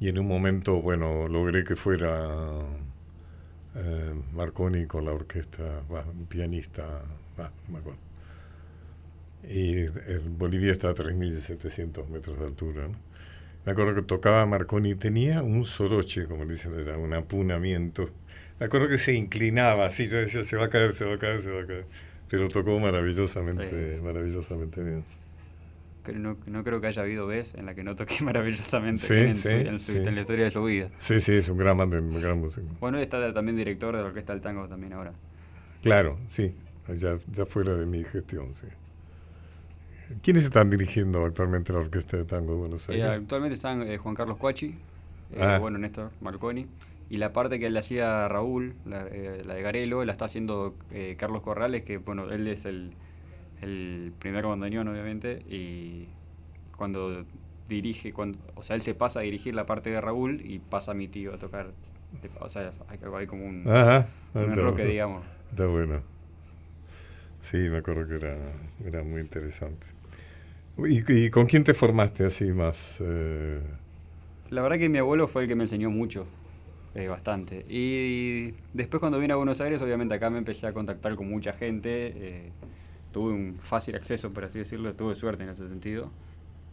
y 0.00 0.08
en 0.08 0.18
un 0.18 0.26
momento, 0.26 0.80
bueno, 0.80 1.28
logré 1.28 1.62
que 1.64 1.76
fuera 1.76 2.28
eh, 3.74 4.14
Marconi 4.32 4.86
con 4.86 5.04
la 5.04 5.12
orquesta, 5.12 5.82
va, 5.92 6.04
un 6.04 6.26
pianista, 6.26 6.84
va, 7.38 7.50
no 7.66 7.72
me 7.72 7.78
acuerdo. 7.78 8.00
Y 9.48 9.78
eh, 9.78 10.20
Bolivia 10.24 10.72
está 10.72 10.90
a 10.90 10.94
3.700 10.94 12.08
metros 12.08 12.38
de 12.38 12.44
altura, 12.46 12.88
¿no? 12.88 13.10
Me 13.64 13.72
acuerdo 13.72 13.94
que 13.94 14.02
tocaba 14.02 14.46
Marconi, 14.46 14.94
tenía 14.94 15.42
un 15.42 15.66
soroche, 15.66 16.26
como 16.26 16.46
dicen 16.46 16.78
allá, 16.78 16.96
un 16.96 17.12
apunamiento. 17.12 18.08
Me 18.58 18.66
acuerdo 18.66 18.88
que 18.88 18.98
se 18.98 19.12
inclinaba 19.12 19.86
así, 19.86 20.08
yo 20.08 20.16
decía, 20.16 20.42
se 20.44 20.56
va 20.56 20.64
a 20.64 20.68
caer, 20.70 20.92
se 20.92 21.04
va 21.04 21.14
a 21.14 21.18
caer, 21.18 21.40
se 21.40 21.50
va 21.50 21.62
a 21.62 21.66
caer. 21.66 21.84
Pero 22.28 22.48
tocó 22.48 22.78
maravillosamente, 22.78 24.00
maravillosamente 24.02 24.82
bien. 24.82 25.04
No, 26.14 26.36
no 26.46 26.64
creo 26.64 26.80
que 26.80 26.86
haya 26.88 27.02
habido 27.02 27.26
vez 27.26 27.54
en 27.54 27.66
la 27.66 27.74
que 27.74 27.84
no 27.84 27.96
toqué 27.96 28.16
maravillosamente 28.24 29.02
Sí, 29.06 29.14
en, 29.14 29.34
sí, 29.36 29.42
su- 29.42 29.48
en 29.48 29.80
su- 29.80 29.92
sí. 29.92 29.98
en 29.98 30.14
la 30.14 30.20
historia 30.22 30.44
de 30.46 30.50
su 30.50 30.62
vida. 30.64 30.90
Sí, 30.98 31.20
sí, 31.20 31.32
es 31.34 31.48
un 31.48 31.58
gran, 31.58 31.78
un 31.80 32.20
gran 32.20 32.40
músico. 32.40 32.66
Bueno, 32.80 32.98
él 32.98 33.04
está 33.04 33.32
también 33.32 33.56
director 33.56 33.94
de 33.96 34.02
la 34.02 34.08
Orquesta 34.08 34.32
del 34.32 34.42
Tango 34.42 34.66
también 34.68 34.92
ahora. 34.92 35.12
Claro, 35.82 36.18
sí, 36.26 36.54
ya, 36.96 37.18
ya 37.30 37.46
fuera 37.46 37.74
de 37.74 37.86
mi 37.86 38.04
gestión, 38.04 38.54
sí. 38.54 38.66
¿Quiénes 40.22 40.44
están 40.44 40.70
dirigiendo 40.70 41.24
actualmente 41.24 41.72
la 41.72 41.78
Orquesta 41.80 42.16
de 42.16 42.24
Tango 42.24 42.52
de 42.54 42.58
Buenos 42.58 42.88
Eh, 42.88 42.92
Aires? 42.94 43.08
actualmente 43.08 43.54
están 43.54 43.82
eh, 43.82 43.96
Juan 43.98 44.14
Carlos 44.14 44.38
Cuachi, 44.38 44.66
eh, 45.32 45.38
Ah. 45.40 45.58
bueno, 45.58 45.78
Néstor 45.78 46.10
Marconi, 46.20 46.66
y 47.08 47.16
la 47.18 47.32
parte 47.32 47.58
que 47.60 47.70
le 47.70 47.78
hacía 47.78 48.26
Raúl, 48.28 48.74
la, 48.84 49.06
eh, 49.06 49.42
la 49.44 49.54
de 49.54 49.62
Garelo, 49.62 50.04
la 50.04 50.12
está 50.12 50.24
haciendo 50.24 50.74
eh, 50.90 51.14
Carlos 51.18 51.42
Corrales, 51.42 51.84
que 51.84 51.98
bueno, 51.98 52.28
él 52.30 52.48
es 52.48 52.64
el, 52.64 52.90
el 53.62 54.12
primer 54.18 54.46
bandoneón 54.46 54.88
obviamente, 54.88 55.40
y 55.48 56.08
cuando 56.76 57.24
dirige, 57.68 58.12
cuando, 58.12 58.38
o 58.56 58.62
sea, 58.62 58.76
él 58.76 58.82
se 58.82 58.94
pasa 58.94 59.20
a 59.20 59.22
dirigir 59.22 59.54
la 59.54 59.66
parte 59.66 59.90
de 59.90 60.00
Raúl 60.00 60.40
y 60.44 60.58
pasa 60.60 60.92
a 60.92 60.94
mi 60.94 61.08
tío 61.08 61.34
a 61.34 61.38
tocar, 61.38 61.72
o 62.40 62.48
sea, 62.48 62.70
hay, 62.88 63.26
como 63.26 63.46
un, 63.46 63.72
Ajá, 63.72 64.06
un 64.38 64.50
está 64.50 64.52
enroque, 64.52 64.84
bueno. 64.84 64.86
digamos. 64.86 65.24
Está 65.50 65.66
bueno. 65.66 66.02
Sí, 67.40 67.56
me 67.56 67.78
acuerdo 67.78 68.06
que 68.06 68.16
era, 68.16 68.36
era 68.84 69.02
muy 69.02 69.20
interesante. 69.20 69.86
¿Y, 70.78 71.26
y 71.26 71.30
con 71.30 71.46
quién 71.46 71.64
te 71.64 71.74
formaste 71.74 72.24
así 72.26 72.52
más? 72.52 72.98
eh? 73.00 73.60
La 74.50 74.62
verdad 74.62 74.78
que 74.78 74.88
mi 74.88 74.98
abuelo 74.98 75.28
fue 75.28 75.42
el 75.42 75.48
que 75.48 75.54
me 75.54 75.64
enseñó 75.64 75.90
mucho, 75.90 76.26
eh, 76.94 77.08
bastante. 77.08 77.64
Y 77.68 78.54
después 78.72 79.00
cuando 79.00 79.18
vine 79.20 79.32
a 79.32 79.36
Buenos 79.36 79.60
Aires, 79.60 79.80
obviamente 79.82 80.14
acá 80.14 80.30
me 80.30 80.38
empecé 80.38 80.66
a 80.66 80.72
contactar 80.72 81.14
con 81.16 81.28
mucha 81.28 81.52
gente. 81.52 82.12
eh, 82.16 82.52
tuve 83.12 83.32
un 83.32 83.54
fácil 83.56 83.94
acceso, 83.96 84.30
por 84.32 84.44
así 84.44 84.58
decirlo, 84.60 84.94
tuve 84.94 85.14
suerte 85.14 85.44
en 85.44 85.50
ese 85.50 85.68
sentido. 85.68 86.10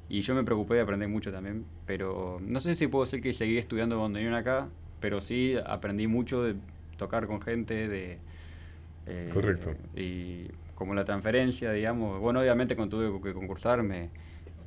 Y 0.10 0.22
yo 0.22 0.36
me 0.36 0.44
preocupé 0.44 0.76
de 0.76 0.82
aprender 0.82 1.10
mucho 1.10 1.32
también, 1.32 1.66
pero 1.86 2.40
no 2.42 2.62
sé 2.62 2.76
si 2.76 2.88
puedo 2.88 3.06
decir 3.06 3.22
que 3.22 3.34
seguí 3.34 3.58
estudiando 3.58 4.00
bandoneón 4.00 4.34
acá, 4.36 4.70
pero 5.02 5.20
sí 5.22 5.56
aprendí 5.66 6.08
mucho 6.08 6.44
de 6.44 6.56
tocar 6.98 7.28
con 7.28 7.42
gente, 7.42 7.88
de... 7.90 8.18
eh, 9.08 9.30
Correcto. 9.34 9.74
Y 9.96 10.48
como 10.76 10.94
la 10.96 11.04
transferencia, 11.06 11.72
digamos, 11.72 12.20
bueno, 12.20 12.40
obviamente 12.40 12.76
cuando 12.76 12.98
tuve 12.98 13.22
que 13.22 13.34
concursar 13.34 13.84
me, 13.84 14.10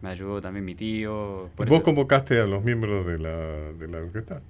me 0.02 0.08
ayudó 0.10 0.40
también 0.40 0.64
mi 0.64 0.74
tío. 0.74 1.50
por 1.56 1.68
¿Vos 1.68 1.76
eso- 1.78 1.84
convocaste 1.84 2.40
a 2.40 2.46
los 2.46 2.62
miembros 2.64 3.06
de 3.06 3.18
la, 3.18 3.72
de 3.72 3.88
la 3.88 3.98
orquesta? 3.98 4.42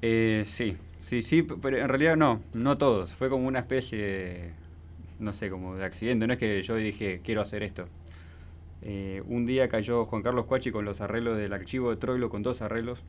eh, 0.00 0.44
sí, 0.46 0.76
sí, 1.00 1.22
sí, 1.22 1.42
pero 1.42 1.78
en 1.78 1.88
realidad 1.88 2.16
no, 2.16 2.40
no 2.54 2.78
todos. 2.78 3.14
Fue 3.14 3.28
como 3.28 3.46
una 3.46 3.60
especie, 3.60 3.98
de, 3.98 4.50
no 5.18 5.32
sé, 5.32 5.50
como 5.50 5.76
de 5.76 5.84
accidente. 5.84 6.26
No 6.26 6.32
es 6.32 6.38
que 6.38 6.62
yo 6.62 6.76
dije, 6.76 7.20
quiero 7.22 7.40
hacer 7.40 7.62
esto. 7.62 7.86
Eh, 8.82 9.22
un 9.26 9.46
día 9.46 9.68
cayó 9.68 10.06
Juan 10.06 10.22
Carlos 10.22 10.46
Cuachi 10.46 10.70
con 10.72 10.84
los 10.84 11.00
arreglos 11.00 11.36
del 11.38 11.52
archivo 11.52 11.90
de 11.90 11.96
Troilo, 11.96 12.30
con 12.30 12.42
dos 12.42 12.62
arreglos. 12.62 13.02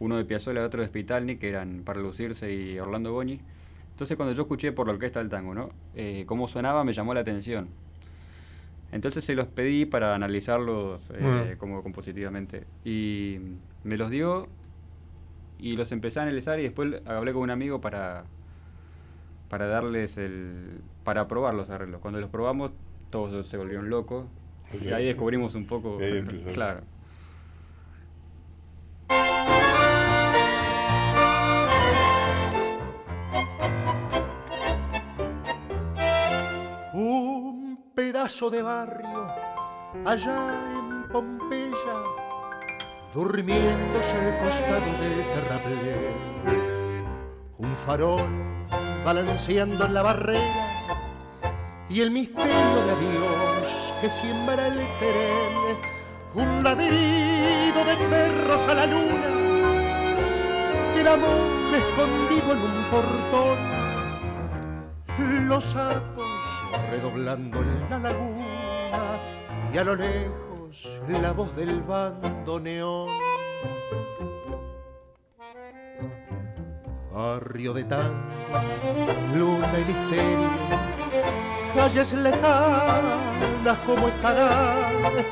Uno 0.00 0.16
de 0.16 0.24
Piazzolla 0.24 0.60
y 0.60 0.64
otro 0.64 0.80
de 0.82 0.88
Spitalni, 0.88 1.36
que 1.36 1.48
eran 1.48 1.82
para 1.84 2.00
lucirse 2.00 2.52
y 2.52 2.78
Orlando 2.78 3.12
Goñi. 3.12 3.40
Entonces 3.92 4.16
cuando 4.16 4.34
yo 4.34 4.42
escuché 4.42 4.72
por 4.72 4.86
la 4.88 4.92
orquesta 4.94 5.20
del 5.20 5.28
tango, 5.28 5.54
¿no? 5.54 5.70
Eh, 5.94 6.24
cómo 6.26 6.48
sonaba 6.48 6.82
me 6.84 6.92
llamó 6.92 7.14
la 7.14 7.20
atención. 7.20 7.68
Entonces 8.92 9.24
se 9.24 9.34
los 9.34 9.46
pedí 9.46 9.86
para 9.86 10.14
analizarlos 10.14 11.10
eh, 11.10 11.16
Bueno. 11.20 11.44
como 11.58 11.82
compositivamente. 11.82 12.64
Y 12.84 13.38
me 13.82 13.96
los 13.96 14.10
dio 14.10 14.48
y 15.58 15.76
los 15.76 15.90
empecé 15.92 16.18
a 16.18 16.22
analizar 16.24 16.58
y 16.60 16.64
después 16.64 17.00
hablé 17.06 17.32
con 17.32 17.42
un 17.42 17.50
amigo 17.50 17.80
para, 17.80 18.24
para 19.54 19.68
darles 19.68 20.16
el... 20.16 20.80
para 21.04 21.28
probar 21.28 21.54
los 21.54 21.70
arreglos. 21.70 22.00
Cuando 22.00 22.18
los 22.18 22.28
probamos 22.28 22.72
todos 23.10 23.46
se 23.46 23.56
volvieron 23.56 23.88
locos 23.88 24.26
Sí. 24.64 24.88
y 24.88 24.92
ahí 24.92 25.04
descubrimos 25.04 25.54
un 25.54 25.64
poco... 25.68 25.96
Ahí 26.00 26.24
claro. 26.52 26.80
Un 36.92 37.92
pedazo 37.94 38.50
de 38.50 38.60
barrio 38.62 39.28
allá 40.04 40.52
en 40.72 41.08
Pompeya, 41.12 42.02
durmiéndose 43.14 44.16
al 44.16 44.38
costado 44.44 44.92
del 45.00 45.24
terraplén. 45.32 47.04
un 47.58 47.76
farol 47.76 48.54
balanceando 49.04 49.84
en 49.84 49.94
la 49.94 50.02
barrera. 50.02 50.66
Y 51.88 52.00
el 52.00 52.10
misterio 52.10 52.86
de 52.86 52.96
Dios 52.96 53.94
que 54.00 54.08
siembra 54.08 54.66
el 54.66 54.78
terreno, 54.98 55.78
un 56.34 56.64
ladrido 56.64 57.84
de 57.84 57.96
perros 58.08 58.62
a 58.62 58.74
la 58.74 58.86
luna, 58.86 59.28
el 60.98 61.06
amor 61.06 61.74
escondido 61.76 62.52
en 62.52 62.58
un 62.58 62.84
portón, 62.90 63.58
los 65.48 65.64
sapos 65.64 66.24
redoblando 66.90 67.60
en 67.60 67.90
la 67.90 67.98
laguna. 67.98 68.44
Y 69.72 69.78
a 69.78 69.84
lo 69.84 69.94
lejos 69.94 70.44
la 71.08 71.32
voz 71.32 71.54
del 71.56 71.82
bandoneón. 71.82 73.08
Barrio 77.14 77.72
de 77.72 77.84
tango, 77.84 78.18
luna 79.36 79.78
y 79.78 79.84
misterio, 79.84 80.50
calles 81.72 82.12
lejanas 82.12 83.78
como 83.86 84.08
estarán, 84.08 85.24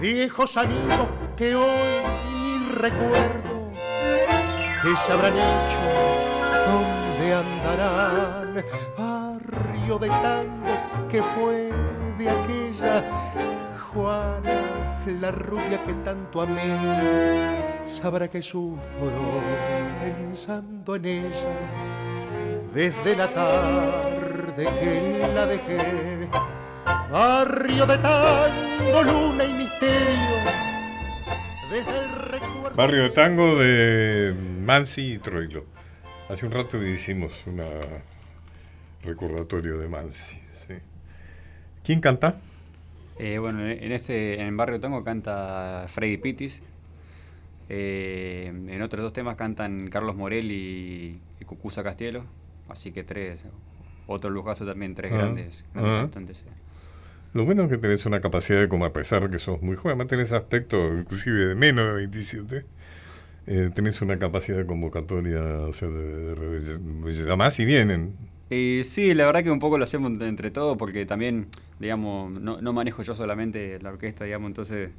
viejos 0.00 0.56
amigos 0.56 1.08
que 1.36 1.54
hoy 1.54 2.02
ni 2.32 2.74
recuerdo, 2.74 3.70
que 4.82 4.96
se 4.96 5.12
habrán 5.12 5.34
hecho, 5.36 5.78
dónde 6.66 7.34
andarán, 7.34 8.64
barrio 8.98 9.98
de 10.00 10.08
tango 10.08 11.08
que 11.08 11.22
fue 11.22 11.70
de 12.18 12.30
aquella 12.30 13.04
Juana, 13.92 15.02
la 15.06 15.30
rubia 15.30 15.82
que 15.84 15.94
tanto 16.04 16.42
amé, 16.42 17.82
sabrá 17.88 18.28
que 18.28 18.42
sufro 18.42 19.42
pensando 20.00 20.96
en 20.96 21.04
ella 21.06 21.56
desde 22.74 23.16
la 23.16 23.32
tarde 23.32 24.64
que 24.64 25.28
la 25.34 25.46
dejé. 25.46 26.28
Barrio 27.10 27.86
de 27.86 27.98
tango, 27.98 29.02
luna 29.02 29.44
y 29.44 29.52
misterio, 29.54 30.36
desde 31.70 31.98
el 31.98 32.10
recuerdo. 32.30 32.76
Barrio 32.76 33.02
de 33.04 33.10
tango 33.10 33.56
de 33.56 34.34
Mansi 34.64 35.14
y 35.14 35.18
Troilo. 35.18 35.64
Hace 36.28 36.44
un 36.44 36.52
rato 36.52 36.84
hicimos 36.86 37.46
un 37.46 37.62
recordatorio 39.02 39.78
de 39.78 39.88
Mansi. 39.88 40.38
sí. 40.52 40.74
¿Quién 41.82 42.02
canta? 42.02 42.36
Eh, 43.18 43.38
bueno, 43.38 43.66
en 43.68 43.92
este 43.92 44.40
en 44.40 44.56
Barrio 44.56 44.78
Tango 44.80 45.02
canta 45.04 45.86
Freddy 45.88 46.16
Pitis. 46.18 46.62
Eh, 47.68 48.46
en 48.68 48.82
otros 48.82 49.02
dos 49.02 49.12
temas 49.12 49.36
cantan 49.36 49.88
Carlos 49.90 50.16
Morel 50.16 50.50
y, 50.50 51.20
y 51.40 51.44
Cucuza 51.44 51.82
Castielo. 51.82 52.24
Así 52.68 52.92
que 52.92 53.04
tres. 53.04 53.40
Otro 54.06 54.30
lujazo 54.30 54.64
también, 54.64 54.94
tres 54.94 55.12
Ah, 55.12 55.16
grandes. 55.18 55.64
ah. 55.74 55.98
cantantes, 56.02 56.38
eh. 56.38 56.50
Lo 57.34 57.44
bueno 57.44 57.64
es 57.64 57.68
que 57.68 57.76
tenés 57.76 58.06
una 58.06 58.20
capacidad 58.20 58.58
de, 58.58 58.68
como 58.68 58.86
a 58.86 58.92
pesar 58.94 59.30
que 59.30 59.38
sos 59.38 59.60
muy 59.60 59.76
joven, 59.76 59.90
además 59.92 60.06
tenés 60.06 60.32
aspecto 60.32 60.96
inclusive 60.96 61.46
de 61.48 61.54
menos 61.54 61.86
de 61.88 61.92
27, 61.92 62.64
eh, 63.46 63.70
tenés 63.74 64.00
una 64.00 64.18
capacidad 64.18 64.56
de 64.56 64.64
convocatoria, 64.64 65.42
o 65.42 65.72
sea, 65.74 65.88
de, 65.88 66.34
de, 66.34 66.60
de- 66.60 66.78
de- 66.78 67.24
llamás 67.26 67.60
y 67.60 67.66
vienen. 67.66 68.14
Y 68.50 68.82
sí, 68.84 69.12
la 69.14 69.26
verdad 69.26 69.42
que 69.42 69.50
un 69.50 69.58
poco 69.58 69.76
lo 69.76 69.84
hacemos 69.84 70.10
entre- 70.20 70.50
todos 70.50 70.76
porque 70.78 71.04
también, 71.04 71.48
digamos, 71.78 72.32
no, 72.40 72.60
no 72.62 72.72
manejo 72.72 73.02
yo 73.02 73.14
solamente 73.14 73.78
la 73.82 73.90
orquesta, 73.90 74.24
digamos, 74.24 74.48
entonces 74.48 74.90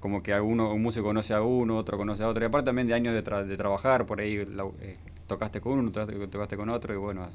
como 0.00 0.22
que 0.22 0.32
alguno, 0.32 0.72
un 0.72 0.82
músico 0.82 1.06
conoce 1.06 1.32
a 1.34 1.40
uno, 1.42 1.76
otro 1.78 1.96
conoce 1.96 2.22
a 2.22 2.28
otro, 2.28 2.44
y 2.44 2.46
aparte 2.46 2.66
también 2.66 2.86
de 2.86 2.94
años 2.94 3.14
de, 3.14 3.24
tra- 3.24 3.44
de 3.44 3.56
trabajar, 3.56 4.06
por 4.06 4.20
ahí 4.20 4.44
la- 4.46 4.66
eh, 4.80 4.96
tocaste 5.26 5.60
con 5.60 5.78
uno, 5.78 5.90
tocaste, 5.90 6.28
tocaste 6.28 6.56
con 6.56 6.68
otro, 6.68 6.94
y 6.94 6.98
bueno, 6.98 7.26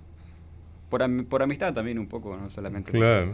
por, 0.89 1.03
am- 1.03 1.25
por 1.25 1.41
amistad 1.43 1.73
también 1.73 1.99
un 1.99 2.07
poco, 2.07 2.37
no 2.37 2.49
solamente. 2.49 2.91
por- 2.91 2.99
Claro. 2.99 3.33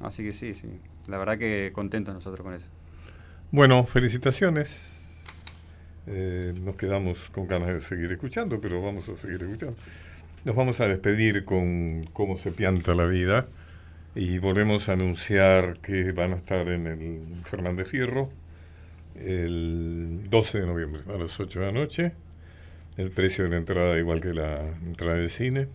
Así 0.00 0.22
que 0.22 0.32
sí, 0.32 0.54
sí, 0.54 0.68
la 1.08 1.18
verdad 1.18 1.38
que 1.38 1.70
contentos 1.72 2.14
nosotros 2.14 2.44
con 2.44 2.54
eso. 2.54 2.66
Bueno, 3.50 3.84
felicitaciones. 3.86 4.90
Eh, 6.06 6.52
nos 6.62 6.76
quedamos 6.76 7.30
con 7.30 7.46
ganas 7.46 7.68
de 7.68 7.80
seguir 7.80 8.12
escuchando, 8.12 8.60
pero 8.60 8.82
vamos 8.82 9.08
a 9.08 9.16
seguir 9.16 9.42
escuchando. 9.42 9.76
Nos 10.44 10.54
vamos 10.54 10.80
a 10.80 10.88
despedir 10.88 11.44
con 11.44 12.04
cómo 12.12 12.36
se 12.36 12.52
pianta 12.52 12.94
la 12.94 13.06
vida 13.06 13.46
y 14.14 14.38
volvemos 14.38 14.88
a 14.88 14.92
anunciar 14.92 15.78
que 15.80 16.12
van 16.12 16.32
a 16.32 16.36
estar 16.36 16.68
en 16.68 16.86
el 16.86 17.42
Fernández 17.44 17.88
Fierro 17.88 18.30
el 19.16 20.20
12 20.28 20.60
de 20.60 20.66
noviembre 20.66 21.02
a 21.12 21.16
las 21.16 21.38
8 21.40 21.60
de 21.60 21.66
la 21.66 21.72
noche. 21.72 22.12
El 22.96 23.10
precio 23.10 23.44
de 23.44 23.50
la 23.50 23.56
entrada 23.56 23.98
igual 23.98 24.20
que 24.20 24.34
la 24.34 24.60
entrada 24.84 25.14
del 25.16 25.30
cine. 25.30 25.66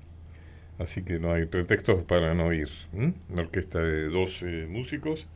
Así 0.77 1.01
que 1.03 1.19
no 1.19 1.33
hay 1.33 1.45
pretextos 1.45 2.03
para 2.03 2.33
no 2.33 2.53
ir. 2.53 2.69
Una 2.93 3.13
orquesta 3.41 3.79
de 3.79 4.07
12 4.07 4.67
músicos, 4.69 5.27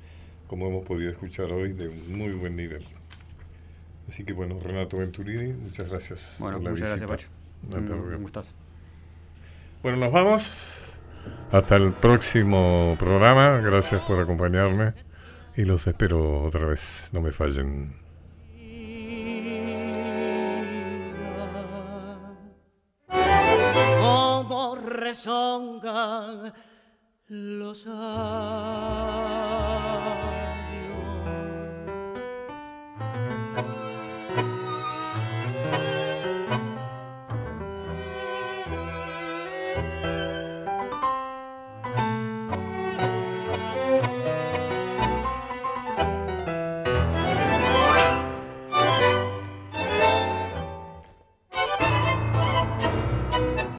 como 0.48 0.68
hemos 0.68 0.86
podido 0.86 1.12
escuchar 1.12 1.52
hoy, 1.52 1.74
de 1.74 1.90
muy 1.90 2.32
buen 2.32 2.56
nivel. 2.56 2.86
Así 4.08 4.24
que 4.24 4.32
bueno, 4.34 4.60
Renato 4.62 4.98
Venturini, 4.98 5.52
muchas 5.54 5.90
gracias 5.90 6.38
Bueno, 6.40 6.58
por 6.58 6.64
la 6.66 6.70
muchas 6.70 6.90
visita. 6.94 7.08
gracias, 7.08 7.30
Pacho. 7.30 7.68
Hasta 7.68 7.78
Un- 7.80 7.86
luego. 8.02 8.16
un 8.18 8.22
gustazo. 8.22 8.54
Bueno, 9.84 9.98
nos 9.98 10.14
vamos. 10.14 10.96
Hasta 11.52 11.76
el 11.76 11.92
próximo 11.92 12.96
programa. 12.98 13.60
Gracias 13.60 14.02
por 14.04 14.18
acompañarme. 14.18 14.94
Y 15.58 15.66
los 15.66 15.86
espero 15.86 16.42
otra 16.44 16.66
vez. 16.66 17.10
No 17.12 17.22
me 17.22 17.34
fallen. 17.34 18.02
como 25.82 26.52
los 27.28 27.86
años. 27.88 28.14